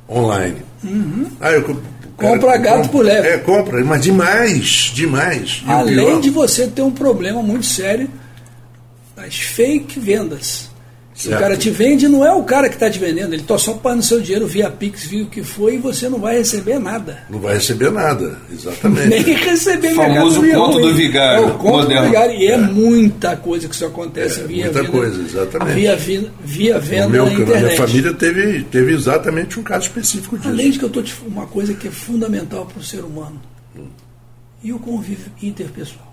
online. 0.09 0.63
Uhum. 0.85 1.27
Ah, 1.41 1.51
eu 1.51 1.63
Compra 2.19 2.57
gato 2.57 2.77
compra, 2.77 2.89
por 2.91 3.05
leve. 3.05 3.29
É, 3.29 3.39
compra, 3.39 3.85
mas 3.85 4.03
demais, 4.03 4.91
demais. 4.93 5.63
E 5.65 5.71
Além 5.71 6.21
de 6.21 6.31
você 6.31 6.67
ter 6.67 6.83
um 6.83 6.91
problema 6.91 7.41
muito 7.41 7.65
sério 7.65 8.11
das 9.15 9.37
fake 9.37 10.01
vendas. 10.01 10.68
Se 11.19 11.35
o 11.35 11.37
cara 11.37 11.57
te 11.57 11.69
vende, 11.69 12.07
não 12.07 12.25
é 12.25 12.33
o 12.33 12.45
cara 12.45 12.69
que 12.69 12.77
está 12.77 12.89
te 12.89 12.97
vendendo, 12.97 13.33
ele 13.33 13.43
está 13.43 13.59
só 13.59 13.73
pagando 13.75 14.05
seu 14.05 14.21
dinheiro 14.21 14.47
via 14.47 14.71
Pix, 14.71 15.05
via 15.05 15.25
o 15.25 15.27
que 15.27 15.43
foi, 15.43 15.75
e 15.75 15.79
você 15.79 16.09
não 16.09 16.21
vai 16.21 16.39
receber 16.39 16.79
nada. 16.79 17.25
Não 17.29 17.41
vai 17.41 17.55
receber 17.55 17.91
nada, 17.91 18.39
exatamente. 18.53 19.09
Nem 19.09 19.23
receber 19.23 19.95
O 19.95 19.97
famoso 19.97 20.49
conto 20.49 20.79
do 20.79 20.95
vigário. 20.95 21.43
É 21.43 21.47
o 21.49 21.55
conto 21.55 21.83
moderno. 21.83 22.03
do 22.03 22.07
vigário, 22.07 22.37
e 22.37 22.47
é. 22.47 22.53
é. 22.53 22.57
muita 22.57 23.37
coisa 23.37 23.69
que 23.69 23.75
isso 23.75 23.85
acontece 23.85 24.43
é, 24.43 24.45
via 24.45 24.65
Muita 24.67 24.81
venda, 24.81 24.93
coisa, 24.93 25.23
exatamente. 25.23 25.75
Via, 25.75 25.97
via, 25.97 26.33
via 26.45 26.79
venda 26.79 27.09
meu, 27.09 27.27
na 27.27 27.33
internet. 27.33 27.65
minha 27.65 27.77
família 27.77 28.15
teve, 28.15 28.63
teve 28.71 28.95
exatamente 28.95 29.59
um 29.59 29.65
caso 29.65 29.87
específico 29.87 30.37
disso. 30.37 30.49
Além 30.49 30.71
de 30.71 30.79
que 30.79 30.85
eu 30.85 31.01
estou 31.01 31.05
uma 31.27 31.47
coisa 31.49 31.75
que 31.75 31.89
é 31.89 31.91
fundamental 31.91 32.65
para 32.65 32.79
o 32.79 32.85
ser 32.85 33.01
humano, 33.01 33.41
hum. 33.77 33.89
e 34.63 34.73
o 34.73 34.79
convívio 34.79 35.33
interpessoal. 35.43 36.08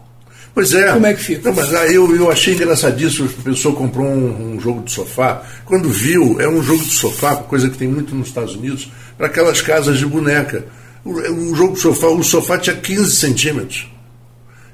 Pois 0.55 0.73
é. 0.73 0.93
Como 0.93 1.05
é 1.05 1.13
que 1.13 1.21
fica? 1.21 1.49
Não, 1.49 1.55
mas 1.55 1.73
aí 1.75 1.95
eu, 1.95 2.15
eu 2.15 2.31
achei 2.31 2.53
engraçadíssimo. 2.53 3.29
A 3.39 3.43
pessoa 3.43 3.75
comprou 3.75 4.07
um, 4.07 4.53
um, 4.53 4.59
jogo 4.59 4.83
de 4.83 4.91
sofá. 4.93 5.43
Quando 5.65 5.89
viu, 5.89 6.39
é 6.39 6.47
um 6.47 6.63
jogo 6.63 6.81
de 6.81 6.93
sofá, 6.93 7.35
coisa 7.35 7.69
que 7.69 7.77
tem 7.77 7.89
muito 7.89 8.15
nos 8.15 8.29
Estados 8.29 8.55
Unidos, 8.55 8.89
para 9.17 9.27
aquelas 9.27 9.61
casas 9.61 9.99
de 9.99 10.05
boneca. 10.05 10.65
O, 11.03 11.11
o, 11.11 11.55
jogo 11.55 11.73
de 11.73 11.81
sofá, 11.81 12.07
o 12.07 12.23
sofá 12.23 12.57
tinha 12.57 12.75
15 12.77 13.11
centímetros. 13.17 13.91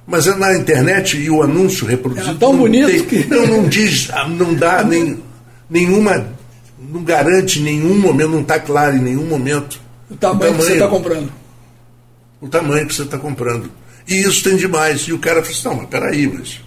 Mas 0.05 0.27
é 0.27 0.35
na 0.35 0.55
internet 0.55 1.17
e 1.17 1.31
o 1.31 1.41
anúncio 1.41 1.87
reproduzido. 1.87 2.29
Era 2.29 2.39
tão 2.39 2.55
bonito 2.55 2.87
tem, 2.87 3.03
que. 3.03 3.25
Não, 3.27 3.47
não 3.47 3.67
diz, 3.67 4.07
não 4.37 4.53
dá 4.53 4.83
nem, 4.85 5.17
nenhuma. 5.67 6.27
Não 6.79 7.03
garante 7.03 7.59
em 7.59 7.63
nenhum 7.63 7.97
momento, 7.97 8.29
não 8.29 8.41
está 8.41 8.59
claro 8.59 8.95
em 8.95 8.99
nenhum 8.99 9.25
momento. 9.25 9.81
O 10.11 10.15
tamanho, 10.15 10.51
o 10.51 10.53
tamanho 10.53 10.57
que 10.57 10.63
você 10.63 10.73
está 10.73 10.87
comprando. 10.87 11.31
O 12.39 12.47
tamanho 12.47 12.87
que 12.87 12.93
você 12.93 13.01
está 13.03 13.17
comprando. 13.17 13.80
E 14.07 14.21
isso 14.21 14.43
tem 14.43 14.55
demais. 14.55 15.01
E 15.01 15.13
o 15.13 15.19
cara 15.19 15.41
falou 15.41 15.57
assim, 15.57 15.67
não, 15.67 15.75
mas 15.75 15.89
peraí, 15.89 16.27
mas 16.27 16.59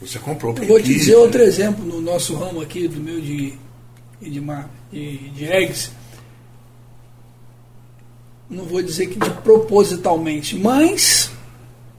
você 0.00 0.18
comprou 0.18 0.54
Eu 0.58 0.66
vou 0.66 0.80
te 0.80 0.92
dizer 0.92 1.16
outro 1.16 1.42
exemplo 1.42 1.84
no 1.84 2.00
nosso 2.00 2.34
ramo 2.34 2.60
aqui, 2.60 2.86
do 2.86 3.00
meu 3.00 3.20
de, 3.20 3.54
de, 4.20 4.40
de, 4.92 5.16
de 5.30 5.44
eggs. 5.44 5.90
Não 8.50 8.64
vou 8.64 8.82
dizer 8.82 9.06
que 9.06 9.18
de 9.18 9.30
propositalmente, 9.42 10.56
mas 10.56 11.30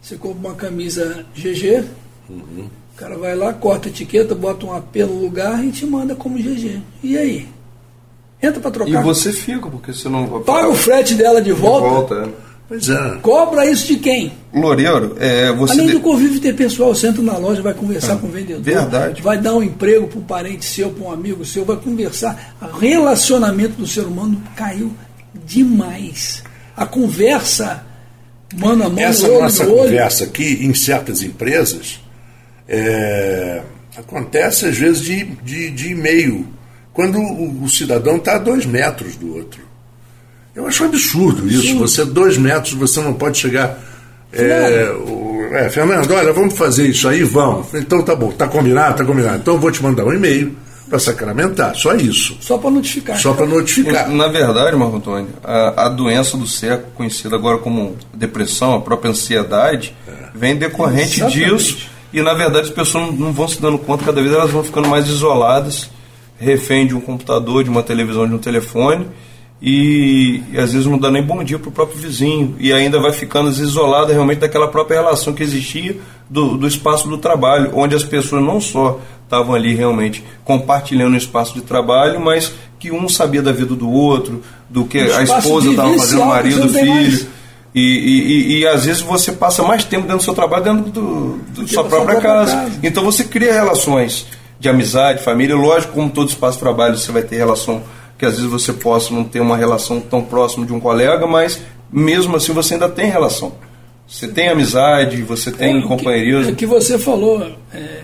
você 0.02 0.16
compra 0.16 0.50
uma 0.50 0.56
camisa 0.56 1.26
GG, 1.36 1.84
uhum. 2.30 2.70
o 2.94 2.96
cara 2.96 3.18
vai 3.18 3.36
lá, 3.36 3.52
corta 3.54 3.88
a 3.88 3.92
etiqueta, 3.92 4.36
bota 4.36 4.68
um 4.68 4.74
AP 4.74 4.98
no 4.98 5.20
lugar 5.20 5.66
e 5.66 5.72
te 5.72 5.86
manda 5.86 6.16
como 6.16 6.38
GG. 6.38 6.82
E 7.02 7.18
aí? 7.18 7.50
Entra 8.42 8.62
para 8.62 8.70
trocar. 8.70 9.02
E 9.02 9.04
você 9.04 9.34
fica, 9.34 9.68
porque 9.68 9.92
você 9.92 10.08
não 10.08 10.44
Paga 10.44 10.70
o 10.70 10.76
frete 10.76 11.16
dela 11.16 11.42
de 11.42 11.52
volta. 11.52 11.88
De 11.88 12.22
volta 12.22 12.32
é. 12.42 12.45
Pois 12.68 12.90
é. 12.90 13.18
Cobra 13.22 13.70
isso 13.70 13.88
de 13.88 13.98
quem? 13.98 14.34
Loureiro, 14.54 15.16
é, 15.20 15.52
você. 15.52 15.74
Além 15.74 15.90
do 15.90 16.00
convívio 16.00 16.38
interpessoal, 16.38 16.96
senta 16.96 17.22
na 17.22 17.38
loja, 17.38 17.62
vai 17.62 17.74
conversar 17.74 18.14
ah, 18.14 18.18
com 18.18 18.28
o 18.28 18.32
vendedor. 18.32 18.64
Verdade. 18.64 19.22
Vai 19.22 19.38
dar 19.38 19.54
um 19.54 19.62
emprego 19.62 20.08
para 20.08 20.20
um 20.20 20.24
parente 20.24 20.66
seu, 20.66 20.90
para 20.90 21.08
um 21.08 21.12
amigo 21.12 21.46
seu, 21.46 21.64
vai 21.64 21.78
conversar. 21.78 22.56
O 22.62 22.78
relacionamento 22.78 23.74
do 23.74 23.86
ser 23.86 24.02
humano 24.02 24.42
caiu 24.56 24.92
demais. 25.46 26.44
A 26.76 26.86
conversa 26.86 27.86
mano 28.56 28.84
a 28.84 28.90
mano, 28.90 29.00
Essa 29.00 29.28
olho 29.28 29.42
nossa 29.42 29.64
olho. 29.64 29.84
conversa 29.84 30.24
aqui, 30.26 30.66
em 30.66 30.74
certas 30.74 31.22
empresas, 31.22 32.00
é, 32.68 33.62
acontece 33.98 34.66
às 34.66 34.78
vezes 34.78 35.02
de, 35.02 35.24
de, 35.44 35.72
de 35.72 35.92
e-mail, 35.92 36.48
quando 36.94 37.20
o, 37.20 37.64
o 37.64 37.70
cidadão 37.70 38.18
está 38.18 38.36
a 38.36 38.40
dois 38.40 38.66
metros 38.66 39.16
do 39.16 39.36
outro. 39.36 39.65
Eu 40.56 40.68
acho 40.68 40.84
um 40.84 40.88
absurdo 40.88 41.48
isso. 41.48 41.62
Sim. 41.62 41.78
Você, 41.80 42.06
dois 42.06 42.38
metros, 42.38 42.74
você 42.74 43.02
não 43.02 43.14
pode 43.14 43.38
chegar. 43.38 43.78
É, 44.32 44.90
o, 44.92 45.50
é, 45.54 45.70
Fernando, 45.70 46.12
olha, 46.12 46.34
vamos 46.34 46.58
fazer 46.58 46.88
isso 46.88 47.08
aí, 47.08 47.24
vamos. 47.24 47.74
Então 47.74 48.02
tá 48.04 48.16
bom, 48.16 48.32
tá 48.32 48.48
combinado, 48.48 48.98
tá 48.98 49.06
combinado. 49.06 49.38
Então 49.38 49.56
eu 49.56 49.60
vou 49.60 49.72
te 49.72 49.84
mandar 49.84 50.06
um 50.06 50.14
e-mail 50.14 50.56
para 50.90 51.00
sacramentar, 51.00 51.76
só 51.76 51.96
isso. 51.96 52.38
Só 52.40 52.58
para 52.58 52.70
notificar. 52.70 53.20
Só 53.20 53.34
para 53.34 53.46
notificar. 53.46 54.10
Na 54.10 54.28
verdade, 54.28 54.76
Marco 54.76 54.98
Antônio, 54.98 55.30
a, 55.44 55.86
a, 55.86 55.90
doença 55.90 56.38
do 56.38 56.48
século, 56.48 56.92
conhecida 56.96 57.36
agora 57.36 57.58
como 57.58 57.96
depressão, 58.14 58.76
a 58.76 58.82
própria 58.82 59.12
ansiedade, 59.12 59.96
é. 60.08 60.12
vem 60.34 60.56
decorrente 60.56 61.22
Exatamente. 61.22 61.56
disso 61.56 61.90
E 62.14 62.22
na 62.22 62.34
verdade 62.34 62.68
as 62.68 62.74
pessoas 62.74 63.18
não 63.18 63.34
vão 63.34 63.48
se 63.48 63.62
dando 63.62 63.78
conta, 63.78 64.06
cada 64.06 64.22
vez 64.22 64.34
elas 64.34 64.52
vão 64.52 64.64
ficando 64.64 64.88
mais 64.88 65.08
isoladas, 65.08 65.90
refém 66.40 66.86
de 66.86 66.96
um 66.96 67.02
computador, 67.02 67.64
de 67.64 67.70
uma 67.70 67.84
televisão, 67.84 68.28
de 68.28 68.34
um 68.34 68.40
telefone, 68.40 69.08
e, 69.68 70.44
e 70.54 70.60
às 70.60 70.74
vezes 70.74 70.86
não 70.86 71.00
dá 71.00 71.10
nem 71.10 71.24
bom 71.24 71.44
dia 71.44 71.58
para 71.58 71.70
o 71.70 71.72
próprio 71.72 71.98
vizinho, 71.98 72.56
e 72.60 72.72
ainda 72.72 73.00
vai 73.00 73.12
ficando 73.12 73.50
isolada 73.50 74.14
realmente 74.14 74.38
daquela 74.38 74.68
própria 74.68 74.98
relação 75.02 75.34
que 75.34 75.42
existia 75.42 75.98
do, 76.30 76.56
do 76.56 76.68
espaço 76.68 77.08
do 77.08 77.18
trabalho, 77.18 77.72
onde 77.74 77.96
as 77.96 78.04
pessoas 78.04 78.44
não 78.44 78.62
só 78.62 79.00
estavam 79.24 79.56
ali 79.56 79.74
realmente 79.74 80.24
compartilhando 80.44 81.16
o 81.16 81.18
espaço 81.18 81.56
de 81.56 81.62
trabalho, 81.62 82.22
mas 82.22 82.54
que 82.78 82.92
um 82.92 83.10
sabia 83.10 83.42
da 83.42 83.52
vida 83.52 83.74
do 83.74 83.90
outro, 83.90 84.44
do 84.70 84.86
que 84.86 85.00
a 85.00 85.24
esposa 85.24 85.72
estava 85.72 85.98
fazendo, 85.98 86.22
o 86.22 86.26
marido, 86.28 86.66
o 86.68 86.70
filho. 86.70 87.28
E, 87.74 87.82
e, 87.82 88.60
e, 88.60 88.68
às 88.68 88.86
vezes 88.86 89.02
você 89.02 89.32
passa 89.32 89.64
mais 89.64 89.84
tempo 89.84 90.04
dentro 90.04 90.20
do 90.20 90.24
seu 90.24 90.36
trabalho 90.36 90.64
dentro 90.64 90.92
do, 90.92 91.38
do 91.54 91.68
sua 91.68 91.84
própria, 91.84 92.22
casa. 92.22 92.56
casa. 92.56 92.80
Então 92.84 93.04
você 93.04 93.24
cria 93.24 93.52
relações 93.52 94.28
de 94.60 94.70
amizade, 94.70 95.24
família. 95.24 95.56
Lógico, 95.56 95.94
como 95.94 96.10
todo 96.10 96.30
espaço 96.30 96.58
de 96.58 96.64
trabalho, 96.64 96.96
você 96.96 97.12
vai 97.12 97.24
ter 97.24 97.36
relação 97.36 97.84
que 98.18 98.26
às 98.26 98.36
vezes 98.36 98.50
você 98.50 98.74
possa 98.74 99.14
não 99.14 99.24
ter 99.24 99.40
uma 99.40 99.58
relação 99.58 100.00
tão 100.00 100.24
próxima 100.24 100.66
de 100.66 100.74
um 100.74 100.80
colega, 100.80 101.28
mas 101.28 101.62
mesmo 101.92 102.36
assim 102.36 102.54
você 102.54 102.76
ainda 102.76 102.90
tem 102.90 103.10
relação. 103.10 103.54
Você 104.08 104.28
tem 104.28 104.50
amizade, 104.50 105.22
você 105.24 105.52
tem 105.52 105.80
é, 105.80 105.82
companheirismo. 105.82 106.52
O 106.52 106.56
que, 106.56 106.60
que, 106.60 106.66
você 106.66 106.98
falou, 107.00 107.56
é, 107.74 108.04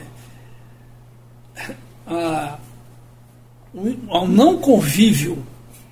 a, 2.08 2.58
ao 4.10 4.28
não 4.28 4.58
convívio 4.58 5.44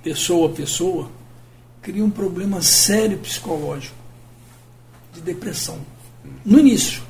pessoa 0.03 0.47
a 0.49 0.51
pessoa, 0.51 1.09
cria 1.81 2.03
um 2.03 2.09
problema 2.09 2.61
sério 2.61 3.17
psicológico 3.17 3.95
de 5.13 5.21
depressão. 5.21 5.77
No 6.45 6.59
início. 6.59 7.03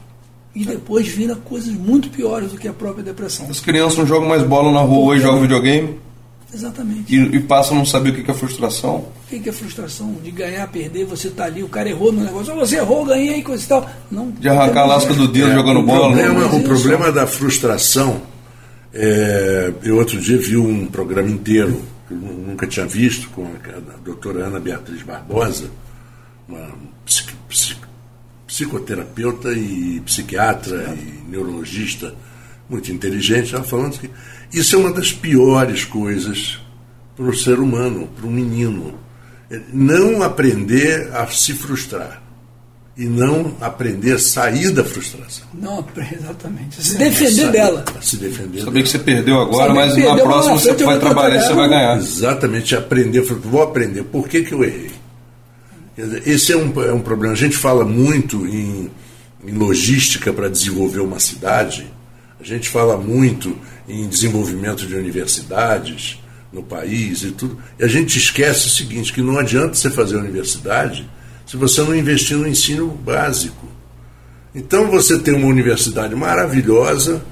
E 0.53 0.65
depois 0.65 1.07
vira 1.07 1.35
coisas 1.35 1.71
muito 1.71 2.09
piores 2.09 2.51
do 2.51 2.57
que 2.57 2.67
a 2.67 2.73
própria 2.73 3.03
depressão. 3.03 3.47
As 3.49 3.59
crianças 3.59 3.97
não 3.97 4.05
jogam 4.05 4.27
mais 4.27 4.43
bola 4.43 4.71
na 4.71 4.81
rua 4.81 5.15
e 5.15 5.19
jogam 5.19 5.41
videogame? 5.41 5.99
Exatamente. 6.53 7.15
E, 7.15 7.35
e, 7.35 7.39
passam 7.39 7.75
a 7.75 7.79
não 7.79 7.85
saber 7.85 8.09
o 8.09 8.23
que 8.23 8.29
é 8.29 8.33
frustração? 8.33 9.07
O 9.31 9.39
que 9.39 9.47
é 9.47 9.51
frustração? 9.51 10.13
De 10.23 10.31
ganhar, 10.31 10.67
perder, 10.67 11.05
você 11.05 11.27
está 11.27 11.45
ali, 11.45 11.63
o 11.63 11.69
cara 11.69 11.89
errou 11.89 12.11
no 12.11 12.23
negócio, 12.23 12.55
você 12.55 12.77
errou, 12.77 13.05
ganhei, 13.05 13.43
coisa 13.43 13.63
e 13.63 13.67
tal. 13.67 13.89
Não, 14.09 14.31
de 14.31 14.49
arrancar 14.49 14.81
a 14.81 14.85
lasca 14.85 15.13
do 15.13 15.27
dedo 15.27 15.51
é, 15.51 15.53
jogando 15.53 15.81
o 15.81 15.83
bola. 15.83 16.15
Problema, 16.15 16.55
o 16.55 16.63
problema 16.63 17.11
da 17.11 17.27
frustração, 17.27 18.21
é, 18.91 19.71
eu 19.83 19.97
outro 19.97 20.19
dia 20.19 20.37
vi 20.37 20.57
um 20.57 20.87
programa 20.87 21.29
inteiro 21.29 21.83
que 22.07 22.13
eu 22.15 22.17
nunca 22.17 22.65
tinha 22.65 22.87
visto, 22.87 23.29
com 23.29 23.45
a, 23.45 23.97
doutora 24.03 24.47
Ana 24.47 24.59
Beatriz 24.59 25.03
Barbosa, 25.03 25.69
uma 26.47 26.67
psic, 27.05 27.31
psic, 27.47 27.79
psicoterapeuta 28.47 29.51
e 29.51 30.01
psiquiatra 30.03 30.97
e 30.97 31.29
neurologista 31.29 32.11
muito 32.67 32.91
inteligente, 32.91 33.53
ela 33.53 33.63
falando 33.63 33.99
que 33.99 34.09
isso 34.51 34.75
é 34.75 34.79
uma 34.79 34.91
das 34.91 35.11
piores 35.11 35.85
coisas 35.85 36.59
para 37.15 37.25
o 37.25 37.35
ser 37.35 37.59
humano, 37.59 38.07
para 38.15 38.25
um 38.27 38.31
menino. 38.31 38.93
É 39.51 39.59
não 39.73 40.21
aprender 40.21 41.09
a 41.13 41.27
se 41.27 41.53
frustrar 41.53 42.21
e 42.99 43.05
não 43.05 43.55
aprender 43.61 44.13
a 44.13 44.19
sair 44.19 44.71
da 44.71 44.83
frustração. 44.83 45.47
Não, 45.53 45.85
exatamente. 46.11 46.83
Se 46.83 46.97
defender 46.97 47.51
dela. 47.51 47.85
Se 48.01 48.17
defender 48.17 48.61
Saber 48.61 48.83
que 48.83 48.89
você 48.89 48.99
perdeu 48.99 49.39
agora, 49.39 49.73
mas 49.73 49.95
na 49.95 50.17
próxima 50.17 50.57
você 50.57 50.73
vai 50.73 50.99
trabalhar 50.99 51.37
e 51.37 51.41
você 51.41 51.53
vai 51.53 51.69
ganhar. 51.69 51.97
Exatamente, 51.97 52.75
aprender. 52.75 53.21
Vou 53.21 53.61
aprender. 53.61 54.03
Por 54.03 54.27
que, 54.27 54.43
que 54.43 54.53
eu 54.53 54.63
errei? 54.63 54.91
Esse 56.25 56.53
é 56.53 56.57
um, 56.57 56.71
é 56.83 56.93
um 56.93 56.99
problema. 56.99 57.33
A 57.33 57.37
gente 57.37 57.57
fala 57.57 57.85
muito 57.85 58.45
em, 58.45 58.89
em 59.45 59.53
logística 59.53 60.31
para 60.31 60.49
desenvolver 60.49 60.99
uma 60.99 61.19
cidade, 61.19 61.91
a 62.39 62.43
gente 62.43 62.69
fala 62.69 62.97
muito 62.97 63.57
em 63.87 64.07
desenvolvimento 64.07 64.87
de 64.87 64.95
universidades 64.95 66.19
no 66.51 66.63
país 66.63 67.21
e 67.23 67.31
tudo, 67.31 67.59
e 67.77 67.83
a 67.83 67.87
gente 67.87 68.17
esquece 68.17 68.67
o 68.67 68.69
seguinte: 68.69 69.13
que 69.13 69.21
não 69.21 69.37
adianta 69.37 69.75
você 69.75 69.89
fazer 69.89 70.15
universidade 70.15 71.07
se 71.45 71.57
você 71.57 71.81
não 71.81 71.95
investir 71.95 72.37
no 72.37 72.47
ensino 72.47 72.87
básico. 72.87 73.67
Então 74.53 74.89
você 74.89 75.17
tem 75.17 75.33
uma 75.33 75.47
universidade 75.47 76.15
maravilhosa 76.15 77.23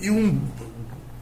e 0.00 0.10
um, 0.10 0.40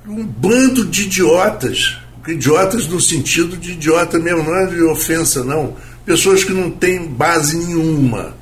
um 0.06 0.24
bando 0.26 0.84
de 0.84 1.04
idiotas. 1.04 1.98
Idiotas 2.26 2.86
no 2.86 3.00
sentido 3.00 3.56
de 3.56 3.72
idiota 3.72 4.18
mesmo, 4.18 4.42
não 4.42 4.56
é 4.56 4.66
de 4.66 4.82
ofensa, 4.82 5.42
não. 5.44 5.76
Pessoas 6.04 6.44
que 6.44 6.52
não 6.52 6.70
têm 6.70 7.06
base 7.06 7.56
nenhuma. 7.56 8.34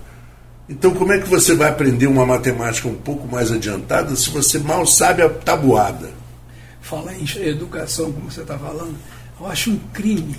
Então, 0.68 0.92
como 0.94 1.12
é 1.12 1.18
que 1.18 1.28
você 1.28 1.54
vai 1.54 1.68
aprender 1.68 2.06
uma 2.06 2.24
matemática 2.24 2.88
um 2.88 2.94
pouco 2.94 3.26
mais 3.26 3.50
adiantada 3.50 4.14
se 4.16 4.30
você 4.30 4.58
mal 4.58 4.86
sabe 4.86 5.22
a 5.22 5.28
tabuada? 5.28 6.10
Falar 6.80 7.14
em 7.14 7.24
educação, 7.46 8.12
como 8.12 8.30
você 8.30 8.42
está 8.42 8.58
falando, 8.58 8.96
eu 9.40 9.46
acho 9.46 9.70
um 9.70 9.78
crime 9.92 10.36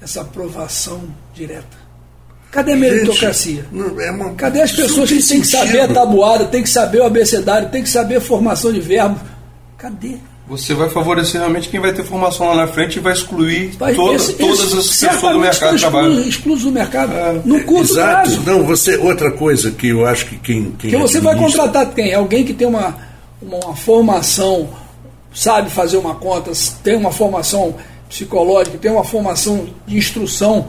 essa 0.00 0.20
aprovação 0.20 1.02
direta. 1.34 1.86
Cadê 2.50 2.72
a 2.72 2.76
meritocracia? 2.76 3.66
Gente, 3.72 4.02
é 4.02 4.10
uma, 4.10 4.34
Cadê 4.34 4.62
as 4.62 4.72
pessoas 4.72 5.10
que 5.10 5.22
têm 5.22 5.40
que 5.40 5.46
saber 5.46 5.80
a 5.80 5.88
tabuada, 5.88 6.46
têm 6.46 6.62
que 6.62 6.70
saber 6.70 7.00
o 7.00 7.04
abecedário, 7.04 7.68
têm 7.70 7.82
que 7.82 7.88
saber 7.88 8.16
a 8.16 8.20
formação 8.20 8.72
de 8.72 8.80
verbo? 8.80 9.20
Cadê? 9.76 10.16
Você 10.48 10.74
vai 10.74 10.88
favorecer 10.88 11.40
realmente 11.40 11.68
quem 11.68 11.80
vai 11.80 11.92
ter 11.92 12.04
formação 12.04 12.46
lá 12.46 12.54
na 12.54 12.66
frente 12.68 12.96
e 12.96 13.00
vai 13.00 13.12
excluir 13.12 13.72
vai, 13.76 13.94
toda, 13.94 14.14
esse, 14.14 14.34
todas 14.34 14.72
as 14.74 14.96
pessoas 14.96 15.32
do 15.32 15.40
mercado 15.40 15.74
de 15.74 15.80
trabalho. 15.80 16.20
Exclui 16.20 16.58
do 16.58 16.70
mercado. 16.70 17.12
É, 17.12 17.40
no 17.44 17.64
curto 17.64 17.92
exato. 17.92 18.30
prazo. 18.30 18.42
Não, 18.44 18.64
você, 18.64 18.96
outra 18.96 19.32
coisa 19.32 19.72
que 19.72 19.88
eu 19.88 20.06
acho 20.06 20.26
que 20.26 20.36
quem. 20.38 20.72
quem 20.78 20.90
que 20.90 20.96
você 20.96 21.20
vai 21.20 21.36
contratar 21.36 21.92
quem? 21.92 22.14
Alguém 22.14 22.44
que 22.44 22.54
tem 22.54 22.68
uma, 22.68 22.96
uma, 23.42 23.58
uma 23.58 23.74
formação, 23.74 24.68
sabe 25.34 25.68
fazer 25.68 25.96
uma 25.96 26.14
conta, 26.14 26.52
tem 26.82 26.94
uma 26.94 27.10
formação 27.10 27.74
psicológica, 28.08 28.78
tem 28.78 28.92
uma 28.92 29.04
formação 29.04 29.66
de 29.84 29.98
instrução 29.98 30.68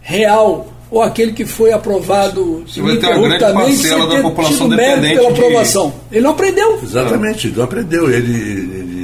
real 0.00 0.72
ou 0.90 1.02
aquele 1.02 1.32
que 1.32 1.44
foi 1.44 1.70
aprovado 1.72 2.64
Você 2.66 2.80
vai 2.80 2.96
ter 2.96 3.08
uma 3.08 3.28
grande 3.28 3.52
parcela 3.52 4.06
da 4.06 4.22
população 4.22 4.68
dependente 4.68 5.16
pela 5.16 5.30
aprovação. 5.30 5.92
De... 6.10 6.16
Ele 6.16 6.24
não 6.24 6.30
aprendeu. 6.30 6.80
Exatamente, 6.82 7.46
ele 7.48 7.56
não 7.56 7.64
aprendeu. 7.64 8.10
Ele, 8.10 8.32
ele... 8.32 8.97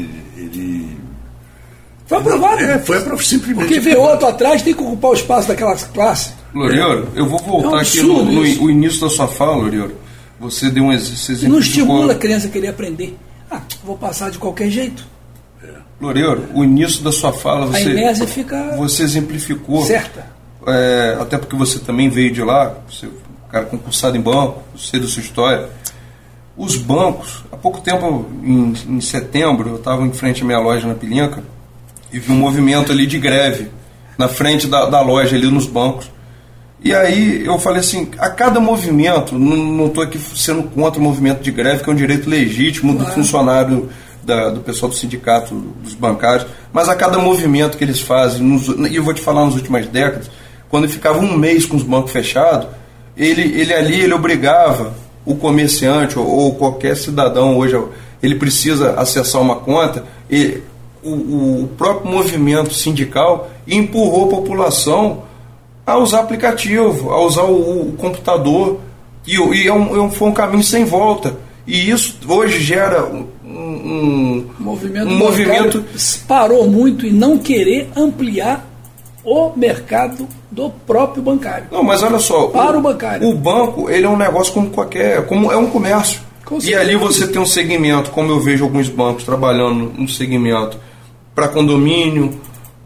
Foi 2.07 2.19
aprovado. 2.19 2.61
É, 2.61 2.79
foi 2.79 2.99
aprovado 2.99 3.25
simplesmente. 3.25 3.67
Porque 3.67 3.81
vê 3.81 3.97
outro 3.97 4.27
atrás, 4.27 4.63
tem 4.63 4.75
que 4.75 4.83
ocupar 4.83 5.13
o 5.13 5.15
espaço 5.15 5.49
daquela 5.49 5.75
classe. 5.77 6.33
Lorioro, 6.55 7.09
eu 7.15 7.29
vou 7.29 7.39
voltar 7.39 7.69
é 7.69 7.71
um 7.71 7.77
aqui 7.77 8.03
no, 8.03 8.25
no, 8.25 8.43
no, 8.43 8.71
início 8.71 9.01
da 9.01 9.09
sua 9.09 9.27
fala, 9.27 9.57
Lorioro. 9.57 9.97
Você 10.39 10.71
deu 10.71 10.85
um 10.85 10.93
exemplo. 10.93 11.49
Não 11.49 11.59
estimula 11.59 12.13
a 12.13 12.17
criança 12.17 12.47
a 12.47 12.51
querer 12.51 12.69
aprender. 12.69 13.17
Ah, 13.51 13.61
vou 13.83 13.97
passar 13.97 14.31
de 14.31 14.39
qualquer 14.39 14.71
jeito. 14.71 15.07
É. 15.63 15.69
Lorioro, 16.01 16.45
o 16.55 16.63
início 16.63 17.03
da 17.03 17.11
sua 17.11 17.33
fala, 17.33 17.67
você, 17.67 18.27
fica 18.27 18.77
você 18.77 19.03
exemplificou 19.03 19.83
certa 19.83 20.35
é, 20.67 21.17
até 21.21 21.37
porque 21.39 21.57
você 21.57 21.79
também 21.79 22.09
veio 22.09 22.33
de 22.33 22.43
lá, 22.43 22.75
você, 22.89 23.07
um 23.07 23.51
cara 23.51 23.67
concursado 23.67 24.17
em 24.17 24.21
banco, 24.21 24.63
sei 24.77 25.01
da 25.01 25.07
sua 25.07 25.23
história. 25.23 25.69
Os 26.57 26.77
bancos, 26.77 27.45
há 27.51 27.57
pouco 27.57 27.81
tempo, 27.81 28.27
em, 28.43 28.73
em 28.89 29.01
setembro, 29.01 29.71
eu 29.71 29.77
estava 29.77 30.05
em 30.05 30.13
frente 30.13 30.43
à 30.43 30.47
minha 30.47 30.59
loja 30.59 30.87
na 30.87 30.95
Pilinca 30.95 31.43
e 32.15 32.19
vi 32.21 32.31
um 32.31 32.37
movimento 32.37 32.93
ali 32.93 33.07
de 33.07 33.19
greve 33.19 33.69
na 34.17 34.29
frente 34.29 34.69
da, 34.69 34.87
da 34.87 35.01
loja, 35.01 35.35
ali 35.35 35.51
nos 35.51 35.67
bancos. 35.67 36.09
E 36.83 36.95
aí 36.95 37.45
eu 37.45 37.59
falei 37.59 37.81
assim, 37.81 38.09
a 38.19 38.31
cada 38.31 38.61
movimento, 38.61 39.37
não 39.37 39.87
estou 39.87 40.05
aqui 40.05 40.19
sendo 40.37 40.63
contra 40.63 41.01
o 41.01 41.03
movimento 41.03 41.43
de 41.43 41.51
greve, 41.51 41.83
que 41.83 41.91
é 41.91 41.93
um 41.93 41.97
direito 41.97 42.31
legítimo 42.31 42.97
do 42.97 43.05
funcionário, 43.07 43.89
da, 44.23 44.51
do 44.51 44.61
pessoal 44.61 44.91
do 44.91 44.95
sindicato, 44.95 45.55
dos 45.83 45.95
bancários, 45.95 46.47
mas 46.73 46.89
a 46.89 46.95
cada 46.95 47.19
movimento 47.19 47.77
que 47.77 47.83
eles 47.83 48.01
fazem, 48.01 48.43
nos, 48.43 48.69
e 48.69 48.95
eu 48.95 49.03
vou 49.03 49.13
te 49.13 49.21
falar 49.21 49.45
nas 49.45 49.55
últimas 49.55 49.87
décadas, 49.89 50.31
quando 50.69 50.89
ficava 50.89 51.19
um 51.19 51.37
mês 51.37 51.67
com 51.67 51.77
os 51.77 51.83
bancos 51.83 52.13
fechados, 52.13 52.69
ele, 53.17 53.43
ele 53.61 53.75
ali 53.75 54.01
ele 54.01 54.15
obrigava 54.15 54.95
o 55.25 55.35
comerciante 55.35 56.17
ou, 56.19 56.27
ou 56.27 56.55
qualquer 56.55 56.97
cidadão 56.97 57.59
hoje, 57.59 57.77
ele 58.23 58.37
precisa 58.37 58.93
acessar 58.93 59.43
uma 59.43 59.57
conta, 59.57 60.05
e 60.31 60.63
o, 61.05 61.65
o 61.65 61.69
próprio 61.77 62.11
movimento 62.11 62.75
sindical 62.75 63.51
empurrou 63.67 64.27
a 64.27 64.29
população 64.29 65.23
a 65.87 65.99
usar 65.99 66.21
aplicativo, 66.21 67.11
a 67.11 67.21
usar 67.21 67.43
o, 67.43 67.89
o 67.89 67.93
computador, 67.93 68.81
e, 69.27 69.37
e 69.37 69.69
é 69.69 69.73
um, 69.73 70.07
é 70.07 70.11
foi 70.11 70.29
um 70.29 70.33
caminho 70.33 70.63
sem 70.63 70.85
volta. 70.85 71.37
E 71.67 71.91
isso 71.91 72.19
hoje 72.29 72.61
gera 72.61 73.05
um, 73.05 73.27
um, 73.45 74.51
movimento, 74.59 75.09
um 75.09 75.17
movimento 75.17 75.85
parou 76.27 76.67
muito 76.67 77.07
em 77.07 77.13
não 77.13 77.39
querer 77.39 77.89
ampliar 77.97 78.67
o 79.25 79.53
mercado 79.57 80.29
do 80.51 80.69
próprio 80.69 81.23
bancário. 81.23 81.67
Não, 81.73 81.83
mas 81.83 82.03
olha 82.03 82.19
só, 82.19 82.49
para 82.49 82.77
o, 82.77 82.81
o 82.81 82.83
bancário. 82.83 83.29
O 83.29 83.35
banco, 83.35 83.91
ele 83.91 84.05
é 84.05 84.09
um 84.09 84.17
negócio 84.17 84.53
como 84.53 84.71
qualquer, 84.71 85.27
como 85.27 85.51
é 85.51 85.57
um 85.57 85.67
comércio. 85.67 86.21
e 86.63 86.75
ali 86.75 86.97
você 86.97 87.27
tem 87.27 87.41
um 87.41 87.47
segmento, 87.47 88.11
como 88.11 88.31
eu 88.31 88.41
vejo 88.41 88.65
alguns 88.65 88.89
bancos 88.89 89.25
trabalhando 89.25 89.93
um 89.99 90.07
segmento 90.07 90.79
para 91.35 91.49
condomínio, 91.49 92.39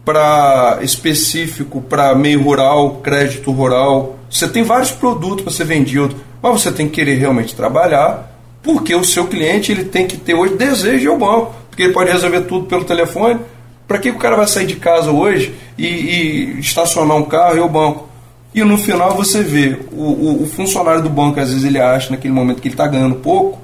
para 0.03 0.79
específico, 0.81 1.81
para 1.81 2.15
meio 2.15 2.41
rural, 2.41 2.99
crédito 3.03 3.51
rural. 3.51 4.17
Você 4.29 4.47
tem 4.47 4.63
vários 4.63 4.91
produtos 4.91 5.43
para 5.43 5.53
ser 5.53 5.65
vendido, 5.65 6.15
mas 6.41 6.51
você 6.51 6.71
tem 6.71 6.87
que 6.87 6.95
querer 6.95 7.15
realmente 7.15 7.55
trabalhar 7.55 8.35
Porque 8.61 8.93
o 8.93 9.03
seu 9.03 9.27
cliente 9.27 9.71
ele 9.71 9.85
tem 9.85 10.05
que 10.07 10.17
ter 10.17 10.33
hoje 10.33 10.55
desejo 10.55 10.99
de 10.99 11.07
ao 11.07 11.17
banco, 11.17 11.55
porque 11.69 11.83
ele 11.83 11.93
pode 11.93 12.11
resolver 12.11 12.41
tudo 12.41 12.65
pelo 12.65 12.83
telefone. 12.83 13.39
Para 13.87 13.97
que 13.97 14.09
o 14.09 14.17
cara 14.17 14.35
vai 14.35 14.47
sair 14.47 14.67
de 14.67 14.75
casa 14.75 15.09
hoje 15.09 15.55
e, 15.77 15.87
e 15.87 16.59
estacionar 16.59 17.17
um 17.17 17.23
carro 17.23 17.55
e 17.55 17.57
ir 17.57 17.61
ao 17.61 17.69
banco? 17.69 18.09
E 18.53 18.63
no 18.63 18.77
final 18.77 19.15
você 19.15 19.43
vê 19.43 19.77
o, 19.91 20.03
o, 20.03 20.43
o, 20.43 20.47
funcionário 20.47 21.01
do 21.01 21.09
banco, 21.09 21.39
às 21.39 21.49
vezes 21.49 21.63
ele 21.63 21.79
acha 21.79 22.09
naquele 22.09 22.33
momento 22.33 22.61
que 22.61 22.67
ele 22.67 22.73
está 22.73 22.87
ganhando 22.87 23.15
pouco, 23.15 23.59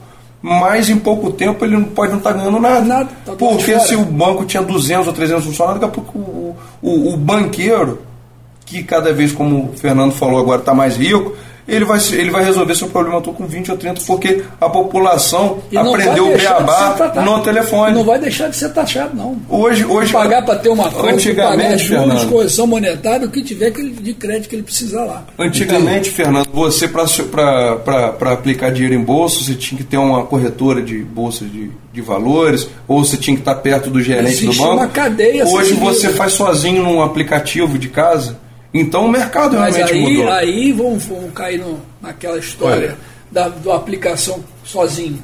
mas 0.45 0.89
em 0.91 0.99
pouco 0.99 1.31
tempo 1.31 1.65
ele 1.65 1.75
não 1.75 1.85
pode 1.85 2.11
não 2.11 2.19
estar 2.19 2.31
tá 2.31 2.37
ganhando 2.37 2.59
nada. 2.59 2.81
nada 2.81 3.09
tá 3.25 3.33
Porque 3.33 3.79
se 3.79 3.95
o 3.95 4.05
banco 4.05 4.45
tinha 4.45 4.61
200 4.61 5.07
ou 5.07 5.13
300 5.13 5.43
funcionários, 5.43 5.81
daqui 5.81 5.99
a 5.99 6.03
pouco 6.03 6.19
o, 6.19 6.55
o, 6.83 7.13
o 7.15 7.17
banqueiro, 7.17 8.03
que 8.63 8.83
cada 8.83 9.11
vez, 9.11 9.31
como 9.31 9.71
o 9.71 9.73
Fernando 9.75 10.11
falou 10.11 10.39
agora, 10.39 10.59
está 10.59 10.71
mais 10.71 10.97
rico, 10.97 11.35
ele 11.67 11.83
vai, 11.83 11.99
ele 12.11 12.29
vai 12.29 12.45
resolver 12.45 12.75
seu 12.75 12.87
problema 12.89 13.21
todo 13.21 13.35
com 13.35 13.47
20 13.47 13.71
ou 13.71 13.77
30, 13.77 14.01
porque 14.05 14.43
a 14.61 14.69
população 14.69 15.59
aprendeu 15.75 16.31
o 16.31 16.37
beabá 16.37 17.23
no 17.23 17.41
telefone. 17.41 17.95
Não 17.95 18.03
vai 18.03 18.19
deixar 18.19 18.49
de 18.49 18.55
ser 18.55 18.69
taxado, 18.69 19.15
não. 19.15 19.37
Hoje, 19.49 19.83
hoje 19.83 20.13
pagar 20.13 20.45
para 20.45 20.59
ter 20.59 20.69
uma 20.69 20.91
conta, 20.91 21.13
antigamente, 21.13 21.89
pagar 21.89 22.05
juros, 22.07 22.23
correção 22.25 22.67
monetária, 22.67 23.25
o 23.25 23.31
que 23.31 23.41
tiver 23.41 23.71
de 23.71 24.13
crédito 24.13 24.49
que 24.49 24.55
ele 24.55 24.63
precisar 24.63 25.05
lá. 25.05 25.25
Antigamente, 25.39 26.11
Fernando, 26.11 26.47
você 26.53 26.87
para 26.87 28.31
aplicar 28.31 28.71
dinheiro 28.71 28.95
em 28.95 29.03
bolsa, 29.03 29.43
você 29.43 29.55
tinha 29.55 29.77
que 29.79 29.83
ter 29.83 29.97
uma 29.97 30.23
corretora 30.23 30.81
de 30.83 30.99
bolsa 30.99 31.45
de, 31.45 31.71
de 31.91 32.01
valores, 32.01 32.69
ou 32.87 33.03
você 33.03 33.17
tinha 33.17 33.35
que 33.35 33.41
estar 33.41 33.55
perto 33.55 33.89
do 33.89 34.01
gerente 34.01 34.27
Existe 34.27 34.57
do 34.57 34.63
banco. 34.63 34.73
uma 34.73 34.87
cadeia 34.87 35.45
Hoje 35.47 35.73
você 35.73 36.09
faz 36.09 36.33
sozinho 36.33 36.83
num 36.83 37.01
aplicativo 37.01 37.79
de 37.79 37.89
casa 37.89 38.44
então 38.79 39.05
o 39.05 39.11
mercado 39.11 39.57
Mas 39.57 39.75
realmente 39.75 39.97
aí, 39.97 40.17
mudou. 40.17 40.31
Aí 40.31 40.71
vamos, 40.71 41.05
vamos 41.05 41.33
cair 41.33 41.59
no, 41.59 41.79
naquela 42.01 42.37
história 42.37 42.97
da, 43.31 43.49
da 43.49 43.75
aplicação 43.75 44.43
sozinho. 44.63 45.21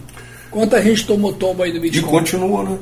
Quanta 0.50 0.82
gente 0.82 1.06
tomou 1.06 1.34
tombo 1.34 1.64
aí 1.64 1.72
do 1.72 1.80
Bitcoin? 1.80 2.08
E 2.08 2.12
continua, 2.12 2.64
né? 2.64 2.78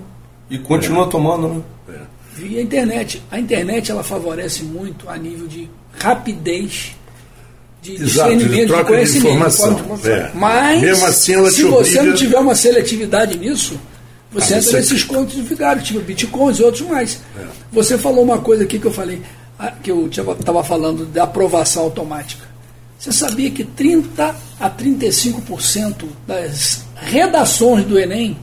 E 0.50 0.58
continua 0.58 1.06
é. 1.06 1.10
tomando, 1.10 1.48
né? 1.48 1.62
É. 1.90 2.00
Via 2.34 2.62
internet. 2.62 3.22
A 3.30 3.40
internet 3.40 3.92
ela 3.92 4.04
favorece 4.04 4.64
muito 4.64 5.08
a 5.10 5.18
nível 5.18 5.48
de 5.48 5.70
rapidez 6.00 6.96
de 7.82 7.94
Exato, 7.94 8.36
discernimento, 8.36 8.72
de, 8.72 8.78
de 8.78 8.84
conhecimento. 8.84 9.28
De 9.28 9.30
informação. 9.30 10.00
É. 10.04 10.32
Mas, 10.34 10.82
Mesmo 10.82 11.06
assim, 11.06 11.34
ela 11.34 11.52
se 11.52 11.64
você 11.64 11.98
obriga... 11.98 12.04
não 12.04 12.14
tiver 12.16 12.40
uma 12.40 12.56
seletividade 12.56 13.38
nisso, 13.38 13.80
você 14.32 14.56
ah, 14.56 14.58
entra 14.58 14.74
nesses 14.74 15.04
contos 15.04 15.36
de 15.36 15.42
vigário, 15.42 15.82
tipo 15.82 16.00
bitcoins 16.00 16.60
e 16.60 16.64
outros 16.64 16.88
mais. 16.88 17.20
É. 17.38 17.46
Você 17.72 17.98
falou 17.98 18.24
uma 18.24 18.40
coisa 18.40 18.64
aqui 18.64 18.80
que 18.80 18.86
eu 18.86 18.94
falei, 18.94 19.22
que 19.84 19.92
eu 19.92 20.08
estava 20.08 20.64
falando 20.64 21.06
da 21.06 21.24
aprovação 21.24 21.84
automática. 21.84 22.48
Você 22.98 23.12
sabia 23.12 23.50
que 23.50 23.64
30 23.64 24.36
a 24.60 24.70
35% 24.70 26.06
das 26.28 26.84
redações 26.96 27.86
do 27.86 27.98
Enem 27.98 28.38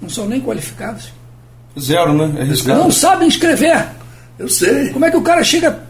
não 0.00 0.08
são 0.08 0.28
nem 0.28 0.40
qualificadas? 0.40 1.12
Zero, 1.78 2.14
né? 2.14 2.42
É 2.42 2.74
não 2.74 2.90
sabem 2.90 3.28
escrever. 3.28 3.86
Eu 4.38 4.48
sei. 4.48 4.90
Como 4.90 5.04
é 5.04 5.10
que 5.10 5.16
o 5.16 5.22
cara 5.22 5.42
chega 5.42 5.82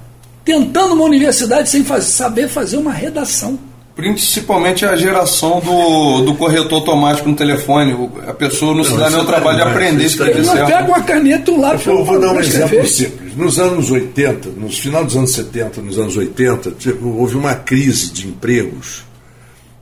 tentando 0.45 0.95
uma 0.95 1.05
universidade 1.05 1.69
sem 1.69 1.85
fazer, 1.85 2.11
saber 2.11 2.49
fazer 2.49 2.77
uma 2.77 2.93
redação? 2.93 3.59
Principalmente 3.97 4.85
a 4.85 4.95
geração 4.95 5.59
do, 5.59 6.21
do 6.21 6.35
corretor 6.35 6.81
automático 6.81 7.31
no 7.31 7.35
telefone. 7.35 8.11
A 8.27 8.35
pessoa 8.35 8.73
não, 8.73 8.79
não 8.79 8.85
se 8.85 8.95
dá 8.95 9.09
nem 9.09 9.19
o 9.19 9.25
trabalho 9.25 9.57
de 9.57 9.63
aprender 9.63 10.03
a 10.03 10.07
escrever 10.07 10.45
certo. 10.45 10.89
Uma 10.89 11.03
caneta 11.03 11.51
um 11.51 11.61
lápis. 11.63 11.87
Eu 11.87 12.05
vou 12.05 12.21
dar 12.21 12.33
um 12.33 12.39
exemplo 12.39 12.87
simples. 12.87 13.35
Nos 13.35 13.59
anos 13.59 13.91
80, 13.91 14.51
nos 14.51 14.79
final 14.79 15.03
dos 15.03 15.17
anos 15.17 15.33
70, 15.33 15.81
nos 15.81 15.99
anos 15.99 16.15
80, 16.15 16.73
tipo, 16.73 17.09
houve 17.09 17.37
uma 17.37 17.55
crise 17.55 18.13
de 18.13 18.29
empregos 18.29 19.03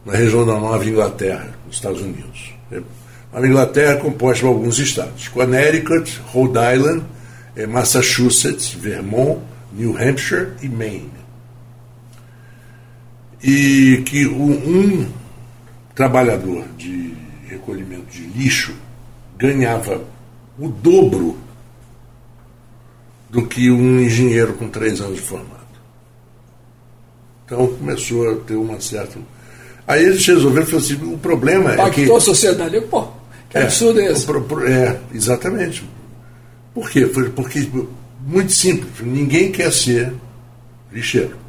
na 0.06 0.12
região 0.12 0.46
da 0.46 0.60
Nova 0.60 0.88
Inglaterra, 0.88 1.48
nos 1.66 1.74
Estados 1.74 2.00
Unidos. 2.00 2.54
A 3.32 3.44
Inglaterra 3.44 3.94
é 3.94 3.96
composta 3.96 4.42
por 4.42 4.48
alguns 4.50 4.78
estados: 4.78 5.26
Connecticut, 5.26 6.20
Rhode 6.32 6.56
Island, 6.72 7.02
Massachusetts, 7.68 8.72
Vermont, 8.72 9.40
New 9.72 9.96
Hampshire 9.98 10.50
e 10.62 10.68
Maine 10.68 11.23
e 13.46 14.02
que 14.06 14.26
um, 14.26 15.06
trabalhador 15.94 16.64
de 16.78 17.14
recolhimento 17.46 18.06
de 18.10 18.22
lixo 18.22 18.74
ganhava 19.36 20.02
o 20.58 20.68
dobro 20.68 21.36
do 23.28 23.46
que 23.46 23.70
um 23.70 24.00
engenheiro 24.00 24.54
com 24.54 24.68
três 24.68 24.98
anos 25.00 25.16
de 25.16 25.20
formado. 25.20 25.52
Então 27.44 27.66
começou 27.66 28.30
a 28.32 28.36
ter 28.36 28.54
uma 28.54 28.80
certa. 28.80 29.18
Aí 29.86 30.02
eles 30.02 30.24
resolveram 30.24 30.66
falar 30.66 30.78
assim: 30.78 31.12
o 31.12 31.18
problema 31.18 31.74
Impactou 31.74 31.86
é 31.86 31.90
que. 31.90 32.00
Impactou 32.00 32.16
a 32.16 32.20
sociedade. 32.20 32.80
Pô, 32.82 33.08
que 33.50 33.58
é, 33.58 33.62
absurdo 33.64 34.00
é 34.00 34.10
esse? 34.10 34.26
É, 34.66 35.00
exatamente. 35.12 35.84
Por 36.72 36.88
quê? 36.88 37.04
Porque, 37.06 37.68
muito 38.26 38.52
simples: 38.52 38.90
ninguém 39.02 39.52
quer 39.52 39.70
ser 39.70 40.14
lixeiro. 40.90 41.43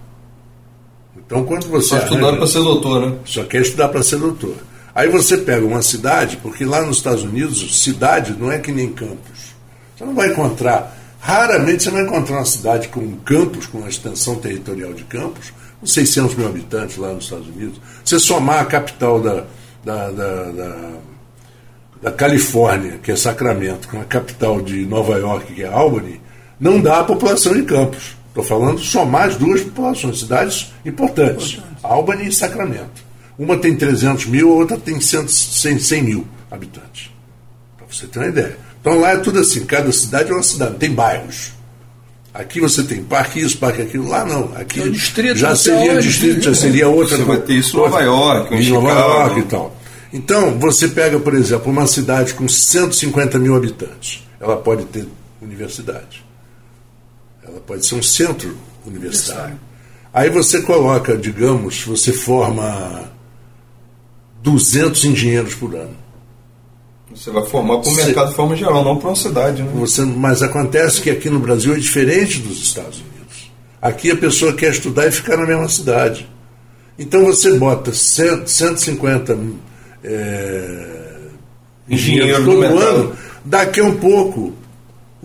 Então, 1.18 1.44
quando 1.44 1.68
você. 1.68 1.90
Só 1.90 1.98
estudar 1.98 2.34
para 2.34 2.48
ser 2.48 2.60
doutor, 2.60 3.10
né? 3.10 3.18
Só 3.26 3.44
quer 3.44 3.62
estudar 3.62 3.90
para 3.90 4.04
ser 4.04 4.18
doutor. 4.18 4.56
Aí 4.94 5.10
você 5.10 5.38
pega 5.38 5.66
uma 5.66 5.82
cidade, 5.82 6.38
porque 6.38 6.64
lá 6.64 6.82
nos 6.82 6.98
Estados 6.98 7.24
Unidos, 7.24 7.82
cidade 7.84 8.34
não 8.40 8.52
é 8.52 8.60
que 8.60 8.72
nem 8.72 8.90
campos. 8.94 9.56
Você 9.96 10.06
não 10.06 10.16
vai 10.16 10.30
encontrar, 10.30 10.96
raramente 11.20 11.84
você 11.84 11.90
vai 11.90 12.04
encontrar 12.04 12.38
uma 12.38 12.46
cidade 12.46 12.88
com 12.88 13.02
um 13.02 13.18
campus, 13.18 13.66
com 13.66 13.80
uma 13.80 13.90
extensão 13.90 14.36
territorial 14.36 14.94
de 14.94 15.04
campos, 15.04 15.52
com 15.82 15.86
600 15.86 16.36
mil 16.36 16.48
habitantes 16.48 16.96
lá 16.96 17.14
nos 17.14 17.26
Estados 17.26 17.48
Unidos. 17.48 17.80
Você 18.04 18.20
somar 18.20 18.60
a 18.60 18.66
capital 18.66 19.20
da, 19.20 19.44
da, 19.84 20.12
da, 20.12 20.44
da, 20.52 20.92
da 22.02 22.12
Califórnia, 22.12 22.98
que 23.04 23.12
é 23.12 23.16
Sacramento, 23.18 23.90
com 23.90 24.00
a 24.00 24.06
capital 24.06 24.62
de 24.62 24.86
Nova 24.86 25.18
York, 25.18 25.54
que 25.54 25.64
é 25.64 25.68
Albany, 25.68 26.22
não 26.58 26.80
dá 26.80 27.00
a 27.00 27.04
população 27.04 27.54
de 27.54 27.64
campos. 27.64 28.15
Estou 28.36 28.44
falando 28.44 28.80
somar 28.80 29.30
as 29.30 29.38
duas 29.38 29.62
populações, 29.62 30.20
cidades 30.20 30.74
importantes, 30.86 31.54
Importante. 31.54 31.76
Albany 31.82 32.28
e 32.28 32.32
Sacramento. 32.34 33.06
Uma 33.40 33.56
tem 33.56 33.74
300 33.74 34.26
mil, 34.26 34.52
a 34.52 34.56
outra 34.56 34.78
tem 34.78 35.00
100, 35.00 35.30
100, 35.30 35.80
100 35.80 36.04
mil 36.04 36.28
habitantes. 36.52 37.12
Para 37.78 37.88
você 37.90 38.06
ter 38.08 38.20
uma 38.20 38.28
ideia. 38.28 38.58
Então 38.82 39.00
lá 39.00 39.12
é 39.12 39.18
tudo 39.20 39.40
assim, 39.40 39.64
cada 39.64 39.90
cidade 39.94 40.32
é 40.32 40.34
uma 40.34 40.44
cidade, 40.44 40.76
tem 40.76 40.92
bairros. 40.92 41.54
Aqui 42.34 42.60
você 42.60 42.84
tem 42.84 43.02
parque 43.02 43.40
isso, 43.40 43.58
parque 43.58 43.82
aquilo. 43.82 44.10
Lá 44.10 44.26
não. 44.26 44.52
Aqui 44.58 44.82
é 44.82 44.90
distrito, 44.90 45.38
já 45.38 45.56
seria 45.56 46.02
distrito, 46.02 46.42
já 46.42 46.54
seria 46.54 46.90
outra. 46.90 47.16
Você 47.16 47.24
vai 47.24 47.38
ter 47.38 47.54
isso 47.54 47.78
em 47.78 47.80
Nova 47.80 48.02
York, 48.02 48.54
em 48.54 48.70
Nova 48.70 48.90
York 48.92 49.40
e 49.40 49.44
tal. 49.44 49.78
Então, 50.12 50.60
você 50.60 50.90
pega, 50.90 51.18
por 51.22 51.34
exemplo, 51.34 51.72
uma 51.72 51.88
cidade 51.88 52.34
com 52.34 52.50
150 52.50 53.40
mil 53.40 53.56
habitantes. 53.56 54.28
Ela 54.42 54.58
pode 54.58 54.84
ter 54.84 55.08
universidade. 55.42 56.25
Ela 57.48 57.60
pode 57.60 57.86
ser 57.86 57.96
um 57.96 58.04
centro 58.04 58.58
universitário. 58.86 59.60
Aí 60.14 60.30
você 60.30 60.62
coloca, 60.62 61.18
digamos, 61.18 61.84
você 61.84 62.12
forma 62.12 63.12
200 64.42 65.06
engenheiros 65.06 65.54
por 65.56 65.76
ano. 65.76 65.96
Você 67.14 67.30
vai 67.32 67.46
formar 67.46 67.80
para 67.80 67.90
o 67.90 67.96
mercado 67.96 68.30
de 68.30 68.36
forma 68.36 68.56
geral, 68.56 68.84
não 68.84 68.98
para 68.98 69.10
uma 69.10 69.16
cidade. 69.16 69.62
Né? 69.62 69.72
Você, 69.76 70.02
mas 70.02 70.42
acontece 70.42 71.02
que 71.02 71.10
aqui 71.10 71.30
no 71.30 71.40
Brasil 71.40 71.74
é 71.74 71.78
diferente 71.78 72.40
dos 72.40 72.62
Estados 72.62 73.00
Unidos. 73.00 73.52
Aqui 73.82 74.12
a 74.12 74.18
pessoa 74.18 74.54
quer 74.54 74.72
estudar 74.72 75.08
e 75.08 75.12
ficar 75.12 75.38
na 75.38 75.46
mesma 75.46 75.70
cidade. 75.70 76.28
Então 76.98 77.26
você 77.26 77.58
bota 77.58 77.94
100, 77.94 78.48
150 78.48 79.38
é, 80.04 81.18
engenheiros 81.90 82.46
todo 82.46 82.64
ano, 82.64 83.16
daqui 83.44 83.80
a 83.80 83.84
um 83.84 83.98
pouco 83.98 84.54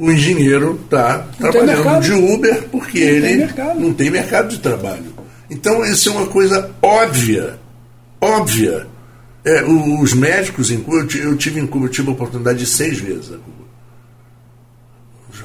o 0.01 0.11
engenheiro 0.11 0.81
está 0.83 1.19
trabalhando 1.37 2.01
de 2.01 2.13
Uber 2.13 2.63
porque 2.73 3.01
não 3.01 3.07
ele 3.07 3.47
tem 3.47 3.75
não 3.79 3.93
tem 3.93 4.11
mercado 4.11 4.49
de 4.49 4.59
trabalho. 4.59 5.13
Então, 5.51 5.85
isso 5.85 6.09
é 6.09 6.13
uma 6.13 6.27
coisa 6.27 6.71
óbvia. 6.81 7.59
Óbvia. 8.19 8.87
É, 9.45 9.63
os 9.63 10.15
médicos 10.15 10.71
em 10.71 10.81
Cuba, 10.81 11.07
eu 11.15 11.37
tive 11.37 11.61
em 11.61 11.67
Cuba, 11.67 11.85
eu 11.87 11.91
tive 11.91 12.09
a 12.09 12.13
oportunidade 12.13 12.61
de 12.61 12.67
seis 12.67 12.99
vezes 12.99 13.33
a 13.33 13.37
Cuba. 13.37 13.61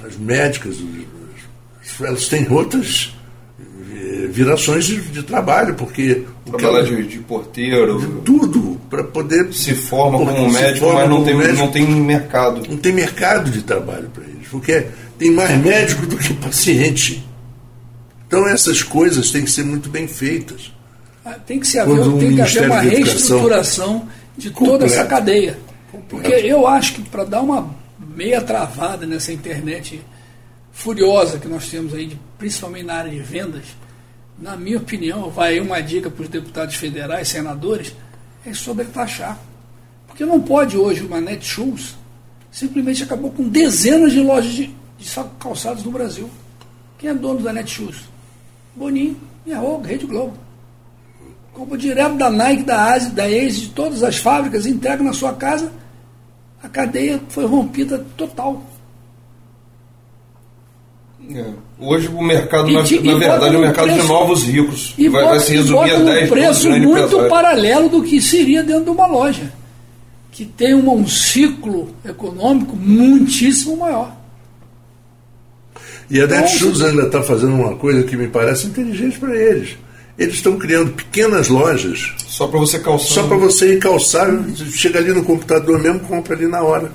As 0.07 0.15
médicas, 0.17 0.77
elas 1.99 2.27
têm 2.27 2.47
outras 2.49 3.13
eh, 3.59 4.27
virações 4.29 4.85
de, 4.85 5.01
de 5.01 5.23
trabalho, 5.23 5.75
porque. 5.75 6.23
Trabalhar 6.45 6.83
de, 6.83 7.07
de 7.07 7.19
porteiro. 7.19 7.99
De 7.99 8.21
tudo, 8.21 8.79
para 8.89 9.03
poder. 9.03 9.51
Se 9.53 9.73
forma 9.73 10.19
como 10.19 10.51
médico, 10.51 10.85
forma 10.85 11.01
mas 11.01 11.09
não 11.09 11.23
tem, 11.23 11.35
médico, 11.35 11.57
não 11.57 11.71
tem 11.71 11.87
mercado. 11.87 12.61
Não 12.69 12.77
tem 12.77 12.93
mercado 12.93 13.49
de 13.49 13.61
trabalho 13.63 14.09
para 14.13 14.23
ele 14.23 14.34
porque 14.55 14.87
tem 15.19 15.31
mais 15.31 15.57
médico 15.61 16.05
do 16.05 16.17
que 16.17 16.33
paciente. 16.35 17.27
Então 18.25 18.47
essas 18.47 18.81
coisas 18.81 19.29
têm 19.29 19.43
que 19.43 19.51
ser 19.51 19.65
muito 19.65 19.89
bem 19.89 20.07
feitas. 20.07 20.71
Ah, 21.25 21.33
tem 21.33 21.59
que, 21.59 21.67
ser 21.67 21.79
haver, 21.79 21.99
um 21.99 22.17
tem 22.17 22.35
que 22.35 22.41
haver 22.41 22.65
uma 22.67 22.79
reestruturação 22.79 24.07
de 24.37 24.49
toda 24.49 24.65
completo. 24.65 24.85
essa 24.85 25.05
cadeia. 25.05 25.59
Completo. 25.91 26.07
Porque 26.09 26.33
eu 26.33 26.65
acho 26.65 26.93
que 26.93 27.01
para 27.01 27.25
dar 27.25 27.41
uma 27.41 27.75
meia 28.15 28.39
travada 28.41 29.05
nessa 29.05 29.33
internet 29.33 30.01
furiosa 30.71 31.37
que 31.37 31.47
nós 31.47 31.69
temos 31.69 31.93
aí, 31.93 32.17
principalmente 32.37 32.85
na 32.85 32.93
área 32.93 33.11
de 33.11 33.19
vendas, 33.19 33.65
na 34.39 34.55
minha 34.55 34.77
opinião, 34.77 35.29
vai 35.29 35.59
uma 35.59 35.81
dica 35.81 36.09
para 36.09 36.23
os 36.23 36.29
deputados 36.29 36.75
federais, 36.75 37.27
senadores, 37.27 37.93
é 38.45 38.53
sobre 38.53 38.85
taxar. 38.85 39.37
Porque 40.07 40.25
não 40.25 40.39
pode 40.39 40.77
hoje 40.77 41.03
uma 41.03 41.19
Netshoes 41.19 41.95
simplesmente 42.55 43.03
acabou 43.03 43.29
com 43.31 43.49
dezenas 43.49 44.13
de 44.13 44.21
lojas 44.21 44.53
de, 44.53 44.67
de 44.97 45.11
calçados 45.37 45.83
no 45.83 45.91
Brasil. 45.91 46.29
Quem 46.97 47.09
é 47.09 47.13
dono 47.13 47.41
da 47.41 47.51
Netshoes? 47.51 47.97
Boninho, 48.73 49.17
Miarroga, 49.45 49.89
Rede 49.89 50.05
Globo. 50.05 50.33
Compra 51.53 51.77
direto 51.77 52.15
da 52.15 52.29
Nike, 52.29 52.63
da 52.63 52.93
Asi, 52.93 53.11
da 53.11 53.29
Ace, 53.29 53.59
de 53.59 53.69
todas 53.69 54.03
as 54.03 54.15
fábricas, 54.17 54.65
entrega 54.65 55.03
na 55.03 55.11
sua 55.11 55.33
casa. 55.33 55.69
A 56.63 56.69
cadeia 56.69 57.19
foi 57.27 57.45
rompida 57.45 58.05
total. 58.15 58.63
É. 61.29 61.45
Hoje 61.77 62.07
o 62.07 62.21
mercado, 62.21 62.71
na, 62.71 62.79
na 62.79 63.17
verdade, 63.17 63.55
é 63.55 63.57
o 63.57 63.61
mercado 63.61 63.85
preço, 63.85 64.01
de 64.01 64.07
novos 64.07 64.43
ricos. 64.43 64.93
E 64.97 65.09
vai, 65.09 65.23
bota, 65.23 65.35
vai 65.35 65.45
se 65.45 65.55
resumir 65.55 65.91
a 65.91 65.99
10 65.99 66.25
um 66.25 66.33
preço 66.33 66.69
muito 66.69 67.29
paralelo 67.29 67.89
do 67.89 68.01
que 68.01 68.21
seria 68.21 68.63
dentro 68.63 68.85
de 68.85 68.89
uma 68.91 69.07
loja. 69.07 69.51
Que 70.35 70.43
tem 70.43 70.73
uma, 70.73 70.91
um 70.91 71.07
ciclo 71.07 71.95
econômico 72.03 72.75
muitíssimo 72.75 73.77
maior. 73.77 74.13
E 76.09 76.19
a 76.19 76.27
Netshoes 76.27 76.75
então, 76.75 76.87
ainda 76.89 77.03
está 77.03 77.23
fazendo 77.23 77.53
uma 77.53 77.77
coisa 77.77 78.03
que 78.03 78.17
me 78.17 78.27
parece 78.27 78.67
inteligente 78.67 79.17
para 79.17 79.33
eles. 79.33 79.77
Eles 80.19 80.35
estão 80.35 80.57
criando 80.57 80.91
pequenas 80.91 81.47
lojas. 81.47 82.11
Só 82.27 82.47
para 82.47 82.59
você 82.59 82.79
calçar. 82.79 83.13
Só 83.13 83.23
para 83.23 83.37
você 83.37 83.75
ir 83.75 83.79
calçar, 83.79 84.29
chega 84.73 84.99
ali 84.99 85.13
no 85.13 85.23
computador 85.23 85.81
mesmo, 85.81 86.01
compra 86.01 86.35
ali 86.35 86.47
na 86.47 86.61
hora. 86.61 86.91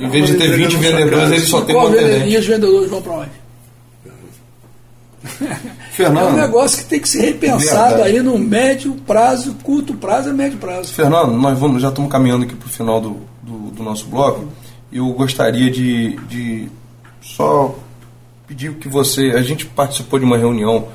Em 0.00 0.08
vez 0.08 0.26
de 0.28 0.38
ter 0.38 0.56
20 0.56 0.76
vendedores, 0.78 1.30
ele 1.30 1.40
só 1.42 1.60
tem 1.60 1.76
um 1.76 1.80
atendente. 1.80 2.30
E 2.30 2.38
os 2.38 2.46
vendedores 2.46 2.88
vão 2.88 3.02
para 3.02 3.12
onde? 3.12 3.30
Fernando, 5.92 6.28
é 6.28 6.30
um 6.30 6.36
negócio 6.36 6.78
que 6.78 6.84
tem 6.84 7.00
que 7.00 7.08
ser 7.08 7.20
repensado 7.22 7.96
verdade. 7.96 8.16
aí 8.16 8.22
no 8.22 8.38
médio 8.38 8.94
prazo, 9.06 9.56
curto 9.62 9.94
prazo 9.94 10.30
e 10.30 10.32
médio 10.32 10.58
prazo. 10.58 10.92
Fernando, 10.92 11.32
nós 11.32 11.58
vamos, 11.58 11.82
já 11.82 11.88
estamos 11.88 12.10
caminhando 12.10 12.44
aqui 12.44 12.54
para 12.54 12.66
o 12.66 12.70
final 12.70 13.00
do, 13.00 13.16
do, 13.42 13.70
do, 13.70 13.82
nosso 13.82 14.06
bloco. 14.06 14.46
Eu 14.92 15.08
gostaria 15.12 15.70
de, 15.70 16.16
de 16.28 16.68
só 17.20 17.74
pedir 18.46 18.74
que 18.74 18.88
você. 18.88 19.32
A 19.32 19.42
gente 19.42 19.66
participou 19.66 20.18
de 20.18 20.24
uma 20.24 20.38
reunião 20.38 20.88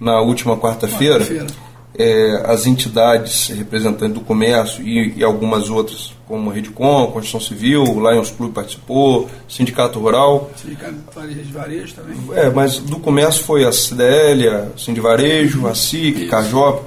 na 0.00 0.20
última 0.20 0.56
quarta-feira. 0.56 1.24
Quarta 1.24 1.65
é, 1.98 2.42
as 2.46 2.66
entidades 2.66 3.48
representantes 3.48 4.14
do 4.14 4.20
comércio 4.20 4.86
e, 4.86 5.14
e, 5.16 5.24
algumas 5.24 5.70
outras, 5.70 6.12
como 6.26 6.50
a 6.50 6.54
Redcom, 6.54 7.06
Construção 7.08 7.40
Civil, 7.40 7.82
o 7.84 8.10
Lions 8.10 8.30
Club 8.30 8.52
participou, 8.52 9.28
Sindicato 9.48 9.98
Rural. 9.98 10.50
Sindicato 10.56 10.94
de 11.26 11.52
Varejo 11.52 11.94
também. 11.94 12.16
É, 12.34 12.50
mas 12.50 12.78
do 12.78 12.98
comércio 12.98 13.42
foi 13.44 13.64
a 13.64 13.72
CDL, 13.72 14.48
a 14.48 14.68
Sindivarejo, 14.76 15.66
a 15.66 15.74
SIC. 15.74 16.28
Cajop. 16.28 16.82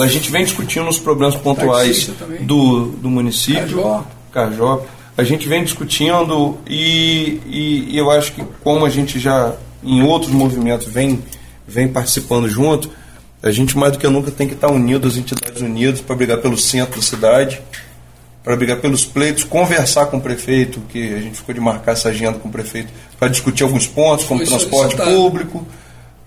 A 0.00 0.06
gente 0.06 0.30
vem 0.30 0.44
discutindo 0.44 0.88
os 0.88 0.98
problemas 0.98 1.36
pontuais 1.36 2.10
do, 2.40 2.86
do 2.86 3.10
município. 3.10 3.82
Cajó. 3.82 4.06
Cajó. 4.32 4.86
A 5.16 5.22
gente 5.22 5.46
vem 5.46 5.62
discutindo 5.62 6.58
e, 6.66 7.40
e, 7.46 7.88
e 7.90 7.98
eu 7.98 8.10
acho 8.10 8.32
que 8.32 8.42
como 8.62 8.84
a 8.84 8.90
gente 8.90 9.20
já 9.20 9.54
em 9.82 10.02
outros 10.02 10.32
movimentos 10.32 10.86
vem, 10.88 11.22
vem 11.68 11.86
participando 11.86 12.48
junto, 12.48 12.90
a 13.44 13.50
gente 13.50 13.76
mais 13.76 13.92
do 13.92 13.98
que 13.98 14.08
nunca 14.08 14.30
tem 14.30 14.48
que 14.48 14.54
estar 14.54 14.70
unido, 14.70 15.06
as 15.06 15.18
entidades 15.18 15.60
unidas, 15.60 16.00
para 16.00 16.16
brigar 16.16 16.38
pelo 16.38 16.56
centro 16.56 16.96
da 16.96 17.02
cidade, 17.02 17.60
para 18.42 18.56
brigar 18.56 18.78
pelos 18.78 19.04
pleitos, 19.04 19.44
conversar 19.44 20.06
com 20.06 20.16
o 20.16 20.20
prefeito, 20.20 20.80
que 20.88 21.14
a 21.14 21.20
gente 21.20 21.36
ficou 21.36 21.54
de 21.54 21.60
marcar 21.60 21.92
essa 21.92 22.08
agenda 22.08 22.38
com 22.38 22.48
o 22.48 22.50
prefeito, 22.50 22.90
para 23.18 23.28
discutir 23.28 23.62
alguns 23.62 23.86
pontos, 23.86 24.24
como 24.24 24.40
Foi 24.40 24.48
transporte 24.48 24.96
público, 24.96 25.66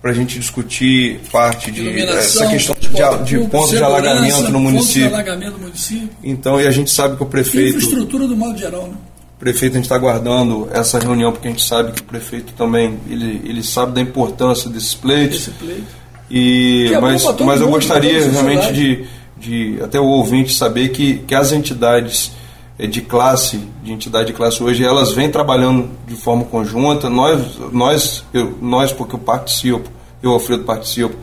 para 0.00 0.12
a 0.12 0.14
gente 0.14 0.38
discutir 0.38 1.20
parte 1.32 1.72
de 1.72 2.02
essa 2.02 2.46
questão 2.46 2.76
de, 2.78 2.88
de, 2.88 3.40
de 3.40 3.48
pontos 3.48 3.70
de 3.70 3.82
alagamento 3.82 4.52
no 4.52 4.60
município. 4.60 5.08
Alagamento 5.08 5.58
município. 5.58 6.10
Então, 6.22 6.60
e 6.60 6.68
a 6.68 6.70
gente 6.70 6.88
sabe 6.88 7.16
que 7.16 7.22
o 7.24 7.26
prefeito. 7.26 7.78
Infraestrutura 7.78 8.28
do 8.28 8.36
modo 8.36 8.56
geral, 8.56 8.86
né? 8.86 8.94
O 9.36 9.40
prefeito, 9.40 9.72
a 9.72 9.76
gente 9.76 9.84
está 9.84 9.96
aguardando 9.96 10.68
essa 10.72 11.00
reunião, 11.00 11.32
porque 11.32 11.48
a 11.48 11.50
gente 11.50 11.64
sabe 11.64 11.92
que 11.92 12.00
o 12.00 12.04
prefeito 12.04 12.52
também 12.54 12.98
ele, 13.08 13.40
ele 13.44 13.62
sabe 13.62 13.92
da 13.92 14.00
importância 14.00 14.70
desses 14.70 14.94
pleitos. 14.94 15.38
Esse 15.38 15.50
pleito 15.50 15.98
e, 16.30 16.90
é 16.92 17.00
mas 17.00 17.24
mas 17.40 17.60
eu 17.60 17.68
gostaria 17.68 18.30
realmente 18.30 18.72
de, 18.72 19.06
de 19.38 19.82
até 19.82 19.98
o 19.98 20.04
ouvinte 20.04 20.54
saber 20.54 20.88
que, 20.90 21.18
que 21.18 21.34
as 21.34 21.52
entidades 21.52 22.32
eh, 22.78 22.86
de 22.86 23.00
classe, 23.00 23.60
de 23.82 23.92
entidade 23.92 24.28
de 24.28 24.32
classe 24.32 24.62
hoje, 24.62 24.84
elas 24.84 25.12
vêm 25.12 25.30
trabalhando 25.30 25.90
de 26.06 26.14
forma 26.14 26.44
conjunta. 26.44 27.08
Nós, 27.08 27.58
nós, 27.72 28.24
eu, 28.32 28.56
nós 28.60 28.92
porque 28.92 29.14
eu 29.14 29.18
participo, 29.18 29.90
eu, 30.22 30.32
Alfredo, 30.32 30.64
participo, 30.64 31.14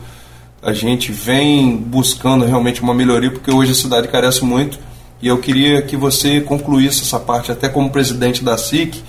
a 0.62 0.72
gente 0.72 1.12
vem 1.12 1.76
buscando 1.76 2.44
realmente 2.44 2.82
uma 2.82 2.92
melhoria, 2.94 3.30
porque 3.30 3.52
hoje 3.52 3.72
a 3.72 3.74
cidade 3.74 4.08
carece 4.08 4.44
muito. 4.44 4.78
E 5.22 5.28
eu 5.28 5.38
queria 5.38 5.80
que 5.80 5.96
você 5.96 6.40
concluísse 6.40 7.02
essa 7.02 7.18
parte, 7.18 7.50
até 7.50 7.68
como 7.68 7.88
presidente 7.88 8.44
da 8.44 8.58
SIC, 8.58 9.02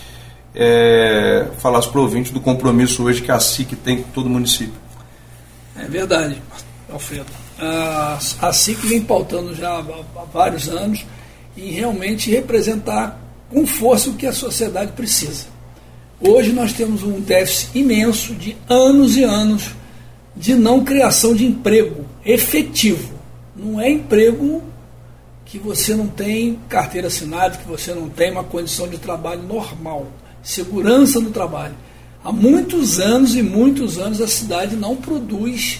é, 0.55 1.47
falasse 1.57 1.89
para 1.89 1.99
o 1.99 2.03
ouvinte 2.03 2.31
do 2.31 2.39
compromisso 2.39 3.03
hoje 3.03 3.21
que 3.21 3.31
a 3.31 3.39
SIC 3.39 3.75
tem 3.75 3.97
com 3.97 4.09
todo 4.11 4.27
o 4.27 4.29
município. 4.29 4.86
É 5.79 5.85
verdade, 5.85 6.41
Alfredo. 6.91 7.27
A, 7.59 8.19
a 8.41 8.53
SIC 8.53 8.79
vem 8.85 9.01
pautando 9.01 9.55
já 9.55 9.77
há 9.77 10.25
vários 10.31 10.67
anos 10.69 11.05
em 11.55 11.71
realmente 11.71 12.29
representar 12.29 13.19
com 13.49 13.65
força 13.65 14.09
o 14.09 14.15
que 14.15 14.25
a 14.25 14.33
sociedade 14.33 14.91
precisa. 14.91 15.45
Hoje 16.19 16.51
nós 16.51 16.73
temos 16.73 17.03
um 17.03 17.19
déficit 17.19 17.77
imenso 17.77 18.33
de 18.33 18.57
anos 18.67 19.15
e 19.17 19.23
anos 19.23 19.71
de 20.35 20.55
não 20.55 20.83
criação 20.83 21.33
de 21.33 21.45
emprego 21.45 22.05
efetivo. 22.25 23.13
Não 23.55 23.79
é 23.79 23.89
emprego 23.89 24.63
que 25.45 25.57
você 25.57 25.95
não 25.95 26.07
tem 26.07 26.59
carteira 26.67 27.07
assinada, 27.07 27.57
que 27.57 27.67
você 27.67 27.93
não 27.93 28.09
tem 28.09 28.31
uma 28.31 28.43
condição 28.43 28.87
de 28.87 28.97
trabalho 28.97 29.43
normal, 29.43 30.07
segurança 30.43 31.19
no 31.19 31.31
trabalho. 31.31 31.73
Há 32.27 32.31
muitos 32.33 32.99
anos 32.99 33.37
e 33.37 33.41
muitos 33.41 33.97
anos 33.97 34.19
a 34.19 34.27
cidade 34.27 34.75
não 34.75 34.97
produz, 34.97 35.79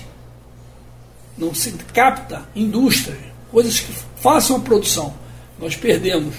não 1.37 1.53
se 1.53 1.73
capta 1.93 2.47
indústria, 2.55 3.17
coisas 3.51 3.81
que 3.81 3.91
façam 4.21 4.55
a 4.55 4.59
produção. 4.61 5.13
Nós 5.59 5.75
perdemos 5.75 6.35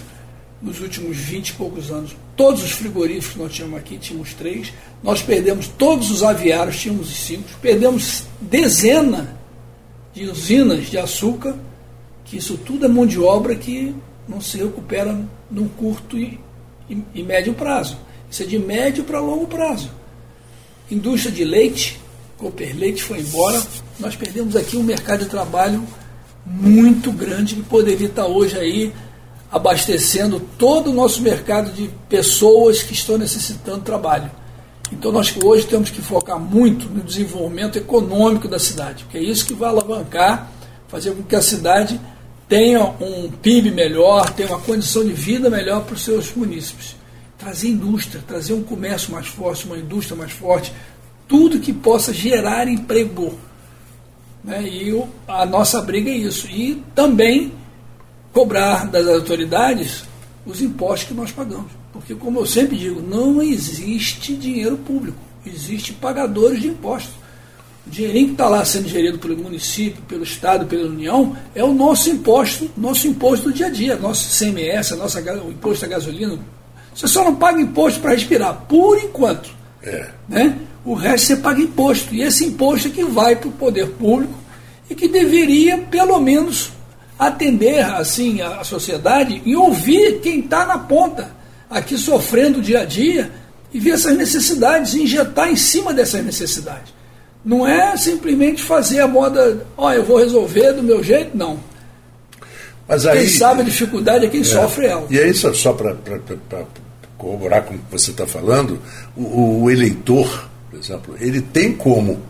nos 0.62 0.80
últimos 0.80 1.14
20 1.14 1.50
e 1.50 1.52
poucos 1.52 1.90
anos 1.90 2.16
todos 2.34 2.64
os 2.64 2.70
frigoríficos 2.70 3.34
que 3.34 3.38
nós 3.38 3.52
tínhamos 3.52 3.78
aqui, 3.78 3.98
tínhamos 3.98 4.32
três, 4.32 4.72
nós 5.02 5.20
perdemos 5.20 5.68
todos 5.68 6.11
os 6.11 6.22
aviários, 6.22 6.80
tínhamos 6.80 7.14
cinco, 7.14 7.46
perdemos 7.61 8.22
dezenas 8.40 9.26
de 10.14 10.24
usinas 10.24 10.86
de 10.86 10.96
açúcar, 10.96 11.54
que 12.24 12.38
isso 12.38 12.56
tudo 12.56 12.86
é 12.86 12.88
mão 12.88 13.06
de 13.06 13.20
obra 13.20 13.54
que 13.54 13.94
não 14.26 14.40
se 14.40 14.56
recupera 14.56 15.22
num 15.50 15.68
curto 15.68 16.16
e, 16.16 16.40
e, 16.88 16.96
e 17.14 17.22
médio 17.22 17.52
prazo. 17.52 17.98
Isso 18.30 18.42
é 18.42 18.46
de 18.46 18.59
médio 18.59 19.04
para 19.04 19.20
longo 19.20 19.46
prazo. 19.46 19.97
Indústria 20.91 21.30
de 21.30 21.45
leite, 21.45 22.01
Cooper 22.39 22.74
Leite 22.76 23.03
foi 23.03 23.20
embora. 23.20 23.62
Nós 23.99 24.16
perdemos 24.16 24.57
aqui 24.57 24.76
um 24.76 24.82
mercado 24.82 25.24
de 25.24 25.30
trabalho 25.30 25.84
muito 26.47 27.12
grande 27.12 27.57
que 27.57 27.62
poderia 27.62 28.07
estar 28.07 28.26
hoje 28.26 28.59
aí 28.59 28.93
abastecendo 29.51 30.41
todo 30.57 30.91
o 30.91 30.95
nosso 30.95 31.20
mercado 31.20 31.70
de 31.72 31.91
pessoas 32.09 32.82
que 32.82 32.95
estão 32.95 33.18
necessitando 33.18 33.82
trabalho. 33.82 34.30
Então 34.91 35.12
nós 35.12 35.34
hoje 35.43 35.66
temos 35.66 35.91
que 35.91 36.01
focar 36.01 36.39
muito 36.39 36.89
no 36.89 37.03
desenvolvimento 37.03 37.76
econômico 37.76 38.49
da 38.49 38.59
cidade, 38.59 39.05
porque 39.05 39.18
é 39.18 39.22
isso 39.22 39.45
que 39.45 39.53
vai 39.53 39.68
alavancar, 39.68 40.51
fazer 40.86 41.11
com 41.11 41.22
que 41.22 41.36
a 41.36 41.43
cidade 41.43 42.01
tenha 42.49 42.82
um 42.99 43.30
PIB 43.30 43.70
melhor, 43.72 44.30
tenha 44.30 44.49
uma 44.49 44.61
condição 44.61 45.05
de 45.05 45.12
vida 45.12 45.51
melhor 45.51 45.84
para 45.84 45.95
os 45.95 46.03
seus 46.03 46.34
munícipes 46.34 46.97
trazer 47.39 47.68
indústria, 47.68 48.22
trazer 48.26 48.53
um 48.53 48.62
comércio 48.62 49.12
mais 49.12 49.28
forte, 49.28 49.64
uma 49.64 49.78
indústria 49.78 50.16
mais 50.16 50.32
forte, 50.32 50.72
tudo 51.28 51.61
que 51.61 51.72
possa 51.72 52.12
gerar 52.12 52.66
emprego. 52.66 53.39
Né? 54.43 54.66
E 54.66 54.93
o, 54.93 55.09
a 55.26 55.47
nossa 55.47 55.80
briga 55.80 56.11
é 56.11 56.14
isso. 56.14 56.49
E 56.49 56.82
também 56.95 57.53
cobrar 58.32 58.86
das 58.86 59.07
autoridades 59.07 60.03
os 60.45 60.61
impostos 60.61 61.09
que 61.09 61.14
nós 61.14 61.30
pagamos. 61.30 61.70
Porque, 61.93 62.14
como 62.14 62.41
eu 62.41 62.47
sempre 62.47 62.76
digo, 62.76 63.01
não 63.01 63.43
existe 63.43 64.34
dinheiro 64.34 64.76
público, 64.78 65.18
existe 65.47 65.93
pagadores 65.93 66.61
de 66.61 66.68
impostos. 66.68 67.14
O 67.86 67.91
dinheirinho 67.91 68.26
que 68.26 68.32
está 68.32 68.49
lá 68.49 68.64
sendo 68.64 68.89
gerido 68.89 69.18
pelo 69.18 69.36
município, 69.36 70.03
pelo 70.03 70.22
Estado, 70.22 70.66
pela 70.66 70.89
União, 70.89 71.36
é 71.55 71.64
o 71.64 71.72
nosso 71.72 72.11
imposto, 72.11 72.70
nosso 72.76 73.07
imposto 73.07 73.49
do 73.49 73.53
dia 73.53 73.66
a 73.66 73.70
dia, 73.70 73.97
nosso 73.97 74.28
CMS, 74.39 74.93
a 74.93 74.97
nossa, 74.97 75.20
o 75.43 75.51
imposto 75.51 75.86
da 75.86 75.95
gasolina, 75.95 76.39
você 76.99 77.07
só 77.07 77.22
não 77.22 77.36
paga 77.36 77.61
imposto 77.61 78.01
para 78.01 78.11
respirar, 78.11 78.64
por 78.68 78.99
enquanto. 78.99 79.51
É. 79.84 80.09
Né? 80.28 80.59
O 80.84 80.94
resto 80.94 81.28
você 81.28 81.36
paga 81.36 81.62
imposto. 81.62 82.12
E 82.12 82.22
esse 82.22 82.44
imposto 82.44 82.88
é 82.88 82.90
que 82.90 83.05
vai 83.05 83.36
para 83.36 83.49
o 83.49 83.53
poder 83.53 83.90
público 83.90 84.34
e 84.90 84.96
que 84.96 85.07
deveria, 85.07 85.78
pelo 85.78 86.18
menos, 86.18 86.72
atender 87.16 87.84
assim 87.84 88.40
a 88.40 88.64
sociedade 88.64 89.40
e 89.46 89.55
ouvir 89.55 90.18
quem 90.18 90.40
está 90.40 90.66
na 90.66 90.76
ponta, 90.76 91.30
aqui 91.70 91.96
sofrendo 91.96 92.61
dia 92.61 92.80
a 92.80 92.84
dia, 92.84 93.30
e 93.72 93.78
ver 93.78 93.90
essas 93.90 94.16
necessidades, 94.16 94.94
injetar 94.94 95.49
em 95.49 95.57
cima 95.57 95.94
dessas 95.94 96.24
necessidades. 96.24 96.92
Não 97.44 97.64
é 97.64 97.96
simplesmente 97.96 98.61
fazer 98.61 98.99
a 98.99 99.07
moda, 99.07 99.64
ó, 99.76 99.86
oh, 99.86 99.92
eu 99.92 100.03
vou 100.03 100.18
resolver 100.18 100.72
do 100.72 100.82
meu 100.82 101.01
jeito, 101.05 101.36
não. 101.36 101.61
Mas 102.88 103.07
aí, 103.07 103.20
quem 103.20 103.28
sabe 103.28 103.61
a 103.61 103.64
dificuldade 103.64 104.26
é 104.26 104.28
quem 104.28 104.40
é, 104.40 104.44
sofre 104.44 104.86
ela. 104.86 105.07
E 105.09 105.16
aí, 105.16 105.32
só, 105.32 105.55
só 105.55 105.72
para 105.72 105.94
corroborar 107.18 107.64
com 107.64 107.74
o 107.74 107.78
que 107.78 107.90
você 107.90 108.12
está 108.12 108.26
falando, 108.26 108.80
o, 109.16 109.62
o, 109.62 109.70
eleitor, 109.70 110.48
por 110.70 110.78
exemplo, 110.78 111.16
ele 111.20 111.40
tem 111.42 111.72
como 111.72 112.22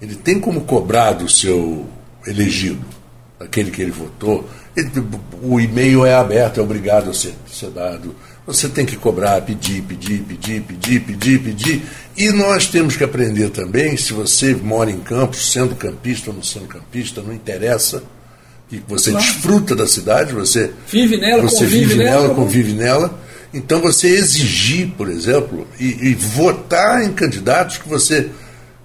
ele 0.00 0.14
tem 0.14 0.38
como 0.38 0.60
cobrar 0.60 1.14
do 1.14 1.28
seu 1.28 1.86
elegido, 2.26 2.84
daquele 3.40 3.70
que 3.70 3.80
ele 3.80 3.90
votou, 3.90 4.48
ele, 4.76 4.90
o 5.42 5.58
e-mail 5.58 6.04
é 6.04 6.14
aberto, 6.14 6.60
é 6.60 6.62
obrigado 6.62 7.10
a 7.10 7.14
ser, 7.14 7.34
ser 7.50 7.70
dado. 7.70 8.14
Você 8.46 8.68
tem 8.68 8.84
que 8.84 8.96
cobrar, 8.96 9.40
pedir, 9.40 9.82
pedir, 9.82 10.20
pedir, 10.22 10.62
pedir, 10.62 11.00
pedir, 11.00 11.42
pedir. 11.42 11.82
E 12.16 12.30
nós 12.30 12.66
temos 12.66 12.96
que 12.96 13.02
aprender 13.02 13.50
também, 13.50 13.96
se 13.96 14.12
você 14.12 14.54
mora 14.54 14.90
em 14.90 15.00
Campos, 15.00 15.50
sendo 15.50 15.74
campista 15.74 16.30
ou 16.30 16.36
não 16.36 16.42
sendo 16.42 16.66
campista, 16.66 17.22
não 17.22 17.32
interessa 17.32 18.04
que 18.68 18.82
você 18.86 19.10
claro. 19.10 19.26
desfruta 19.26 19.74
da 19.74 19.86
cidade, 19.86 20.32
você 20.32 20.72
vive 20.88 21.16
nela, 21.16 21.42
você 21.42 21.66
vive 21.66 21.96
nela, 21.96 22.22
nela 22.22 22.34
convive 22.34 22.72
nela. 22.72 23.25
Então 23.52 23.80
você 23.80 24.08
exigir, 24.08 24.88
por 24.96 25.08
exemplo, 25.08 25.66
e, 25.78 26.08
e, 26.08 26.14
votar 26.14 27.02
em 27.02 27.12
candidatos 27.12 27.78
que 27.78 27.88
você 27.88 28.28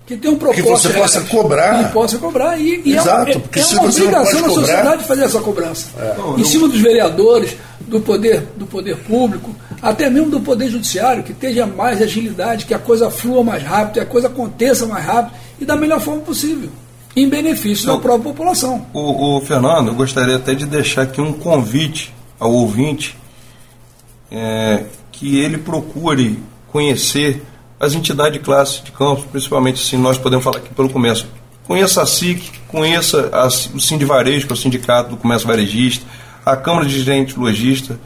que 0.06 0.18
tem 0.18 0.30
um 0.30 0.38
propósito, 0.38 0.64
que 0.64 0.70
você 0.70 0.90
possa 0.90 1.22
cobrar, 1.22 1.86
que 1.86 1.94
possa 1.94 2.18
cobrar 2.18 2.58
e, 2.58 2.82
e 2.84 2.94
é 2.96 3.00
Exato, 3.00 3.32
é, 3.32 3.40
porque 3.40 3.60
é, 3.60 3.64
se 3.64 3.76
uma 3.76 3.84
você 3.84 4.02
obrigação 4.02 4.42
da 4.42 4.50
sociedade 4.50 5.04
fazer 5.06 5.24
essa 5.24 5.40
cobrança 5.40 5.88
é. 5.98 6.40
em 6.40 6.44
cima 6.44 6.68
dos 6.68 6.82
vereadores, 6.82 7.56
do 7.82 8.00
poder 8.00 8.42
do 8.58 8.66
poder 8.66 8.98
público, 8.98 9.56
até 9.82 10.10
mesmo 10.10 10.30
do 10.30 10.42
poder 10.42 10.70
judiciário, 10.70 11.24
que 11.24 11.34
tenha 11.34 11.66
mais 11.66 12.02
agilidade, 12.02 12.66
que 12.66 12.74
a 12.74 12.80
coisa 12.80 13.10
flua 13.10 13.44
mais 13.44 13.64
rápido, 13.64 13.94
que 13.94 14.00
a 14.00 14.06
coisa 14.06 14.28
aconteça 14.28 14.86
mais 14.86 15.06
rápido 15.06 15.34
e 15.60 15.66
da 15.66 15.76
melhor 15.76 16.00
forma 16.00 16.22
possível 16.22 16.70
em 17.16 17.28
benefício 17.28 17.84
então, 17.84 17.96
da 17.96 18.02
própria 18.02 18.32
população. 18.32 18.86
O, 18.94 19.38
o, 19.38 19.42
Fernando, 19.42 19.90
eu 19.90 19.96
gostaria 19.96 20.36
até 20.36 20.54
de 20.54 20.66
deixar 20.66 21.04
aqui 21.04 21.22
um 21.22 21.34
convite 21.34 22.14
ao 22.40 22.52
ouvinte 22.52 23.18
é, 24.32 24.86
que 25.12 25.40
ele 25.40 25.58
procure 25.58 26.40
conhecer 26.68 27.44
as 27.80 27.94
entidades 27.94 28.34
de 28.34 28.40
classe 28.40 28.82
de 28.84 28.92
campos, 28.92 29.26
principalmente 29.26 29.82
assim, 29.82 29.98
nós 29.98 30.18
podemos 30.18 30.44
falar 30.44 30.58
aqui 30.58 30.74
pelo 30.74 30.90
começo. 30.90 31.28
Conheça 31.68 32.02
a 32.02 32.06
SIC, 32.06 32.44
conheça 32.68 33.30
a, 33.34 33.48
o 33.48 33.80
Sind 33.80 34.04
Varejo, 34.04 34.46
que 34.46 34.54
é 34.54 34.56
o 34.56 34.58
Sindicato 34.58 35.10
do 35.10 35.18
Comércio 35.18 35.48
Varejista, 35.48 36.06
a 36.46 36.56
Câmara 36.56 36.86
de 36.86 37.02
Gerente 37.02 37.38
Logista, 37.38 38.00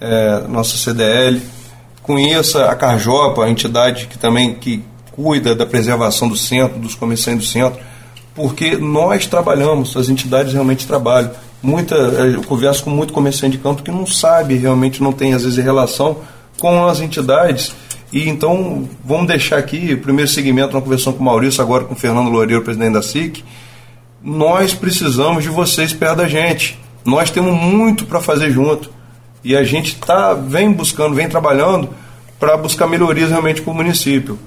é, 0.00 0.44
nossa 0.48 0.76
CDL, 0.76 1.40
conheça 2.02 2.66
a 2.66 2.74
Carjopa, 2.74 3.44
a 3.44 3.50
entidade 3.50 4.06
que 4.06 4.18
também 4.18 4.54
que 4.54 4.82
cuida 5.12 5.54
da 5.54 5.66
preservação 5.66 6.28
do 6.28 6.36
centro, 6.36 6.78
dos 6.78 6.94
comerciantes 6.94 7.46
do 7.46 7.52
centro 7.52 7.80
porque 8.34 8.76
nós 8.76 9.26
trabalhamos, 9.26 9.96
as 9.96 10.08
entidades 10.08 10.52
realmente 10.52 10.86
trabalham. 10.86 11.30
Muita, 11.62 11.94
eu 11.94 12.42
converso 12.42 12.84
com 12.84 12.90
muito 12.90 13.12
comerciante 13.12 13.56
de 13.56 13.62
campo 13.62 13.82
que 13.82 13.90
não 13.90 14.06
sabe, 14.06 14.56
realmente 14.56 15.02
não 15.02 15.12
tem 15.12 15.34
às 15.34 15.44
vezes 15.44 15.62
relação 15.62 16.18
com 16.58 16.86
as 16.86 17.00
entidades. 17.00 17.74
E 18.12 18.28
então 18.28 18.88
vamos 19.04 19.26
deixar 19.26 19.58
aqui, 19.58 19.94
o 19.94 20.00
primeiro 20.00 20.30
segmento 20.30 20.74
na 20.74 20.80
conversão 20.80 21.12
com 21.12 21.20
o 21.20 21.24
Maurício, 21.24 21.62
agora 21.62 21.84
com 21.84 21.94
o 21.94 21.96
Fernando 21.96 22.30
Loureiro, 22.30 22.62
presidente 22.62 22.94
da 22.94 23.02
SIC. 23.02 23.44
Nós 24.22 24.74
precisamos 24.74 25.42
de 25.42 25.48
vocês 25.48 25.92
perto 25.92 26.16
da 26.16 26.28
gente. 26.28 26.78
Nós 27.04 27.30
temos 27.30 27.54
muito 27.54 28.04
para 28.06 28.20
fazer 28.20 28.50
junto. 28.50 28.90
E 29.42 29.56
a 29.56 29.62
gente 29.62 29.96
tá, 29.96 30.34
vem 30.34 30.70
buscando, 30.72 31.14
vem 31.14 31.28
trabalhando 31.28 31.88
para 32.38 32.56
buscar 32.56 32.86
melhorias 32.86 33.30
realmente 33.30 33.62
para 33.62 33.70
o 33.70 33.74
município. 33.74 34.38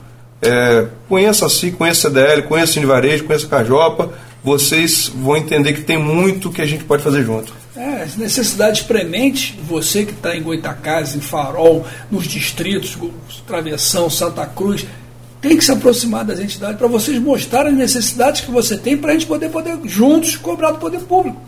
É, 0.42 0.88
conheça 1.08 1.46
a 1.46 1.50
SIC, 1.50 1.78
conheça 1.78 2.08
a 2.08 2.12
CDL, 2.12 2.44
conheça 2.44 2.80
o 2.80 2.88
Varejo, 2.88 3.24
conheça 3.24 3.46
a 3.46 3.50
Cajopa, 3.50 4.12
vocês 4.44 5.08
vão 5.08 5.38
entender 5.38 5.74
que 5.74 5.82
tem 5.82 5.98
muito 5.98 6.52
que 6.52 6.62
a 6.62 6.66
gente 6.66 6.84
pode 6.84 7.02
fazer 7.02 7.24
junto. 7.24 7.54
É, 7.76 8.06
necessidades 8.18 8.82
prementes, 8.82 9.56
você 9.66 10.06
que 10.06 10.12
está 10.12 10.36
em 10.36 10.44
Goitacazes, 10.44 11.16
em 11.16 11.22
Farol, 11.22 11.86
nos 12.12 12.26
distritos, 12.26 12.98
Travessão, 13.48 14.10
Santa 14.10 14.46
Cruz, 14.46 14.86
tem 15.42 15.58
que 15.58 15.66
se 15.66 15.72
aproximar 15.72 16.24
das 16.24 16.40
entidades 16.40 16.78
para 16.78 16.88
vocês 16.88 17.20
mostrarem 17.20 17.72
as 17.72 17.78
necessidades 17.78 18.42
que 18.42 18.52
você 18.52 18.78
tem 18.78 18.98
para 18.98 19.12
a 19.12 19.14
gente 19.14 19.26
poder, 19.26 19.50
poder 19.50 19.78
juntos 19.86 20.36
cobrar 20.38 20.72
do 20.72 20.78
poder 20.78 21.00
público. 21.02 21.42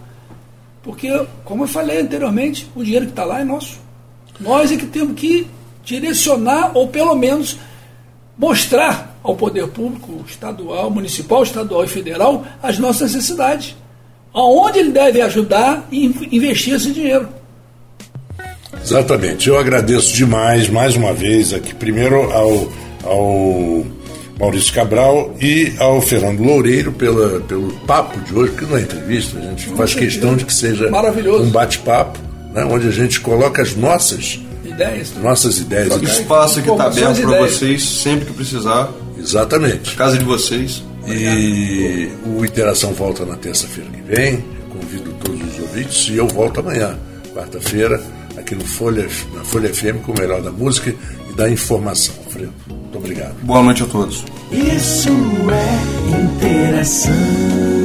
Porque, 0.84 1.10
como 1.44 1.64
eu 1.64 1.68
falei 1.68 2.02
anteriormente, 2.02 2.70
o 2.76 2.84
dinheiro 2.84 3.06
que 3.06 3.12
está 3.12 3.24
lá 3.24 3.40
é 3.40 3.44
nosso. 3.44 3.80
Nós 4.40 4.72
é 4.72 4.78
que 4.78 4.86
temos 4.86 5.16
que 5.16 5.48
direcionar, 5.84 6.72
ou 6.74 6.88
pelo 6.88 7.16
menos 7.16 7.58
mostrar 8.38 9.18
ao 9.24 9.36
poder 9.36 9.68
público 9.68 10.24
estadual, 10.28 10.90
municipal, 10.90 11.44
estadual 11.44 11.84
e 11.84 11.88
federal 11.88 12.46
as 12.62 12.78
nossas 12.78 13.14
necessidades. 13.14 13.76
Aonde 14.34 14.80
ele 14.80 14.92
deve 14.92 15.22
ajudar 15.22 15.88
e 15.92 16.06
investir 16.32 16.74
esse 16.74 16.92
dinheiro. 16.92 17.30
Exatamente. 18.82 19.48
Eu 19.48 19.58
agradeço 19.58 20.14
demais, 20.14 20.70
mais 20.70 20.96
uma 20.96 21.14
vez, 21.14 21.54
aqui, 21.54 21.74
primeiro 21.74 22.32
ao, 22.32 22.68
ao 23.04 23.86
Maurício 24.40 24.74
Cabral 24.74 25.34
e 25.40 25.74
ao 25.80 26.02
Fernando 26.02 26.44
Loureiro 26.44 26.92
pela, 26.92 27.40
pelo 27.42 27.72
papo 27.88 28.20
de 28.20 28.34
hoje, 28.38 28.52
que 28.52 28.66
não 28.66 28.78
é 28.78 28.82
entrevista, 28.82 29.40
a 29.40 29.42
gente 29.42 29.68
faz 29.70 29.96
questão 29.96 30.36
de 30.36 30.46
que 30.46 30.54
seja 30.54 30.90
um 30.90 31.50
bate-papo, 31.50 32.20
né, 32.54 32.66
onde 32.66 32.88
a 32.88 32.92
gente 32.92 33.22
coloca 33.22 33.62
as 33.62 33.76
nossas 33.76 34.40
ideias. 34.76 35.14
Nossas 35.22 35.58
ideias. 35.58 35.96
O 35.96 36.04
espaço 36.04 36.62
que 36.62 36.70
está 36.70 36.86
aberto 36.86 37.22
para 37.22 37.38
vocês 37.40 37.84
sempre 37.84 38.26
que 38.26 38.34
precisar. 38.34 38.90
Exatamente. 39.18 39.94
A 39.94 39.96
casa 39.96 40.18
de 40.18 40.26
vocês. 40.26 40.84
E 41.08 42.10
o 42.26 42.44
Interação 42.44 42.94
volta 42.94 43.26
na 43.26 43.36
terça-feira 43.36 43.90
que 43.90 44.02
vem. 44.02 44.44
Convido 44.70 45.12
todos 45.24 45.42
os 45.42 45.60
ouvintes 45.60 46.08
e 46.10 46.18
eu 46.18 46.28
volto 46.28 46.60
amanhã, 46.60 46.98
quarta-feira, 47.34 48.02
aqui 48.38 48.56
no 48.56 48.66
Folha, 48.66 49.08
na 49.34 49.44
Folha 49.44 49.74
FM 49.74 50.04
com 50.04 50.12
o 50.12 50.20
melhor 50.20 50.42
da 50.42 50.52
música 50.52 50.94
e 51.30 51.34
da 51.34 51.50
informação. 51.50 52.14
Alfredo, 52.26 52.54
muito 52.68 52.98
obrigado. 52.98 53.36
Boa 53.44 53.64
noite 53.64 53.84
a 53.84 53.86
todos. 53.86 54.26
Isso 54.52 55.10
é 55.50 56.20
interação. 56.22 57.85